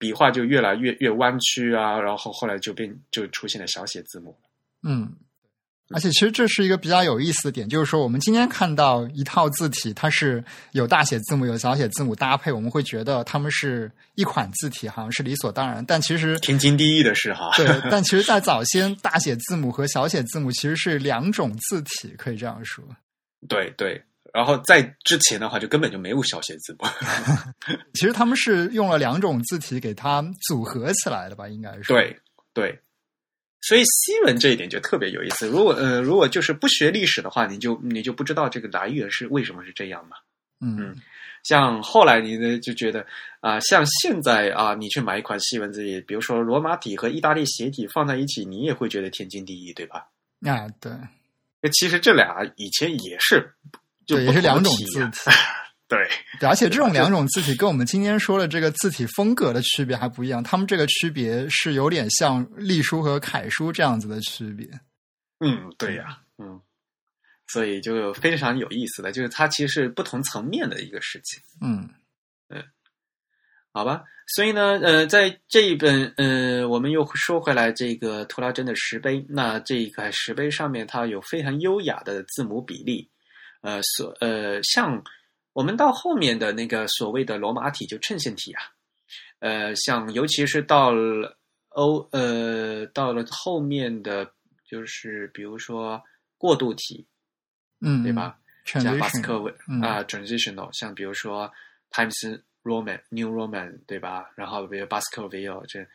[0.03, 4.37] 笔画就越来越越弯曲啊，然后后来就变就出现了小写字母。
[4.83, 5.09] 嗯。
[5.89, 15.85] 而且，其实这是一个比较有意思的点，就是说，我们今天看到一套字体，它是有大写字母、有小写字母搭配，我们会觉得它们是一款字体，好像是理所当然。
[15.85, 17.51] 但其实 天经地义的事哈。
[17.55, 22.83] 对，但其实，在早先，大写字母和小写字母其实是两种字体，可以这样说。
[23.47, 24.01] 对对，
[24.33, 26.85] 然后在之前的话，就根本就没有小写字母。
[27.93, 31.47] 其实他们是用了两种字体给它组合起来的吧？
[31.47, 31.83] 应该是。
[31.83, 32.19] 对
[32.53, 32.79] 对。
[33.61, 35.47] 所以西文这一点就特别有意思。
[35.47, 40.17] 如果呃，如果就是不学历史的话，你就你就不知道这个来源是为什么是这样嘛。
[40.59, 40.95] 嗯，
[41.43, 43.05] 像后来你呢就觉得
[43.39, 50.07] 啊，像现在啊，你去买一款西文字体，比如说罗马体和意大利斜体放在一起，你也会觉得天经地义，对吧？
[50.41, 50.91] 啊，对。
[51.71, 55.31] 其实这俩以前也是就对，也是两种字体体。
[55.87, 55.99] 对，
[56.39, 64.67] 对，而且这种两种字体跟我们今天说的这个字体风格的区别还不一样，他们这个区别是有点像隶书和楷书这样子的区别。
[65.39, 66.59] 嗯，对呀、嗯，
[67.47, 71.41] 所以就非常有意思的，就是它其实是不同层面的一个事情。
[71.61, 71.89] 嗯
[73.75, 83.09] 好吧，所以呢，呃，在这一本，呃，我们又说回来这个图拉真的石碑，那这一块石碑上面它有非常优雅的字母比例，
[83.63, 85.03] 呃，所呃，像
[85.53, 88.61] 我们到后面的那个所谓的罗马体就衬线体啊，
[89.39, 91.37] 呃，像尤其是到了
[91.69, 94.31] 欧，呃，到了后面的
[94.69, 96.01] 就是比如说
[96.37, 97.07] 过渡体，
[97.79, 98.37] 嗯，对吧？
[98.65, 99.37] 像巴斯克
[99.81, 101.51] 啊、transitional，像比如说
[101.91, 104.31] Times Roman、New Roman，对吧？
[104.35, 105.85] 然后比如 Baskerville 这，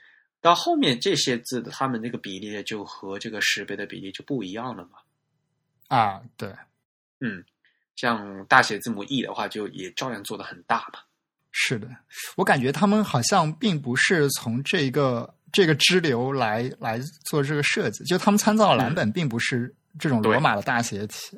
[0.41, 4.99] 到后面这些字的，它们那个比例就和这个识别的比例就不一样了嘛。
[5.89, 6.55] 啊，对，
[7.21, 7.43] 嗯，
[7.99, 11.01] 像大写字母 E 的话，就也照样做的很大嘛。
[11.51, 11.89] 是的，
[12.37, 21.37] 我感觉他们好像并不是从这个这个支流来来做这个设计，就他们参照的蓝本并不是这种罗马的大写体。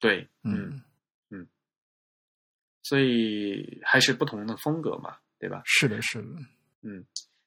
[0.00, 0.82] 对，嗯，
[1.30, 1.46] 嗯，
[2.82, 5.62] 所以还是不同的风格嘛，对吧？
[5.64, 6.28] 是的，是的，
[6.82, 7.04] 嗯，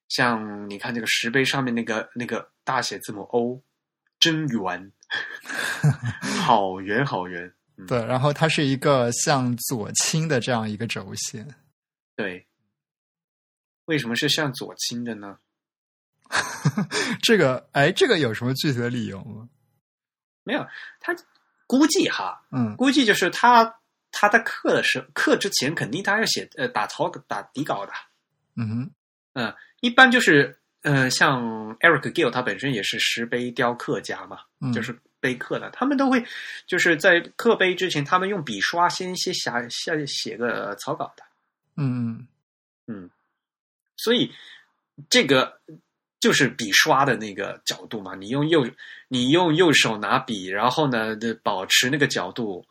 [0.07, 3.61] 像你看这个石碑上面那个那个大写字母 O，
[4.17, 4.93] 真圆，
[6.45, 7.53] 好 圆 好圆。
[7.77, 8.03] 嗯，对。
[8.05, 11.47] 然后它是一个向左倾的这样一个轴线。
[12.15, 12.45] 对。
[13.85, 15.37] 为什么是向左倾的呢？
[17.21, 19.47] 这个，哎，这个有什么具体的理由吗？
[20.43, 20.67] 没有，
[20.99, 21.15] 他
[21.67, 23.79] 估计哈，嗯估计就是他
[24.11, 27.91] 他在刻的时候，刻之前肯定他要写呃打草打底稿的，
[28.55, 28.91] 嗯
[29.33, 31.43] 哼，一般就是呃像
[31.77, 36.23] Eric Gill 他本身也是石碑雕刻家嘛，嗯就是碑刻的，他们都会
[36.67, 41.23] 就是在刻碑之前，他们用笔刷先先写下写个草稿的，
[41.77, 42.27] 嗯
[42.85, 43.09] 嗯，
[43.97, 44.31] 所以
[45.09, 45.59] 这个
[46.19, 48.69] 就是笔刷的那个角度嘛，你用右
[49.07, 52.63] 你用右手拿笔，然后呢的保持那个角度，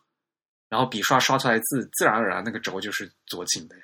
[0.69, 3.83] 然后笔刷刷出来字，自然而然那个轴就是左倾的呀。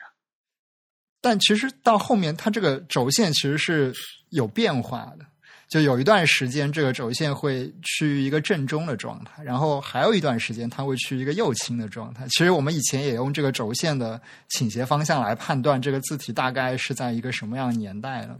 [1.20, 3.92] 但其实到后面，它这个轴线其实是
[4.28, 5.26] 有变化的。
[5.70, 12.26] 就有一段时间，这个轴线会趋于一个正中的状态，然后还有一段时间，它会趋于一个右倾的状态。
[12.28, 18.36] 其实我们以前也用这个轴线的倾斜方向来判断这个字体大概是在一个什么样的年代了。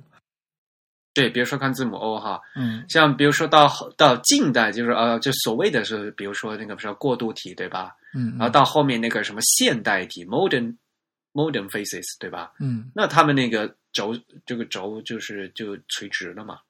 [1.14, 7.94] 对，比如说看字母 O 哈，嗯像比如说到到近代，就是呃，就所谓的是，比如说那个什么过渡体，对吧？
[8.14, 10.76] 嗯，然后到后面那个什么现代体 （modern
[11.32, 12.52] modern faces），对吧？
[12.58, 16.58] 嗯，那他们那个轴这个轴就是就垂直了嘛，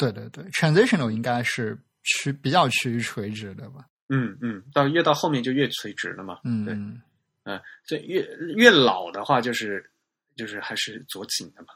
[0.00, 3.84] 对对对，transitional 应该是趋比较趋于垂直的吧？
[4.08, 6.34] 嗯嗯，到越到后面就越垂直了嘛。
[6.42, 7.02] 对，嗯嗯
[7.44, 8.26] 嗯，所以越
[8.56, 9.88] 越老的话，就是
[10.36, 11.68] 就是还是左倾的嘛。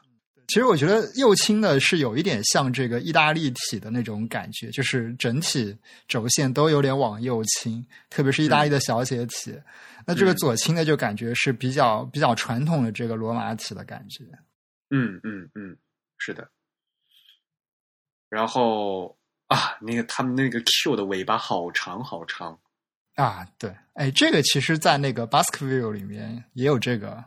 [0.47, 5.75] 其实我觉得右倾的是有一点像这个意大利体的那种感觉，就是整体
[6.07, 9.59] 轴线都有点往右倾，特别是意大利的小写体。
[10.05, 14.23] 那这个左倾的就感觉是比较比较传统的这个罗马体的感觉。
[14.91, 15.75] 嗯嗯嗯，
[16.19, 16.47] 是的。
[18.35, 19.17] 然后
[19.47, 22.59] 啊，那个他们那个 Q 的尾巴好长好长。
[23.13, 27.23] 啊，对，哎，这个其实，在那个 Baskerville 里面也有这个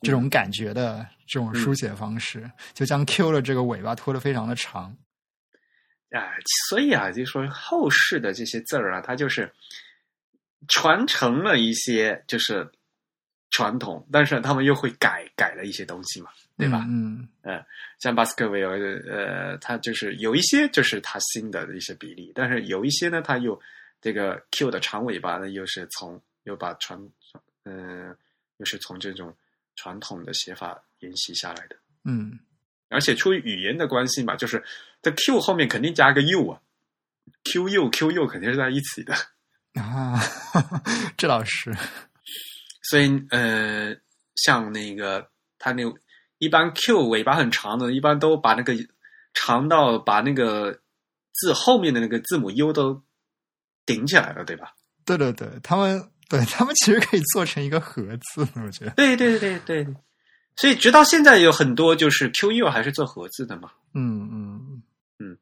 [0.00, 4.96] 这种感觉的这种书写方式，就将 Q 的这个尾巴拖得非常的长。
[6.12, 6.26] 哎，
[6.70, 9.52] 所以啊，就说后世的这些字儿啊，它就是
[10.68, 12.72] 传承了一些就是
[13.50, 16.30] 传统，但是他们又会改改了一些东西嘛，
[16.60, 16.84] 对吧？
[16.88, 17.26] 嗯，
[17.98, 23.60] 像巴斯克维尔，呃，他就是有一些就是他新的一些比例，但是有一些呢，他又
[24.00, 27.00] 这个 Q 的长尾巴呢，又是从又把传，
[27.64, 28.14] 嗯、
[28.58, 29.34] 又是从这种
[29.76, 31.76] 传统的写法沿袭下来的。
[32.04, 32.38] 嗯
[32.88, 34.62] 而且出于语言的关系嘛，就是
[35.00, 36.60] 这 Q 后面肯定加个 U 啊
[37.44, 39.14] ，Q U Q U 肯定是在一起的，
[39.74, 40.20] 嗯啊，
[41.16, 41.72] 这倒是。
[42.82, 43.94] 所以呃，
[44.34, 45.94] 像那个他那个
[46.40, 48.74] 一般 Q 尾巴很长的，一般都把那个
[49.34, 50.80] 长到把那个
[51.32, 53.02] 字后面的那个字母 U 都
[53.84, 54.72] 顶起来了，对吧？
[55.04, 58.92] 对对对，他们对他们其实可以做成一个盒字，我觉得。
[58.92, 59.94] 对对对对对，
[60.56, 63.70] 所以直到现在有很多就是 Q U 还是做合字的嘛。
[63.92, 64.82] 嗯嗯
[65.18, 65.38] 嗯，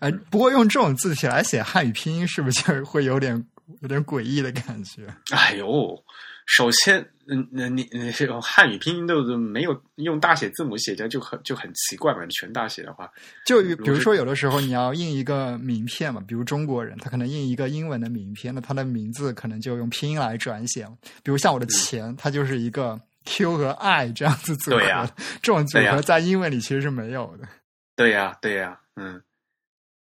[0.00, 3.46] 哎，不过用这种字体来写汉语拼音，是不是就会有点
[3.82, 5.06] 有点诡异的感觉？
[5.30, 6.02] 哎呦，
[6.46, 12.20] 首先，嗯，那你你这种汉语拼音都都没有用大写字母写着，就很就很奇怪嘛。
[12.26, 13.10] 全大写的话，
[13.46, 20.86] 就比如说有的时候你要印一个名片嘛，比如中国人他可能印一个英文的名片，那他的名字可能就用拼音来转写。
[21.22, 27.48] 比如像我的钱，它就是一个 Q 和 I 这样子组合，这种组合在英文里其实是没有的。
[27.96, 29.22] 对呀，对呀，嗯。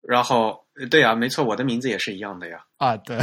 [0.03, 2.65] 然后，对呀，没错，我的名字也是一样的呀。
[2.79, 3.17] 啊，对。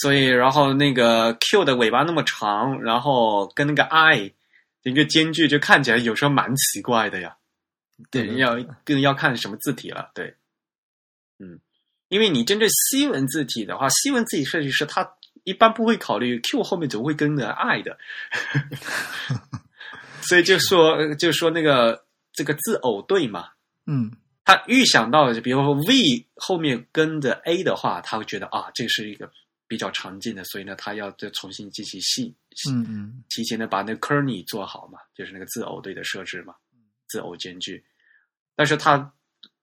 [0.00, 4.32] 所以，然后那个 Q 的尾巴那么长，然后跟那个 I
[4.82, 7.36] 一个间距，就看起来有时候蛮奇怪的呀。
[8.10, 10.10] 对，要更要看什么字体了。
[10.14, 10.34] 对，
[11.38, 11.60] 嗯，
[12.08, 15.06] 因为你针对西文字体的话，西文字体设计师他
[15.44, 17.98] 一般不会考虑 Q 后面总会跟着 I 的，
[20.22, 23.48] 所以就说就说那个这个字偶对嘛，
[23.86, 24.12] 嗯。
[24.42, 29.30] 他预想到，就比如说 V 后面跟着 A 的话，他会觉得啊，这是一个
[29.70, 32.34] 比较常见的，所以呢，他要再重新进行细，
[32.68, 36.56] 嗯嗯，提前的把那个 Kearney 做好嘛，就是那个字偶对的设置嘛，
[37.06, 37.84] 字偶间距。
[38.56, 39.14] 但是他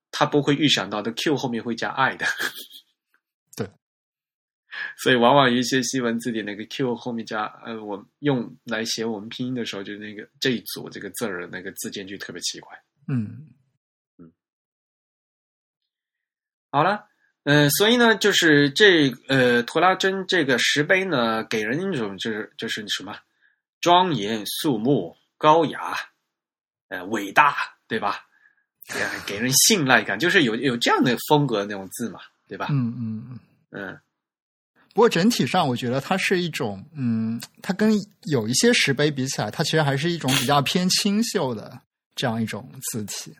[0.09, 2.25] 他不会预想到的 Q 后面会加 I 的，
[3.57, 3.69] 对，
[4.97, 13.49] 所以往往一些西文字典那个 Q 后面加呃，我用来写我们拼音的时候，就那个这一组这个字儿那个字间距特别奇怪，嗯。
[14.17, 14.31] 嗯。
[16.71, 17.05] 好了，
[17.49, 23.15] 嗯，所以呢，就是这呃，图拉真这个石碑呢，给人一种就是就是什么
[23.79, 25.95] 庄严肃穆、高雅，
[26.89, 27.55] 呃，伟大，
[27.87, 28.25] 对吧？
[29.25, 32.19] 给人信赖感，就是有有这样的风格那种字嘛，
[32.49, 32.67] 对吧？
[32.69, 33.39] 嗯嗯嗯
[33.71, 33.99] 嗯。
[34.93, 37.93] 不过整体上，我觉得它是一种，嗯，它跟
[38.23, 41.79] 有一些石碑比起来，它其实还是一种比较偏清秀的
[42.13, 43.33] 这样一种字体。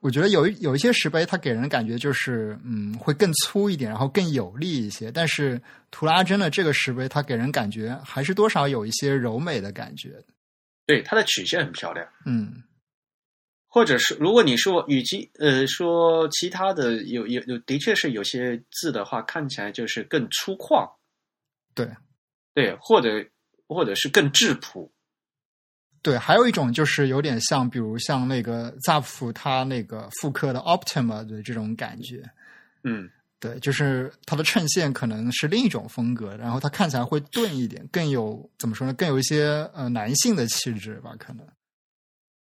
[0.00, 5.12] 我觉得有有一些石碑，它给人感觉就是，嗯，会更粗一点，然后更有力一些。
[5.12, 10.22] 但是图拉真的这个石碑，它给人感觉还是多少有一些柔美的感觉。
[10.86, 12.06] 对，它的曲线很漂亮。
[12.24, 12.62] 嗯，
[13.68, 20.90] 或者是如果你说与其呃说其他的，有有有，的确是有些字的话，看起来就是更粗犷。
[21.74, 21.86] 对，
[22.54, 23.22] 对，或者
[23.68, 24.90] 或者是更质朴。
[26.02, 32.22] 对，还有一种就是有点像，比如像那个扎普它那个复刻的 Optima 的这种感觉，
[32.84, 33.06] 嗯，
[33.38, 38.94] 对，就是它的衬线可能是另一种风格，然后它看起来会钝一点，更有怎么说呢？
[38.94, 41.14] 更有一些呃男性的气质吧？
[41.18, 41.46] 可能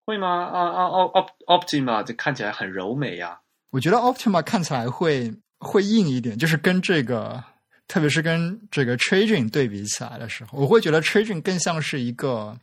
[0.06, 0.28] 会吗？
[0.28, 3.40] 啊啊，Op Optima 这看起来很柔美呀。
[3.70, 7.42] 我觉得 Optima 看起来会会硬一点，就是跟这个，
[7.88, 12.56] 特别是跟这个 Trajan 对比起来的时候，我会觉得 Trajan 更像是一个。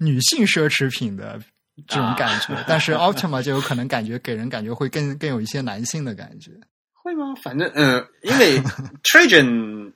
[0.00, 1.38] 女性奢侈品的
[1.86, 6.52] 这种感觉，但是 Optima 就有可能感觉给人感觉会更更有一些男性的感觉，
[6.94, 7.34] 会吗？
[7.42, 8.58] 反正嗯，因为
[9.04, 9.92] Trajan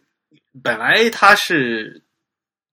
[0.62, 2.04] 本来他是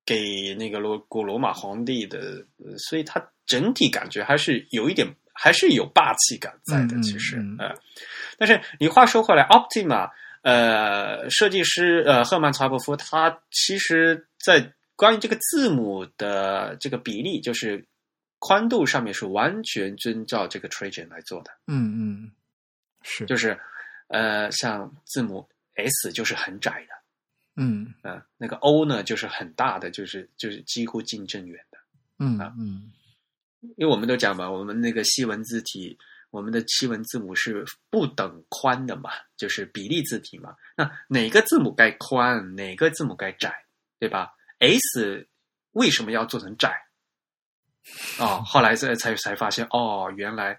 [0.06, 2.46] 给那个罗古罗马皇帝的，
[2.90, 7.02] 所以他整体感觉还是有一点，还是有霸气感在的。
[7.02, 7.74] 其实，呃，
[8.38, 10.10] 但是你话说回来，Optima
[10.42, 14.74] 呃，设计师呃赫曼查伯夫他其实在。
[15.02, 17.84] 关于这个字母的这个比例，就是
[18.38, 21.50] 宽度上面是完全遵照这个 Trajan 来做的。
[21.66, 22.32] 嗯嗯，
[23.02, 23.60] 是，就是
[24.10, 26.94] 呃，像字母 S 就是很窄的，
[27.56, 31.80] 嗯嗯，那个 O 呢就是很大的，就是就是几乎近正圆的。
[32.20, 32.92] 嗯啊嗯，
[33.78, 35.98] 因为我们都讲嘛，我们那个西文字体，
[36.30, 40.56] 我们的西文字母是不等宽的嘛，就是比例字体嘛。
[40.78, 43.66] 那哪个字母该宽，哪个字母该窄，
[43.98, 44.32] 对吧
[44.62, 45.28] ？S
[45.72, 46.72] 为什么要做成窄？
[48.20, 50.58] 哦，后来才才才发现，哦，原来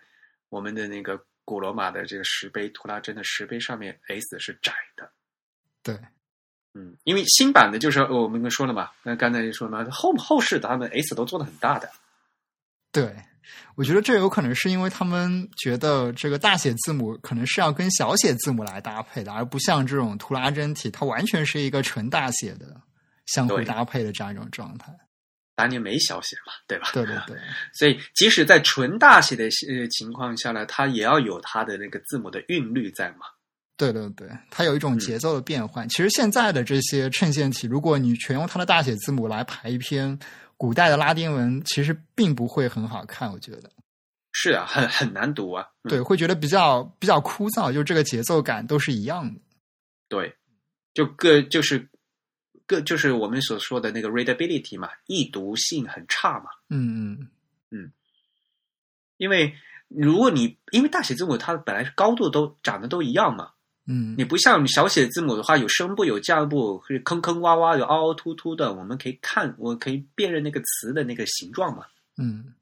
[0.49, 5.09] 我们的那个古罗马的这个石碑图拉真的石碑上面 S 是窄的。
[5.85, 5.97] 对，
[6.75, 11.89] 嗯，因为新版的就是我们说了嘛，那刚才就说嘛，后后世他们 S 都做的很大的。
[12.91, 13.15] 对，
[13.77, 22.81] 我觉得这有可能是因为他们觉得这个大写字母可能是要跟小写字母来搭配的，而不像这种图拉真体，它完全是一个纯大写的。
[23.33, 24.93] 相互搭配的这样一种状态，
[25.55, 26.91] 当年没小写嘛，对吧？
[26.93, 27.37] 对对对，
[27.73, 33.27] 所以即使在纯大写的呃情况下呢，它也要有它的那个字母的韵律在嘛。
[33.77, 35.89] 对对对，它有一种节奏的变换。
[35.89, 40.19] 其实现在的这些衬线体，如果你全用它的大写字母来排一篇
[40.57, 43.33] 古代的拉丁文，其实并不会很好看。
[43.33, 43.71] 我觉得
[44.33, 45.67] 是啊，很很难读啊。
[45.89, 49.41] 对，会觉得比较比较枯燥，就这个节奏感都是一样的。
[50.09, 50.35] 对，
[50.93, 51.89] 就各就是。
[52.73, 56.47] 个就是我们所说的那个 readability 嘛，易读性很差嘛。
[56.71, 57.29] 嗯嗯
[57.71, 57.93] 嗯，
[59.19, 59.55] 因为
[59.89, 63.51] 如果你因为大写字母它本来是高度都长得都一样嘛，
[63.87, 71.85] 嗯你不像小写字母的话，有声部有降部，是坑坑洼洼，有凹凹凸凸的，我们可以看，我可以辨认那个词的那个形状嘛。
[72.17, 72.55] 嗯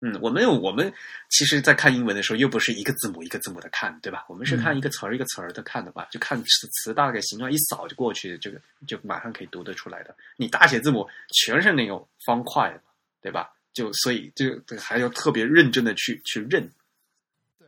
[0.00, 0.92] 嗯，我们我们
[1.28, 4.24] 其实，在看英文的时候，又不是一个字母一个字母的看，对吧？
[4.28, 10.14] 我们是看一个词儿一个词儿的看的吧，就看词词大概形状一扫就过去，这个就马上可以读得出来的。
[10.36, 12.80] 你大写字母全是那种方块的，
[13.20, 13.50] 对吧？
[13.72, 16.68] 就所以就还要特别认真的去去认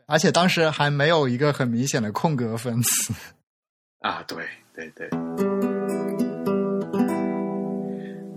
[0.06, 3.12] 而且当时还没有一个很明显的空格分词。
[4.00, 5.49] 啊，对对对。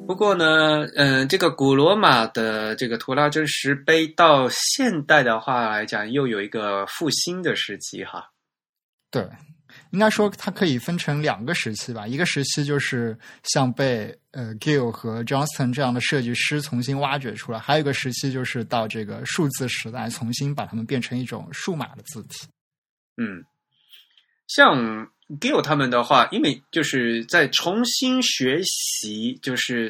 [0.05, 8.29] 不过呢，嗯、这个古罗马的这个图拉真石碑到现代的话来讲，又有一个复兴的时期哈。
[9.09, 9.27] 对，
[9.91, 12.05] 应该说它可以分成两个时期吧。
[12.05, 22.47] 一个时期就是像被呃 Gill 和 Johnston 这样的设计师重新挖掘出来，还有一个时期就是到这个数字时代，重新把它们变成一种数码的字体。
[23.17, 23.43] 嗯，
[24.47, 25.07] 像
[25.39, 29.89] Gill 他们的话，因为就是在重新学习，就是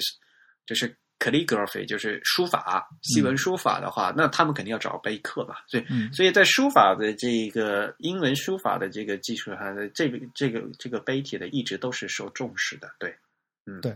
[0.65, 6.11] 就是 calligraphy，就是书法、西文书法的话，那他们肯定要找碑刻嘛，所以嗯。
[6.13, 13.15] 所以在书法的这个英文书法的这个基础上的这个这个这个碑帖的一直都是受重视的，对，
[13.65, 13.95] 嗯，对。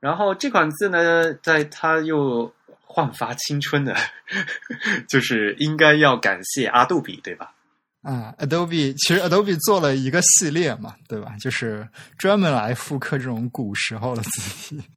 [0.00, 2.50] 然后这款字呢，在它又
[2.80, 3.94] 焕发青春的，
[5.06, 7.54] 就是应该要感谢阿杜比，对吧？
[8.02, 11.36] 啊，Adobe 其实 Adobe 做了一个系列嘛，对吧？
[11.38, 14.40] 就是专门来复刻这种古时候的字
[14.76, 14.82] 体。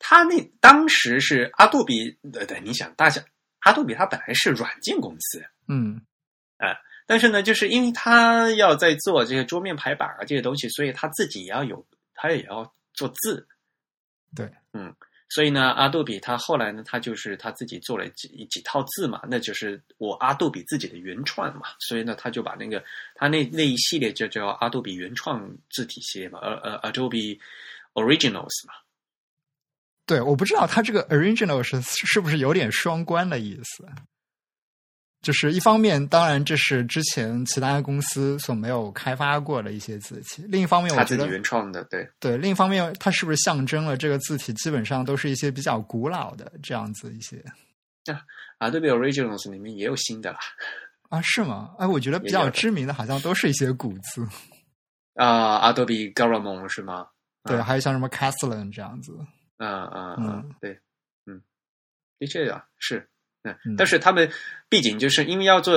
[0.00, 3.20] 他那当时是阿杜比，对对，你想，大家
[3.60, 6.00] 阿杜比它本来是软件公司，嗯
[7.04, 13.48] 但是呢，就是因为他要在做这个桌面排版啊这些东西，所以他自己也要有，他也要做字。
[14.36, 14.94] 对，嗯，
[15.30, 22.82] 所以呢，阿杜比他后来呢，他就是他自己做了几几套字嘛，那就是我阿杜比自己的原创嘛，所以呢，他就把那个
[23.14, 27.38] 他那那一系列就叫阿杜比原创字体系列嘛，呃呃，Adobe
[27.94, 28.74] Originals 嘛。
[30.06, 33.86] 对，我不知道他这个 original 是是不是有点双关的意思。
[35.20, 47.44] 就是一方面，当然这是之前其他公司所没有开发过的一些字体；另一方面，我觉得原创的，对，对，另一方面，它是不是象征了这个字体基本上都是一些比较古老的这样子一些
[48.60, 50.38] Adobe Originals 里面也有新的啦。
[51.10, 51.20] 啊？
[51.22, 51.74] 是吗？
[51.78, 54.26] 哎，我觉得比较知名的好像都是一些古字，
[55.14, 57.08] 啊、Adobe Garamond 是吗？
[57.44, 59.16] 对，嗯还有像什么 Castellan 这样子。
[59.58, 60.78] 嗯嗯嗯嗯，对，
[61.26, 61.42] 嗯，
[62.18, 63.08] 的确啊，是，
[63.76, 64.30] 但是他们
[64.68, 65.74] 毕竟就是因为要做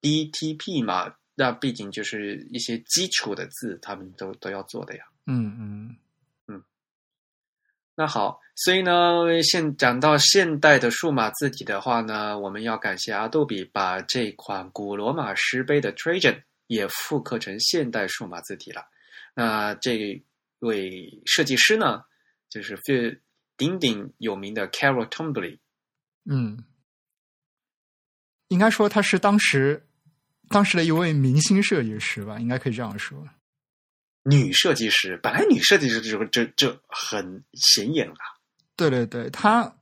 [0.00, 5.04] DTP 嘛，那毕竟就是一些基础的字，他们都都要做的呀。
[5.26, 5.96] 嗯嗯
[6.46, 6.62] 嗯
[7.94, 18.86] 那好，所以呢，现讲到现代的数码字体的话呢，我们要感谢阿杜比把这款古罗马石碑的 Trajan 也复刻成现代数码字体了。
[19.34, 20.22] 那这
[20.60, 22.02] 位设计师呢，
[22.48, 23.18] 就是非
[23.56, 25.58] 鼎鼎有名的 Carol Tombly。
[26.24, 26.64] 嗯，
[28.48, 29.86] 应该说他是当时
[30.48, 33.26] 当时的一位明星设计师吧，应该可以这样说。
[34.24, 38.16] 女设计师，本来女设计师就这这很显眼了。
[38.76, 39.72] 对对对，她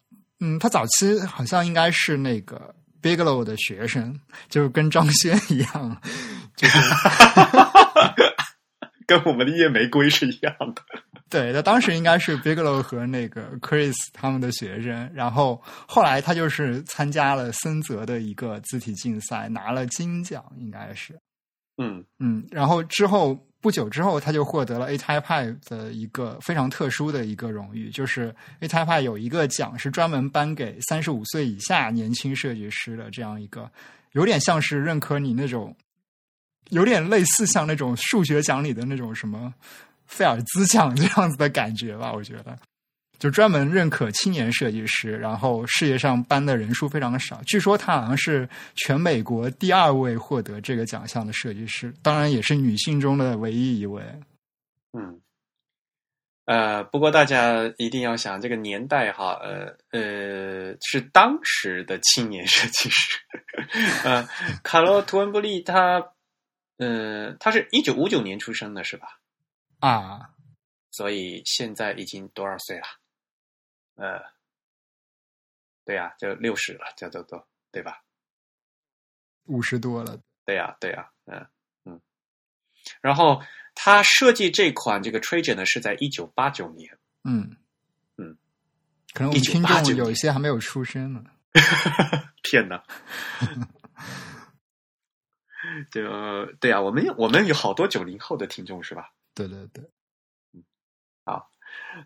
[0.41, 4.19] 嗯，她早期好像应该是那个 Bigelow 的学生，
[4.49, 6.01] 就是跟张轩一样，
[6.57, 6.79] 就是
[9.07, 10.83] 跟我们的夜玫瑰是一样的。
[11.31, 21.19] 对，他当时应该是 Bigelow 和那个 Chris 他们的学生，然后后来他就是参加了森泽的一个字体竞赛，拿了金奖，应该是。
[21.79, 33.69] 嗯嗯，然后之后不久之后，他就获得了 A Type Pi 的一个非常特殊的一个荣誉，就是 A Type Pi 有一个奖是专门颁给三十五岁以下年轻设计师的这样一个，
[34.13, 35.77] 有点像是认可你那种，
[36.71, 39.53] 有点类似像那种数学奖里的那种什么
[40.07, 42.57] 菲尔兹奖这样子的感觉吧，我觉得。
[43.19, 47.41] 就专门认可青年设计师，然后事业上颁的人数非常少。
[47.47, 54.03] 据说他好像是全美国第二位获得这个奖项的设计师，当然也是女性中的唯一一位。
[54.93, 55.19] 嗯。
[56.45, 63.19] 呃，不过大家一定要想这个年代哈，呃呃，是当时的青年设计师，
[64.05, 64.29] 呃，
[64.63, 66.01] 卡洛图恩布利他，
[66.79, 69.21] 呃，他是一九五九年出生的是吧？
[69.81, 70.31] 啊，
[70.91, 72.87] 所以现在已经多少岁了？
[73.97, 74.21] 呃，
[75.85, 78.03] 对呀、就六十了，这都都对吧？
[79.45, 80.19] 五十多了。
[80.45, 81.47] 对呀、对呀、嗯
[81.85, 82.01] 嗯。
[83.01, 83.43] 然后
[83.75, 86.99] 他设计这款这个 Trajan 呢，是在一九八九年。
[87.25, 87.57] 嗯
[88.17, 88.37] 嗯，
[89.13, 91.25] 可能我们听1989众有一些还没有出生呢。
[92.43, 92.85] 天哪！
[95.91, 99.11] 就对啊，我们我们有好多九零后的听众是吧？
[99.35, 99.85] 对对对
[101.25, 101.51] 好，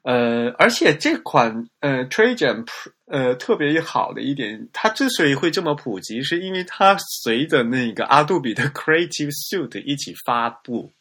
[0.02, 10.92] 呃，而且这款呃 Trajan Pro 呃特别好的一点，它之所以会这么普及，是因为它随着那个阿杜比的 Creative Suite 一起发布，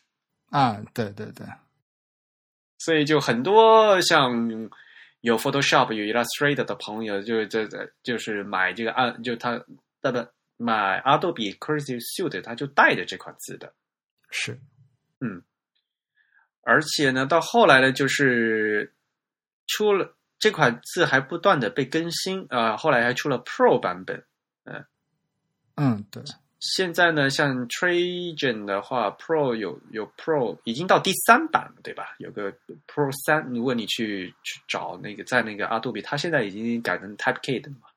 [0.49, 1.47] 啊，对对对，
[2.77, 4.69] 所以就很多像
[5.21, 9.63] 有 Photoshop 有 Illustrator 的朋友，就是这这就是买这个按就他
[10.01, 13.73] 他的买 Adobe Creative Suite，他就带着这款字的。
[14.29, 14.59] 是，
[15.21, 15.41] 嗯
[16.61, 18.93] 而且呢，到后来呢，就是
[19.65, 24.23] 出了这款字还不断的被更新啊、后来还出了 Pro 版本。
[24.65, 24.85] 嗯，
[25.77, 26.21] 嗯对，
[26.59, 32.15] 现在呢，像 Trajan 的话，Pro 有有 Pro 已经到第三版了，对吧？
[32.19, 32.53] 有个
[32.85, 37.88] Pro 三，如果你去去找那个在那个阿杜比，它现在已经改成 Type K 的嘛。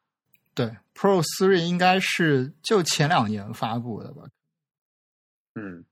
[0.55, 4.25] 对，Pro Three 应该是就前两年发布的吧？
[5.55, 5.85] 嗯，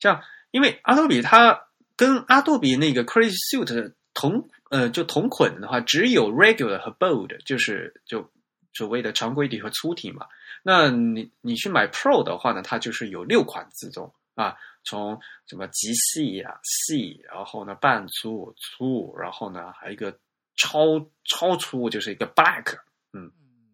[0.00, 8.28] 像因为阿杜比它跟阿杜比那个 Creative Suite 同呃就同捆的话，只有 Regular 和 Bold，就是就
[8.74, 10.26] 所谓的常规体和粗体嘛。
[10.64, 20.18] 那你你去买 Pro 的话呢，它就是有六款自重啊，从什么极细啊、细，然后呢半粗、粗，然后呢还有一个
[20.56, 22.78] 超超粗，就是一个 Black。
[23.12, 23.30] 嗯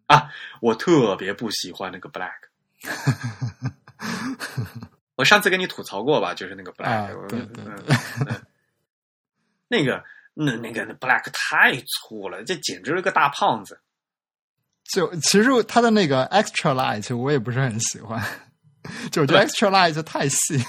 [0.07, 0.29] 啊，
[0.61, 2.31] 我特别不喜欢那个 Black。
[5.15, 7.95] 我上次跟你吐槽过吧，就是那个 black，、啊对对嗯对
[8.27, 8.41] 嗯
[9.67, 13.79] 那个那那个 black 太粗了，这简直是个大胖子。
[14.83, 18.21] 就其实他的那个 Extra Light 我也不是很喜欢，
[19.11, 20.63] 就我觉得 Extra Light 太细。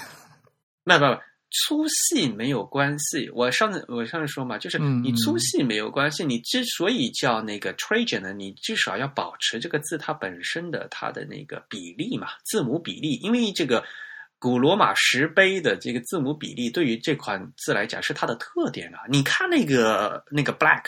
[0.83, 3.29] 那不不，粗细没有关系。
[3.33, 13.83] 我上次我上次说嘛，就是嗯你粗细没有关系，你之所以叫那个 Trajan 呢，你至少要保持这个字它本身的它的那个比例嘛，字母比例，因为这个。
[14.39, 18.99] 古罗马石碑的这个字母比例，对于这款字来讲是它的特点啊！
[19.09, 20.83] 你看那个那个 black，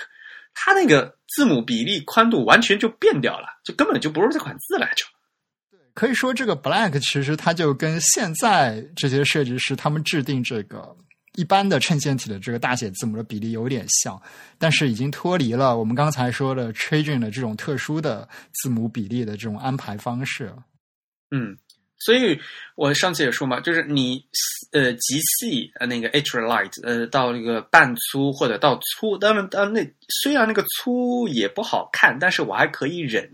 [0.54, 5.04] 它那个字母比例宽度完全就变掉了，就根本就不是这款字来着。
[6.00, 10.96] 可以说，这个 Black 其实它就跟现在这些设计师他们制定这个
[11.36, 14.18] 一般的衬线体的这个大写字母的比例有点像，
[14.58, 20.50] 但是已经脱离了我们刚才说的 Trajan 的这种特殊的字母比例的这种安排方式。
[21.32, 21.58] 嗯，
[21.98, 22.40] 所以
[22.76, 24.24] 我上次也说嘛，就是你
[24.72, 29.86] 呃极细呃那个 extra light 呃到那个半粗或者到粗，当然当然那
[30.22, 33.30] 虽然那个粗也不好看，但是我还可以忍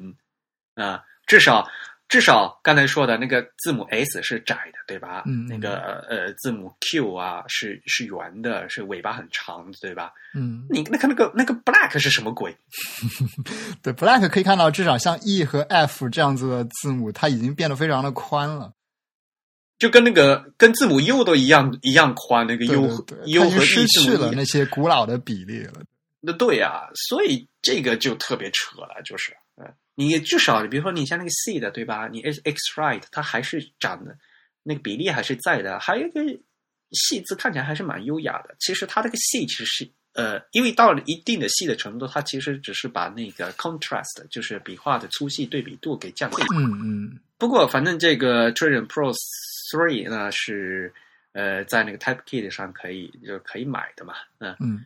[0.74, 1.70] 啊、至少
[2.08, 5.24] 至少刚才说的那个字母 S 是窄的，对吧？
[5.26, 10.12] 嗯那个呃字母 Q 啊是是圆的，是尾巴很长的，对吧？
[10.36, 12.56] 嗯，你那个那个那个 black 是什么鬼？
[13.82, 18.72] 对，Black 可以看到，至少像 E 和 F 这样子的字母，它已经变得非常的宽了。
[19.78, 25.82] 就跟那个跟字母 U 都一样一样宽，那个 U 对对，U 和 E 失去了那些古老的比例了。
[26.22, 29.38] 那对呀、所以这个就特别扯了，就是，呃，
[29.96, 32.08] 你至少比如说你像那个 C 的，对吧？
[32.12, 34.18] 你 X X right 它还是长的
[34.64, 36.22] 那个比例还是在的，还有一个
[36.92, 38.56] 细字看起来还是蛮优雅的。
[38.60, 46.44] 其实它这个细其实是呃，因为到了一定的细的程度，它其实只是把那个 contrast 就是笔画的粗细对比度给降低。
[46.56, 49.14] 嗯嗯，不过反正这个 Trajan Pro
[49.72, 50.94] Three 呢是
[51.34, 54.56] 呃在那个 Type Kit 上可以就可以买的嘛，嗯。
[54.60, 54.86] 嗯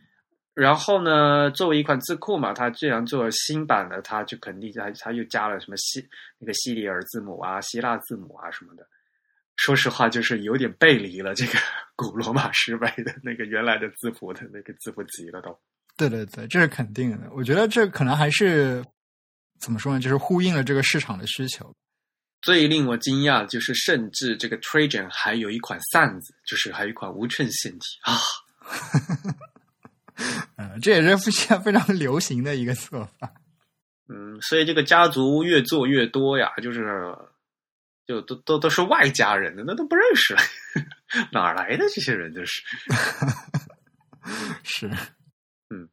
[0.54, 6.06] 然后呢，作为一款字库嘛，它既然做了新版的，它就肯定它它又加了什么西
[6.38, 8.86] 那个西里尔字母啊、希腊字母啊什么的。
[9.56, 11.58] 说实话，就是有点背离了这个
[11.94, 15.56] 古罗马时代的那个原来的字符的那个字符集了都。
[15.96, 17.30] 对对对，这是肯定的。
[17.32, 18.82] 我觉得这可能还是
[19.60, 21.70] 怎么说呢，就是呼应了这个市场的需求。
[22.42, 28.18] 最令我惊讶的就是，甚至这个 Trajan 还有一款扇子，就是还有一款无衬线体啊。
[30.56, 33.32] 嗯，这也是现在非常流行的一个做法。
[34.08, 37.14] 嗯，所以这个家族越做越多呀，就是
[38.06, 40.40] 就都都都是外家人的，那都不认识了，
[41.32, 42.34] 哪儿来的这些人？
[42.34, 42.62] 就是。
[44.62, 44.86] 是，
[45.70, 45.88] 嗯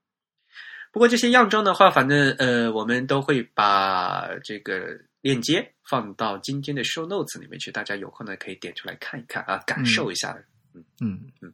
[0.91, 10.35] 不过这些样章的话，反正呃，我们都会把这个链接放到今天的 show notes 里面去，大家有空呢可以点出来看一看啊，感受一下。
[10.73, 11.53] 嗯嗯嗯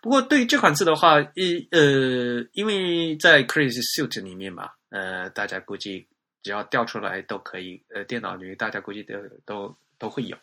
[0.00, 6.06] 不过对于这款字的话，一呃，因为在 Crazy Suit 里面嘛，呃，大家估计
[6.42, 9.14] 只要调出来都可以，呃，电脑里大家估计都
[9.44, 10.36] 都都会有。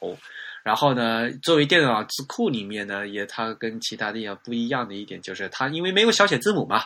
[0.64, 6.84] 然后呢，作为电脑字库里面呢，也它跟其他地方不一样的一点就是，它因为没有小写字母嘛，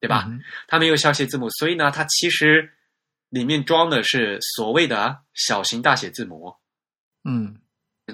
[0.00, 0.24] 对吧？
[0.28, 2.72] 嗯它没有小写字母，所以呢，它其实
[3.28, 6.54] 里面装的是所谓的小型大写字母。
[7.24, 7.56] 嗯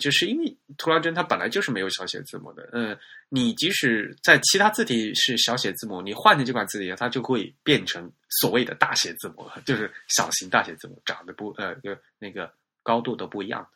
[0.01, 2.97] 就是因为图拉真它本来就是没有小写字母的，嗯，
[3.28, 8.10] 你即使在其他字体是小写字母，你换成这款字体，它就会变成
[8.40, 12.51] 所谓的大写字母，就是小型大写字母，长得不呃就那个
[12.82, 13.69] 高度都不一样的。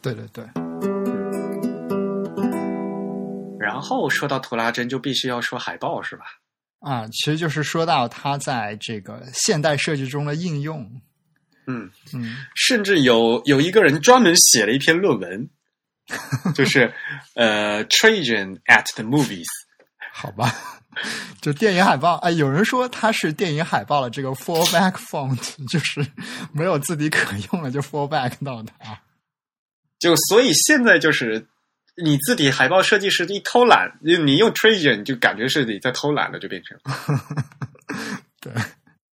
[0.00, 0.44] 对对对。
[3.60, 6.24] 然后说到图拉真，就必须要说海报是吧？
[6.80, 11.00] 啊，其实就是说到它在这个现代设计中的应用。
[11.66, 15.48] 嗯嗯，甚至有有一个人专门写了一篇论文，
[16.54, 16.92] 就是
[17.34, 19.46] 呃，Trajan at the movies。
[20.12, 20.54] 好吧，
[21.42, 22.14] 就电影海报。
[22.18, 25.36] 哎，有人说它是电影海报的这个 fallback font，
[25.66, 26.06] 就是
[26.52, 29.00] 没有字体可用了，就 fallback 到它。
[29.98, 31.46] 就所以现在就是
[31.96, 36.78] 你字体海报设计师一偷懒，你用 Trajan 就感觉是你在偷懒了，就变成。
[38.40, 38.52] 对。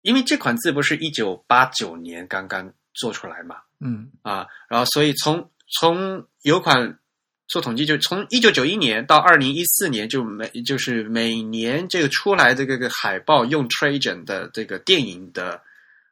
[0.06, 4.08] 因为这款字不是一九八九年刚刚做出来嘛，嗯。
[4.22, 5.50] 啊，然后所以从
[5.80, 7.00] 从有款
[7.48, 15.60] 做统计，就从一九九一年到二零一四年，就每就是每年这个出来的这个海报用 Trajan 的这个电影的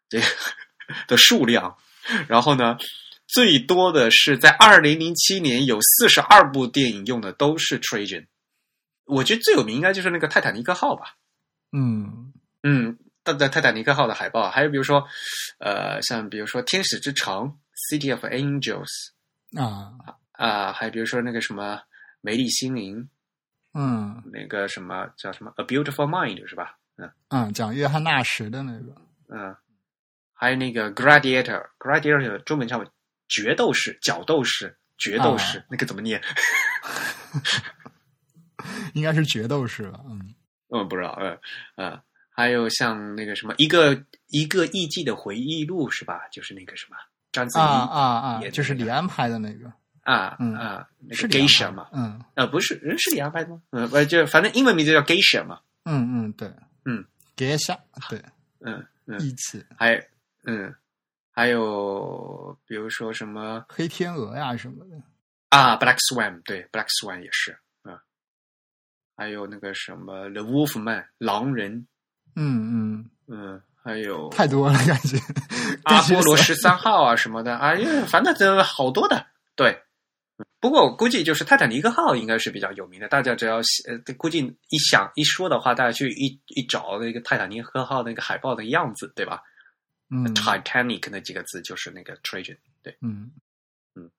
[0.08, 0.26] 这个
[1.06, 1.76] 的数量，
[2.26, 2.76] 然后呢，
[3.28, 8.26] 最多的是在二零零七年有四十二部电影用的都是 Trajan，
[9.04, 11.14] 我觉得最有名应该就是那个泰坦尼克号吧，
[11.70, 12.32] 嗯。
[12.64, 12.98] 嗯。
[13.32, 15.06] 在泰坦尼克号的海报，还有比如说，
[15.58, 17.34] 呃，像比如说《天使之城》
[17.90, 18.90] （City of Angels）
[19.56, 19.92] 啊
[20.32, 21.76] 啊，还比如说那个什么
[22.20, 22.98] 《美丽心灵》，
[23.72, 26.76] 嗯，那个什么叫什么《A Beautiful Mind》是吧？
[26.96, 28.94] 嗯嗯，讲约翰纳什的那个，
[29.28, 29.56] 嗯，
[30.32, 32.84] 还有那个《Gladiator》，Gladiator 中文叫
[33.26, 36.22] 决斗士、角斗士、决斗士，那个怎么念？
[38.94, 40.00] 应该是决斗士吧？
[40.08, 40.34] 嗯，
[40.68, 41.38] 嗯，不知道，嗯
[41.76, 42.00] 嗯。
[42.36, 43.94] 还有像那个什么一个
[44.28, 46.26] 一个艺妓的回忆录是吧？
[46.32, 46.96] 就是那个什么
[47.30, 51.88] 章子怡啊啊啊，就是李安拍的那个啊嗯啊，是 Geisha 嘛？
[51.92, 53.62] 嗯呃不是，人是李安拍的吗？
[53.70, 55.60] 嗯，不就反正英文名字叫 Geisha 嘛。
[55.84, 56.52] 嗯嗯对，
[56.84, 57.04] 嗯
[57.36, 57.78] ，Geisha
[58.10, 58.20] 对，
[58.60, 59.20] 嗯嗯，
[59.76, 59.94] 还
[60.46, 60.74] 嗯
[61.30, 64.96] 还有比如说什么黑天鹅呀什么的
[65.50, 67.96] 啊，Black Swan 对，Black Swan 也是嗯，
[69.16, 71.86] 还有那个什么 The Wolfman 狼人。
[72.36, 75.18] 嗯嗯嗯，还有太多了，感觉
[75.84, 79.26] 阿波罗十三号啊什么的，哎呀，反正这好多的。
[79.56, 79.82] 对，
[80.60, 89.40] 不过我估计就是泰坦尼克号应该是比较有名的，大家只要呃，估计一想一说的话，大家去一一找那个泰坦尼克号那个海报的样子，对吧？
[90.10, 93.30] 嗯，Titanic 那几个字就是那个 Trajan，对，嗯
[93.94, 94.10] 嗯，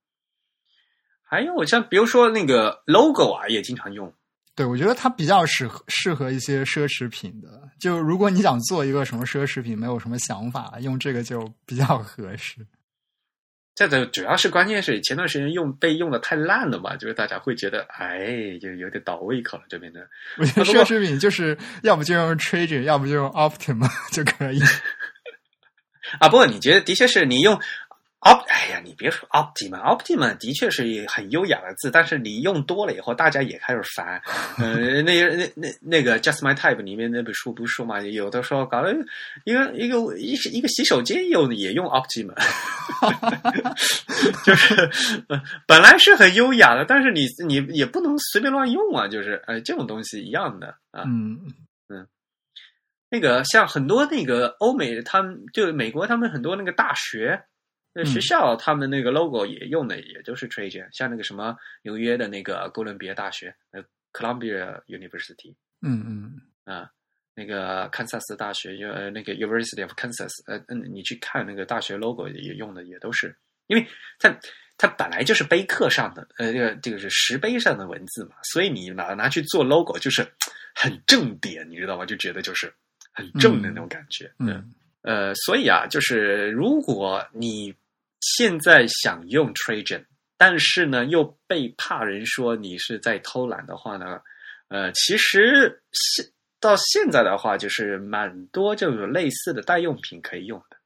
[1.21, 4.13] 还有像比如说那个 logo 啊，也经常用。
[4.55, 7.61] 对，我觉得它比较适合适合一些奢侈品的。
[7.77, 12.65] 就如果你想做一个什么奢侈品，没有什么想法，用这个就比较合适。
[13.75, 19.65] 这个主要是关键是前段时间用被用的太烂了嘛，就是大家会觉得哎，就有点倒胃口了。
[19.67, 20.07] 这边的，
[20.37, 24.61] 我觉得奢侈品就是要不就用 Trader，要不就用 Optima 就可以。
[26.21, 27.59] 啊，不过你觉得的确是你用。
[28.25, 34.19] Op，哎呀，你别说 Optima，Optima 的确是很优雅的字，但是你用多了以后，大家也开始烦。
[34.57, 38.91] 呃，那那那那个 Just My Type 里面那本书不是说嘛，有的时候搞了
[39.43, 42.33] 一个一个一一个洗手间用也用 Optima，
[44.43, 44.89] 就是
[45.67, 51.03] 本来是很优雅的，但是你你也不能随便乱用啊，就是哎这种东西一样的啊。
[51.05, 51.39] 嗯
[51.89, 52.07] 嗯，
[53.11, 57.43] 那个像很多那个欧美，他们就美国，他们很多那个大学。
[57.95, 63.81] 那学校他们那个 logo 也用的也就是 Trajan，像那个什么纽约的那个哥伦比亚大学，呃
[64.11, 66.41] ，Columbia University，嗯嗯。
[66.65, 66.89] 啊，
[67.35, 73.35] 那个堪萨斯大学，呃，那个 University of Kansas，呃，嗯，你去看那个大学 logo 也用的也都是，
[73.67, 74.35] 因为它
[74.77, 80.27] 它本来就是碑刻上的，呃，这个这个是石碑上的文字嘛，所以你拿拿去做 logo 就是
[80.73, 82.03] 很正点，你知道吗？
[82.03, 82.73] 就觉得就是
[83.13, 84.73] 很正的那种感觉，嗯，
[85.03, 87.71] 呃，所以啊，就是如果你
[88.25, 90.03] 现在想用 Trajan，
[90.35, 94.19] 但是呢又被怕人说你是在偷懒的话呢，
[94.69, 96.25] 呃，其实现
[96.59, 100.77] 到现在的话，就是蛮多这种类似的代用品可以用的。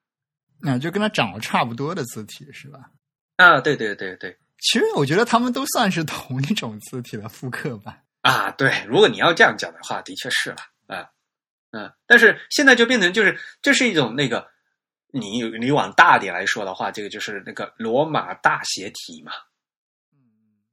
[0.59, 2.91] 那就跟它长得差不多的字体是吧？
[3.37, 8.51] 啊，对对对对，其实我觉得他们都算是同一种字体的复刻版啊。
[8.51, 10.57] 对，如果你要这样讲的话，的确是了
[10.87, 11.09] 啊，
[11.71, 14.45] 嗯，但是现在就变成就是这是一种那个。
[15.11, 19.31] 你你往大点来说的话，这个就是那个罗马大写体嘛，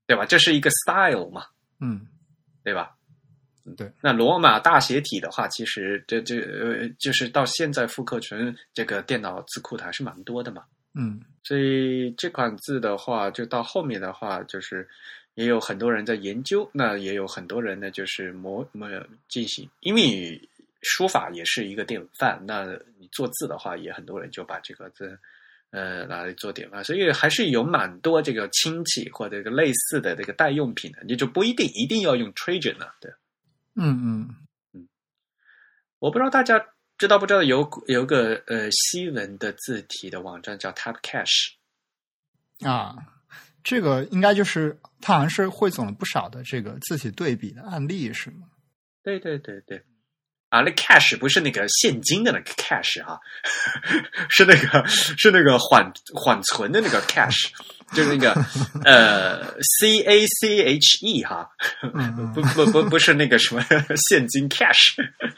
[0.06, 0.24] 对吧？
[0.24, 1.46] 这是一个 style 嘛，
[1.80, 2.06] 嗯，
[2.62, 2.96] 对吧？
[3.76, 3.90] 对。
[4.00, 10.64] 那罗马大写体的话，其实这这呃，就是到现在复刻成这个电脑字库的还是蛮多的嘛。
[10.94, 14.88] 嗯所以这款字的话，就到后面的话，就是
[15.34, 18.88] 也有很多人在研究，那也有很多人呢，就是模模
[19.28, 20.40] 进行，因为
[20.82, 22.64] 书法也是一个典范，那
[22.98, 25.18] 你做字的话，也很多人就把这个字。
[25.70, 33.10] 呃，拿来做典范，所以还是有蛮多这个亲戚或者这个类似的这个代用品的，你就不一定一定要用 Trajan 呢，对。
[33.74, 34.28] 嗯嗯
[34.72, 34.88] 嗯
[35.98, 36.64] 我不知道大家
[36.96, 41.54] 知道不知道有有个呃西文的字体的网站叫 Typecache，
[42.60, 42.96] 啊，
[43.64, 48.46] 这个应该就是它好像是汇总了不少的这个字体对比的案例，是吗？
[49.02, 49.84] 对对对对，
[50.48, 53.18] 啊，那 cash 不是那个现金的那个 cash 啊，
[54.30, 57.48] 是那个是那个缓缓存的那个 cash，
[57.92, 58.32] 就是那个
[58.84, 61.48] 呃 C A C H E 哈，
[61.94, 63.64] 嗯不不不不是那个什么
[64.08, 64.94] 现金 cash，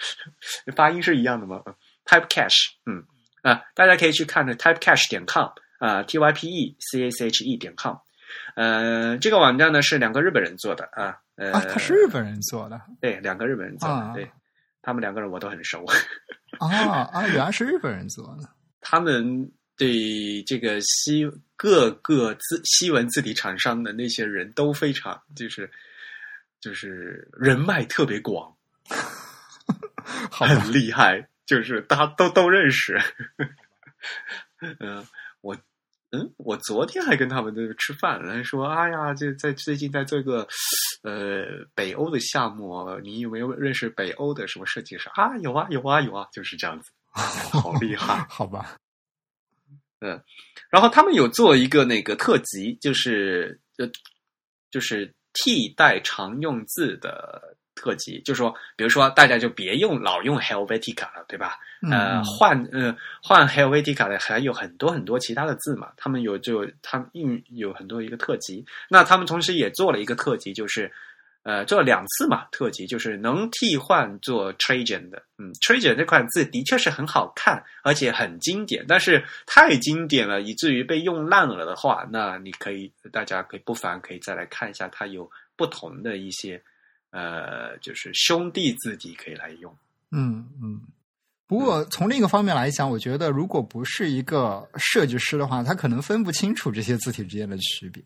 [0.76, 1.62] 发音是一样的吗
[2.04, 2.54] ？Type cash，
[2.86, 3.02] 嗯
[3.42, 5.48] 啊，大家可以去看那 typecache 点 com
[5.78, 7.96] 啊，T Y P E C A C H E 点 com，
[8.56, 12.80] 呃，这个网站呢是两个日本人做的啊，呃，啊，它是日本人做的。
[13.00, 14.30] 对两个日本人做的，啊对
[14.88, 15.84] 他们两个人我都很熟，
[16.58, 18.48] 啊 啊，原来是日本人做的。
[18.80, 25.70] 他们对这个西各个字西文字体厂商的那些人都非常就是
[26.58, 28.56] 就是人脉特别广，
[30.32, 32.98] 好厉害，就是大家都都认识。
[34.80, 35.04] 嗯，我
[36.10, 40.48] 嗯，我昨天还跟他们在吃饭，然后说，哎呀，这在最近在做一个
[41.02, 41.44] 呃
[41.74, 45.36] 北欧的项目，你有没有认识北欧的什么设计师啊？
[45.38, 48.24] 有啊，有啊，有啊，就是这样子， 好厉害。
[48.30, 48.78] 好吧，
[50.00, 50.18] 嗯
[50.70, 53.86] 然后他们有做一个那个特辑，就是呃，
[54.70, 61.56] 就是替代常用字的特辑，就说，比如说大家就别用老用 Helvetica 了，对吧？
[61.90, 62.24] 呃，嗯。
[62.24, 70.90] 换呃换 Helvetica 的还有很多很多其他的字嘛，他们有就他们印有很多一个特辑，那他们同时也做了一个特辑，就是
[71.44, 86.60] 呃做了两次嘛特辑，就是能替换做 Trajan 的，嗯，Trajan 这款字的确是很好看，而且很经典，但是太经典了，以至于被用烂了的话，那你可以大家可以不妨可以再来看一下，它有不同的一些
[87.10, 89.76] 呃就是兄弟字体可以来用。
[90.10, 90.80] 嗯嗯。
[91.46, 98.02] 不过从另一个方面来讲，我觉得如果不是一个设计师的话，他可能分不清楚这些字体之间的区别，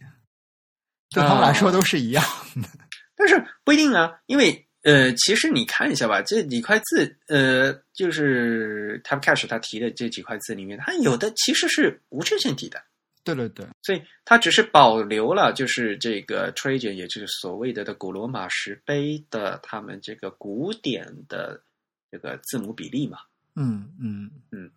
[1.10, 2.24] 对他们来说都是一样
[2.54, 2.68] 的。
[3.16, 12.82] 但是不一定啊，因为呃，其实你看一下吧，这几块字，呃，就是 Typecache 他提的这几块字里面，它有的其实是无衬线体的，
[13.24, 21.62] 对对对，所以它只是保留了就是这个 Trajan，也就是所谓的的古罗马石碑的他们这个古典的
[22.10, 23.18] 这个字母比例嘛。
[23.54, 24.70] 嗯嗯嗯。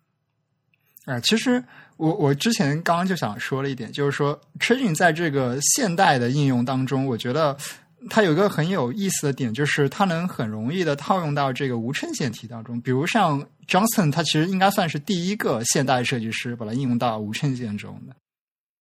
[1.06, 1.62] 啊、其实
[1.96, 7.56] 我我之前刚刚就想说了一点，就是说 Trajan 在这个现代的应用当中，我觉得
[8.10, 12.80] 它有一个很有意思的点，就是它能很容易的套用到这个无衬线体当中。
[12.80, 18.16] 比如像 Johnson，他其实应该算是第一个现代设计师把它应用到无衬线中的。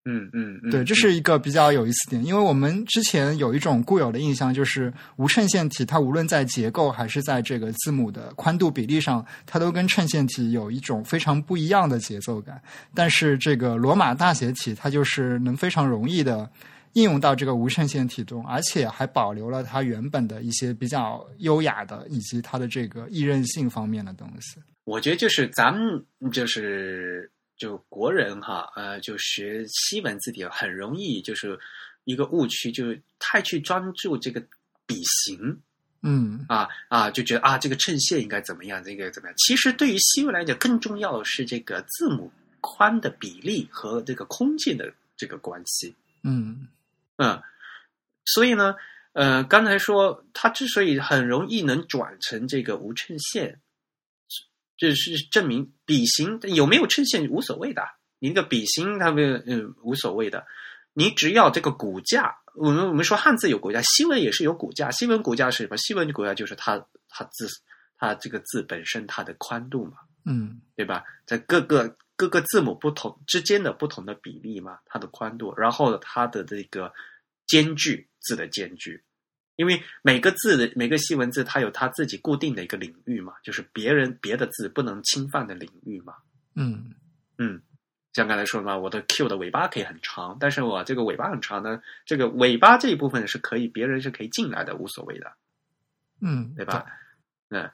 [0.05, 12.61] 嗯嗯嗯，对，这是一个比较有意思点，因为我们之前有一种固有的印象，就是无衬线体它无论在结构还是在这个字母的宽度比例上，它都跟衬线体有一种非常不一样的节奏感。
[12.93, 16.47] 但是这个罗马大写体，它就是能非常容易的
[16.93, 24.59] 应用到这个无衬线体中，而且还保留了它原本的一些比较优雅的以及它的这个易韧性方面的东西。
[24.85, 25.99] 我觉得就是咱们
[26.31, 27.27] 就是
[27.57, 31.57] 就国人哈，呃，就学西文字体很容易就是
[32.03, 34.41] 一个误区，就是太去专注这个
[34.85, 35.59] 笔形
[36.01, 39.35] 嗯啊啊，就觉得啊这个衬线应该怎么样，这个怎么样。
[39.37, 45.95] 其实对于西文来讲，更重要的是这个字母宽的比例和这个空间的这个关系。
[46.23, 46.67] 嗯
[47.15, 47.41] 嗯，
[48.25, 48.75] 所以呢，
[49.13, 53.59] 呃，刚才说它之所以很容易能转成这个无衬线，
[54.77, 57.83] 这是证明笔形有没有衬线无所谓的，
[58.19, 60.45] 你那个笔形它们嗯无所谓的，
[60.93, 65.77] 你只要这个骨架，我们我们说汉字有骨架，西文也是有骨架，西文骨架是什么？
[65.77, 67.47] 西文骨架就是它它字
[67.97, 71.03] 它这个字本身它的宽度嘛，嗯对吧？
[71.25, 76.93] 在各个各个字母不同之间的不同的比例嘛，它的宽度，然后它的这个
[77.45, 79.03] 间距字的间距，
[79.55, 86.15] 因为每个字的每个西文字它有它自己固定的一个领域嘛，就是别人别的字不能侵犯的领域嘛。
[86.55, 86.93] 嗯
[87.37, 87.61] 嗯，
[88.13, 95.33] 像刚才说的嘛，我的 Q 的尾巴可以很长，但是我这个尾巴很长呢，这个尾巴这一部分是可以别人是可以进来的，无所谓的。
[96.21, 96.85] 嗯，对吧？
[97.49, 97.69] 嗯，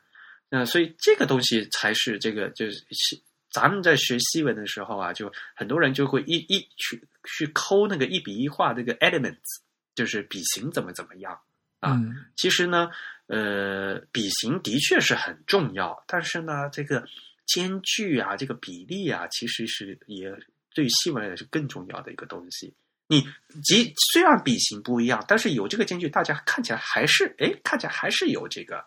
[0.50, 9.60] 那所以这个东西才是这个就是西咱们在学西文的时候啊，就很多人就会一一去去抠那个一笔一画这个 elements，
[9.94, 11.40] 就是笔形怎么怎么样
[11.82, 11.94] 啊。
[11.96, 12.90] 嗯其实呢，
[13.28, 17.06] 呃，笔形的确是很重要，但是呢，这个
[17.46, 20.34] 间距啊，这个比例啊，其实是也
[20.74, 22.74] 对于西文来说是更重要的一个东西。
[23.08, 23.22] 你
[23.64, 28.84] 即虽然笔形不一样，但是有这个间距，大家看起来还是哎，看起来还是有这个，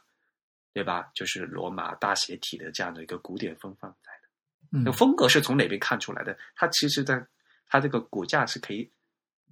[0.73, 1.11] 对吧？
[1.15, 4.29] 就是罗马大写体的这样的一个古典风范在的。
[4.73, 6.37] 嗯那风格是从哪边看出来的？
[6.57, 7.25] 它其实在
[7.69, 8.91] 它这个骨架是可以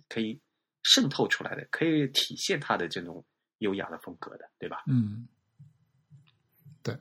[0.08, 0.40] 可以
[0.82, 3.24] 渗透出来的，可以体现它的这种
[3.62, 4.84] 优雅的风格的，对吧？
[4.86, 5.26] 嗯
[6.82, 6.94] 对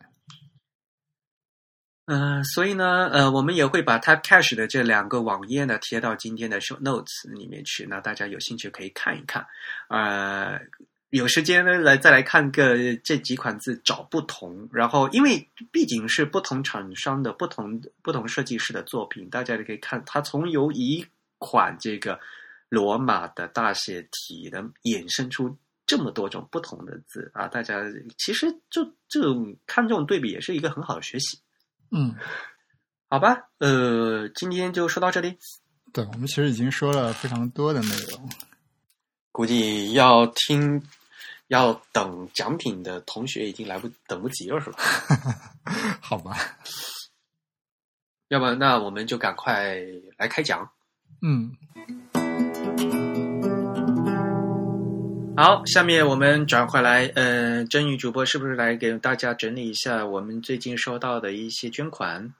[2.05, 9.47] 嗯、所以呢，呃，我们也会把 Type Cache 的这两个网页呢贴到今天的 Show Notes 里面去，那大家有兴趣可以看一看。
[9.88, 10.59] 呃，
[11.11, 21.05] 有时间呢来再来看个这几款字找不同，然后因为毕竟是不同厂商的不同不同设计师的作品，大家也可以看它从由一
[21.38, 22.19] 款这个
[22.67, 25.57] 罗马的大写体的衍生出
[25.91, 27.84] 这么多种不同的字啊，大家
[28.18, 31.38] 其实就这种看这种对比也是一个很好的学习。
[31.91, 32.15] 嗯，
[33.09, 35.38] 好吧，呃，今天就说到这里。
[35.91, 38.30] 对，我们其实已经说了非常多的内容。
[39.34, 40.81] 估计要听、
[41.49, 44.80] 要等奖品的同学已经来不等不及了，是吧？
[45.99, 46.38] 好吧，
[48.30, 49.76] 要不那我们就赶快
[50.15, 50.72] 来开奖。
[51.22, 51.51] 嗯，
[55.37, 62.31] 好，下面我们转回来，呃，真宇主播是不是来给大家整理一下我们最近收到的一些捐款？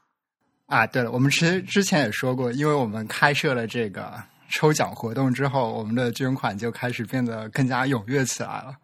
[0.68, 4.14] 啊，对了，我们其实之前也说过，因为我们开设了这个
[4.52, 8.76] 抽奖活动之后，我们的捐款就开始变得更加踊跃起来了。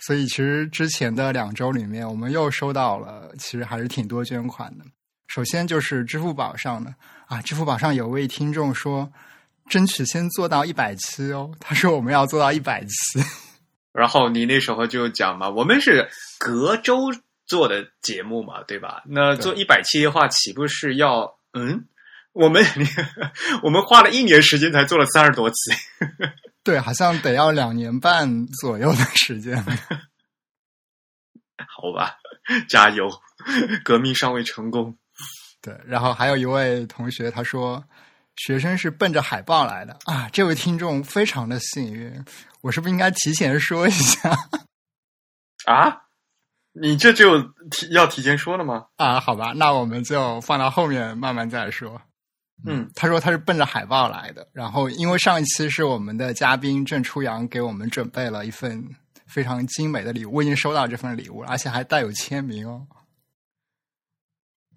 [0.00, 4.84] 所以其实之前的两周里面，我们又收到了，其实还是挺多捐款的。
[5.28, 6.92] 首先就是支付宝上的
[7.26, 9.10] 啊，支付宝上有位听众说，
[9.70, 11.50] 争取先做到一百期哦。
[11.58, 13.20] 他说我们要做到一百期，
[13.92, 16.08] 然后你那时候就讲嘛，我们是
[16.38, 16.96] 隔周
[17.46, 19.02] 做的节目嘛，对吧？
[19.06, 21.86] 那做一百期的话，岂不是要嗯？
[22.32, 22.64] 我们
[23.62, 25.56] 我们花了一年时间才做了三十多期，
[26.64, 29.62] 对，好像得要两年半左右的时间。
[31.68, 32.16] 好吧，
[32.70, 33.10] 加油，
[33.84, 34.96] 革命尚未成功。
[35.60, 37.84] 对，然后还有一位同学他说，
[38.36, 40.28] 学生是奔着海报来的啊。
[40.32, 42.24] 这位听众非常的幸运，
[42.60, 44.30] 我是不是应该提前说一下
[45.66, 46.02] 啊？
[46.72, 48.86] 你这就提要提前说了吗？
[48.96, 49.20] 啊？
[49.20, 52.00] 好吧，那我们就放到后面慢慢再说。
[52.64, 58.82] 嗯，他说他是奔着海报来的，然后因为上一期是我们的嘉宾郑初阳给我们准备了一份
[59.26, 62.86] 非常精美的礼物，我已经收到这份礼物了，而且还带有签名哦。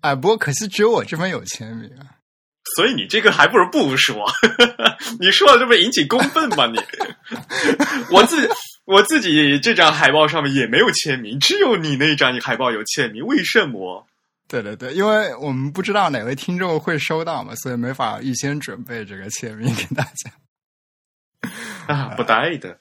[0.02, 2.15] 哎，不过可惜只有我这份有签名啊。
[2.76, 4.26] 所以你这个还不如不说，
[5.20, 6.66] 你说了这不引起公愤吗？
[6.66, 6.80] 你，
[8.10, 8.50] 我自
[8.86, 14.08] 我自己这张海报上面也没有签名，只有你那张海报有签名，为什么？
[14.48, 21.52] 对对对，因为我们不知道哪位听众会收到嘛，所以没法预先准备这个签名给大家。
[21.88, 22.78] 啊，不带的。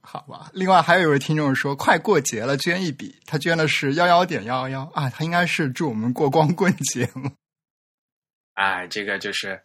[0.00, 3.14] 好吧，另外还有一位听众说，快过节了，捐一笔。
[3.26, 7.30] 他捐的是幺幺点幺幺啊，他应该是祝我们过光棍节嘛。
[8.58, 9.60] 哎，这个就是，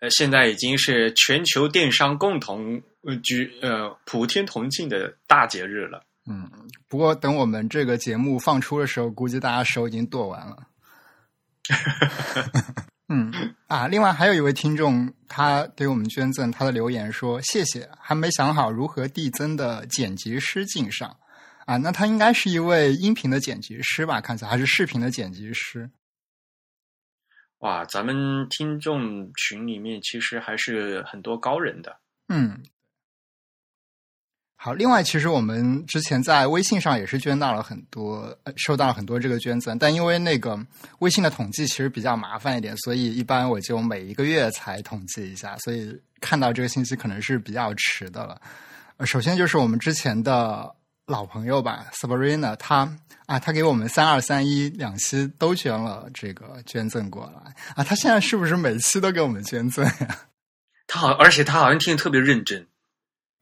[0.00, 6.04] 呃，现在已经是全球电商共同呃举呃普天同庆的大节日了。
[6.30, 6.48] 嗯，
[6.86, 10.56] 不过等我们这个节目放出的时候，估计大家手已经剁完了。
[13.12, 13.32] 嗯
[13.66, 21.16] 啊，另外还有一位听众，他给我们捐赠，他的留言说：“谢谢，还没想好如何递增的剪辑师敬上
[21.66, 24.20] 啊。”那他应该是一位音频的剪辑师吧？
[24.20, 25.90] 看起来还是视频的剪辑师。
[27.60, 31.94] 哇，咱们听众群里面其实还是很多高人的。
[32.28, 32.62] 嗯，
[34.56, 34.72] 好。
[34.72, 40.58] 另外，其实我们之前在微信上也是捐到了很多，收到了很多这个捐赠，但因为那个
[41.00, 48.40] 微信的统计其实比较麻烦一点，所以一般我就每一个月才统计一下，所以看到这个信息可能是比较迟的了。
[49.04, 50.74] 首先就是我们之前的
[51.10, 52.96] 老朋友吧，Sabrina，他
[53.26, 60.18] 啊，他给我们三二三一两期都捐了这个捐赠过来啊，他现在是不是每期都给我们捐赠呀？
[60.86, 62.64] 他好，而且他好像听得特别认真。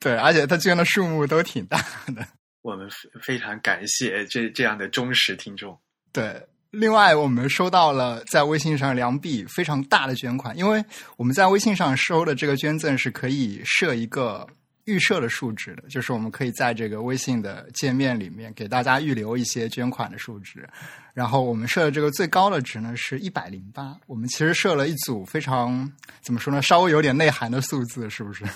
[0.00, 1.76] 对，而且他捐的数目都挺大
[2.06, 2.26] 的。
[2.62, 5.78] 我们非非常感谢这这样的忠实听众。
[6.10, 10.82] 对，另外我们收到了在微信上两笔非常大的捐款，因为
[11.18, 14.46] 我们在微信上收的这个捐赠是可以设一个
[14.88, 20.66] 预设的数值的，就是我们可以在这个微信的界面里面给大家预留一些捐款的数值，
[21.12, 23.94] 然后我们设的这个最高的值呢是一百零八。
[24.06, 25.92] 我们其实设了一组非常
[26.22, 28.46] 怎么说呢，稍微有点内涵的数字，是不是？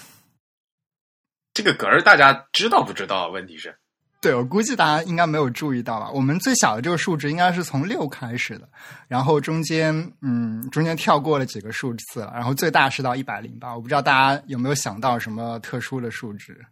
[1.52, 3.28] 这个格儿大家知道不知道？
[3.28, 3.76] 问题是。
[4.22, 6.08] 对，我估计大家应该没有注意到吧。
[6.12, 8.68] 我们最小的这个数值应该是从六开始的，
[9.08, 13.74] 然后中间嗯，中间跳过了几个数字，然后最大是到一百零八。
[13.74, 16.64] 我不知道大家有没有想到什么特殊的数值？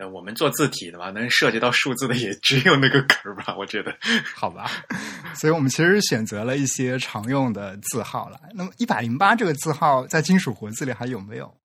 [0.00, 3.54] 呃，我们做字体的嘛，能涉及到数字的也只有那个格吧？
[3.56, 3.94] 我觉得，
[4.34, 4.68] 好吧。
[5.36, 8.40] 所以我们其实选择了一些常用的字号了。
[8.54, 11.59] 那么一百零八这个字号在金属活字里还有没有？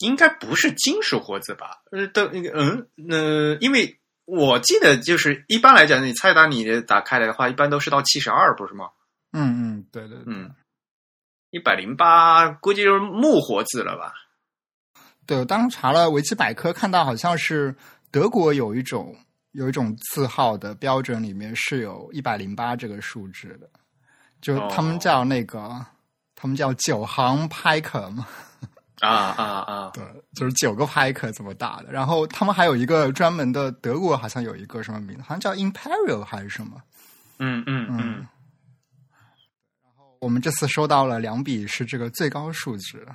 [0.00, 1.82] 应该不是金属活字吧？
[1.92, 8.90] 呃，的那个，嗯，呃，因为我记得就是一般来讲，你菜单你打开来的话，一般都是到七十二，不是吗？
[9.32, 10.50] 嗯嗯，对对，嗯，
[11.50, 14.12] 一百零八估计就是木活字了吧？
[15.26, 17.74] 对，我当时查了维基百科，看到好像是
[18.10, 19.14] 德国有一种
[19.52, 23.68] 有一种字号的标准里面是有一百零八这个数值的，
[24.40, 25.84] 就他们叫那个，
[26.34, 28.26] 他们叫九行拍克嘛。
[29.00, 29.90] 啊啊啊！
[29.94, 30.04] 对，
[30.34, 31.90] 就是九个拍克这么大的。
[31.90, 36.80] 然后他们还有一个专门的，德国好像有一个什么名字，好像叫 Imperial 还是什么？
[37.38, 38.26] 嗯嗯嗯。
[39.82, 43.06] 然后我们这次收到了两笔，是这个最高数值。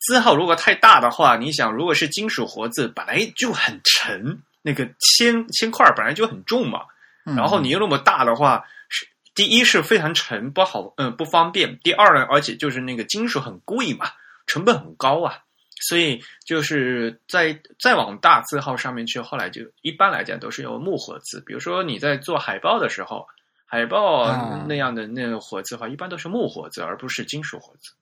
[0.00, 6.80] 字号如果太大的话，你想，如果是金属活字，本来就很沉，那个铅铅块本来就很重嘛。
[7.24, 11.78] 然后你又那么大的话，是第一是非常沉，不好，嗯，不方便。
[11.80, 14.06] 第二呢，而且就是那个金属很贵嘛。
[14.46, 15.38] 成本很高啊，
[15.88, 21.40] 所以就是在再往大字号上面去，后来就一般来讲都是用木活字。
[21.46, 23.26] 比如说你在做海报的时候，
[23.64, 27.92] 海报那样的那个活字的话，一般都是木活字，而不是金属活字。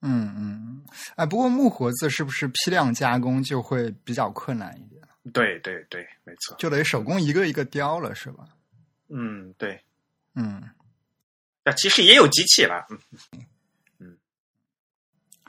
[0.00, 0.84] 嗯嗯，
[1.14, 5.00] 哎，不过木活字是不是批量加工就会比较困难一点？
[5.32, 8.44] 对对对，没错，就得手工一个一个雕了，是吧？
[9.08, 9.80] 嗯，对，
[10.34, 10.60] 嗯，
[11.62, 12.98] 那其实也有机器了，嗯。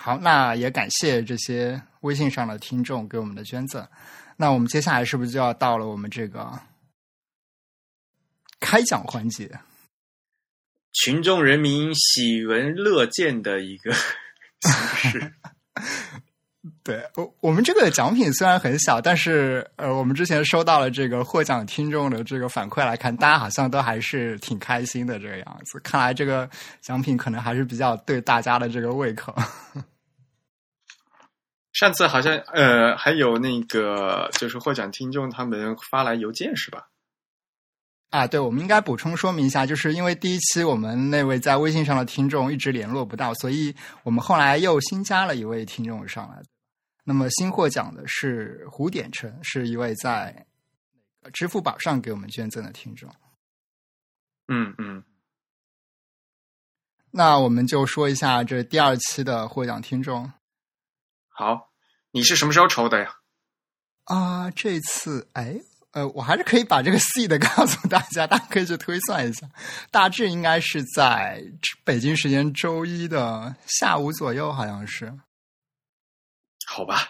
[0.05, 3.87] 好，那也感谢这些微信上的听众给我们的捐赠。
[4.35, 6.51] 那我们接下来是不是就要到了我们这个
[8.59, 9.49] 开奖环节？
[10.91, 13.93] 群众人民喜闻乐见的一个
[14.59, 15.33] 形式。
[16.83, 25.79] 对，我我们这个奖品虽然很小，但是呃，我们之前收到了这个获奖听众的这个反馈来看，大家好像都还是挺开心的这个样子。
[25.79, 26.49] 看来这个
[26.81, 29.33] 奖品可能还是比较对大家的这个胃口。
[31.73, 36.87] 上次好像呃还有那个就是获奖听众他们发来邮件是吧？
[38.11, 46.43] 啊，对，我们应该补充说明一下，就是因为第一期我们那位在微信上的听众一直联络不到，所以我们后来又新加了一位听众上来。
[47.03, 50.45] 那么新获奖的是胡点成，是一位在
[51.33, 53.09] 支付宝上给我们捐赠的听众。
[54.47, 55.03] 嗯嗯。
[57.09, 60.31] 那我们就说一下这第二期的获奖听众。
[61.35, 61.71] 好，
[62.11, 63.15] 你是什么时候抽的呀？
[64.05, 65.55] 啊，这次哎，
[65.93, 69.49] 呃，我还是可以把这个 C 的 告诉大家，大家可以去推算一下，
[69.89, 71.43] 大致应该是在
[71.83, 75.11] 北京时间周一的下午左右，好像是。
[76.67, 77.09] 好吧，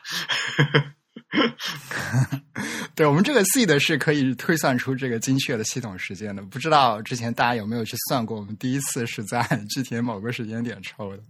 [2.95, 8.39] 对我们这个 seed 是可以推算出这个精确的系统时间的，不知道之前大家有没有去算过？
[8.39, 11.23] 我们第一次是在 具体某个时间点抽的。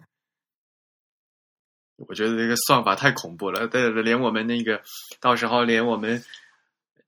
[2.08, 4.82] 我觉得这个算法太恐怖了，对，连我们那个
[5.20, 6.24] 到时候连我们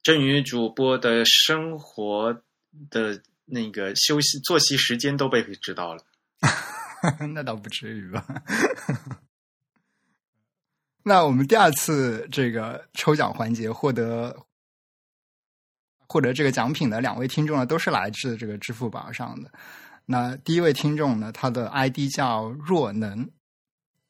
[0.04, 2.42] 正宇主播的生活
[2.90, 6.04] 的那个休息作息时间都被知道了，
[7.34, 8.26] 那倒不至于吧？
[11.04, 14.36] 那我们第二次这个抽奖环节获得
[16.08, 19.52] 获得这个奖品的两位听众呢，都是来自这个支付宝上的。
[20.06, 23.30] 那第一位听众呢，他的 ID 叫若能。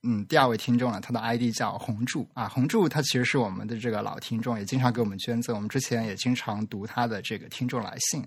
[0.08, 8.24] 嗯，第二位听众呢，他的 ID 叫红柱啊，红柱他其实是我们的这个老听众，也经常给我们捐赠，我们之前也经常读他的这个听众来信。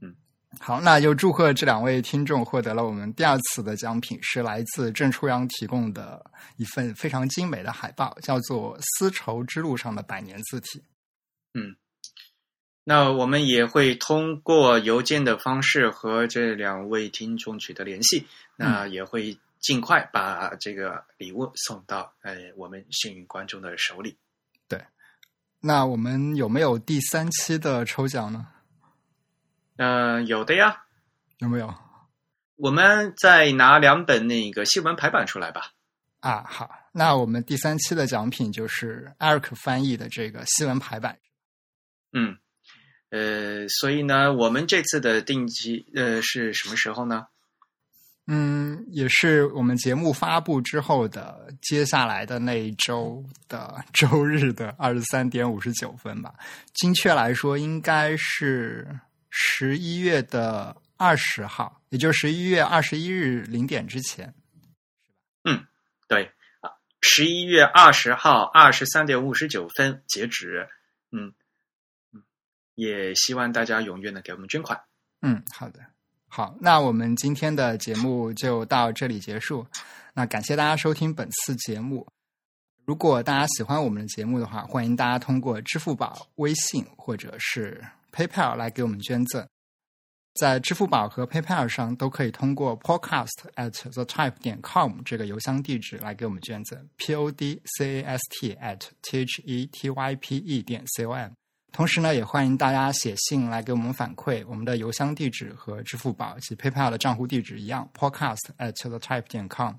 [0.00, 0.14] 嗯，
[0.60, 6.24] 好，那就祝贺这两位听众获得了我们第二次的奖品，是来自郑初阳提供的
[6.58, 10.78] 一份非常精美的海报，叫做《丝绸之路上的百年字体》。
[11.54, 11.74] 嗯，
[12.84, 18.26] 那我们也会通过邮件的方式和这两位听众取得联系，
[18.56, 19.36] 那也会。
[19.64, 24.18] 尽快把这个礼物送到呃我们幸运观众的手里。
[24.68, 24.78] 对，
[25.58, 28.46] 那我们有没有第三期的抽奖呢？
[29.76, 30.84] 嗯，有的呀。
[31.38, 31.74] 有没有？
[32.56, 35.72] 我们再拿两本那个新闻排版出来吧。
[36.20, 41.18] 啊，好，那我们第三期的奖品就是艾瑞克翻译的这个新闻排版。
[42.12, 42.36] 嗯，
[43.08, 47.28] 呃，所以呢，我们这次的定期呃是什么时候呢？
[48.26, 56.34] 嗯，也是我们节目发布之后的接下来的那一周的周日的二十三点五十九分吧。
[56.72, 58.88] 精确来说，应该是
[59.28, 64.34] 十一月的二十号，也就是十一月二十一日零点之前。
[65.42, 65.66] 嗯，
[66.08, 66.24] 对
[66.60, 66.70] 啊，
[67.02, 70.66] 十一月二十号二十三点五十九分截止。
[71.12, 71.34] 嗯
[72.14, 72.22] 嗯，
[72.74, 74.80] 也希望大家踊跃的给我们捐款。
[75.20, 75.80] 嗯，好的。
[76.36, 79.64] 好，那我们今天的节目就到这里结束。
[80.14, 82.04] 那感谢大家收听本次节目。
[82.84, 87.80] 如果大家喜欢我们的节目的话，欢迎大家通过支付宝、微信或者是
[88.10, 89.46] PayPal 来给我们捐赠。
[90.34, 96.76] 在支付宝和 PayPal 上都可以通过 podcast at the type 点 com 这个邮箱地址来给我们捐赠。
[96.96, 100.82] p o d c a s t at t h e t y p e 点
[100.96, 101.30] c o m。
[101.74, 104.46] 同时呢，也欢迎大家写信来给我们反馈。
[104.46, 109.74] 我们的邮箱地址和支付宝及 PayPal 的账户地址一样，podcast at the type 点 com。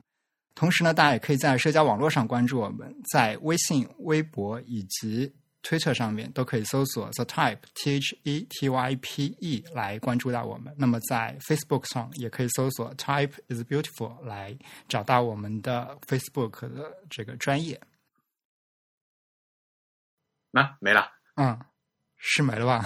[0.55, 10.75] 同时呢，大家也可以在社交网络上关注我们，在微信、微博以及推特上面都可以搜索 the type t h e t y p e 来关注到我们。
[10.77, 14.53] 那么在 Facebook 上也可以搜索 type is beautiful 来
[14.89, 17.79] 找到我们的 Facebook 的这个专业。
[20.51, 21.57] 那没了，嗯。
[22.27, 22.83] 是没了吧？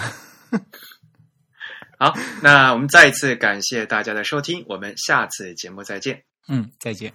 [1.97, 6.23] 好，那我们再一次感谢大家的收听，我们下次节目再见。
[6.47, 7.13] 嗯，再见。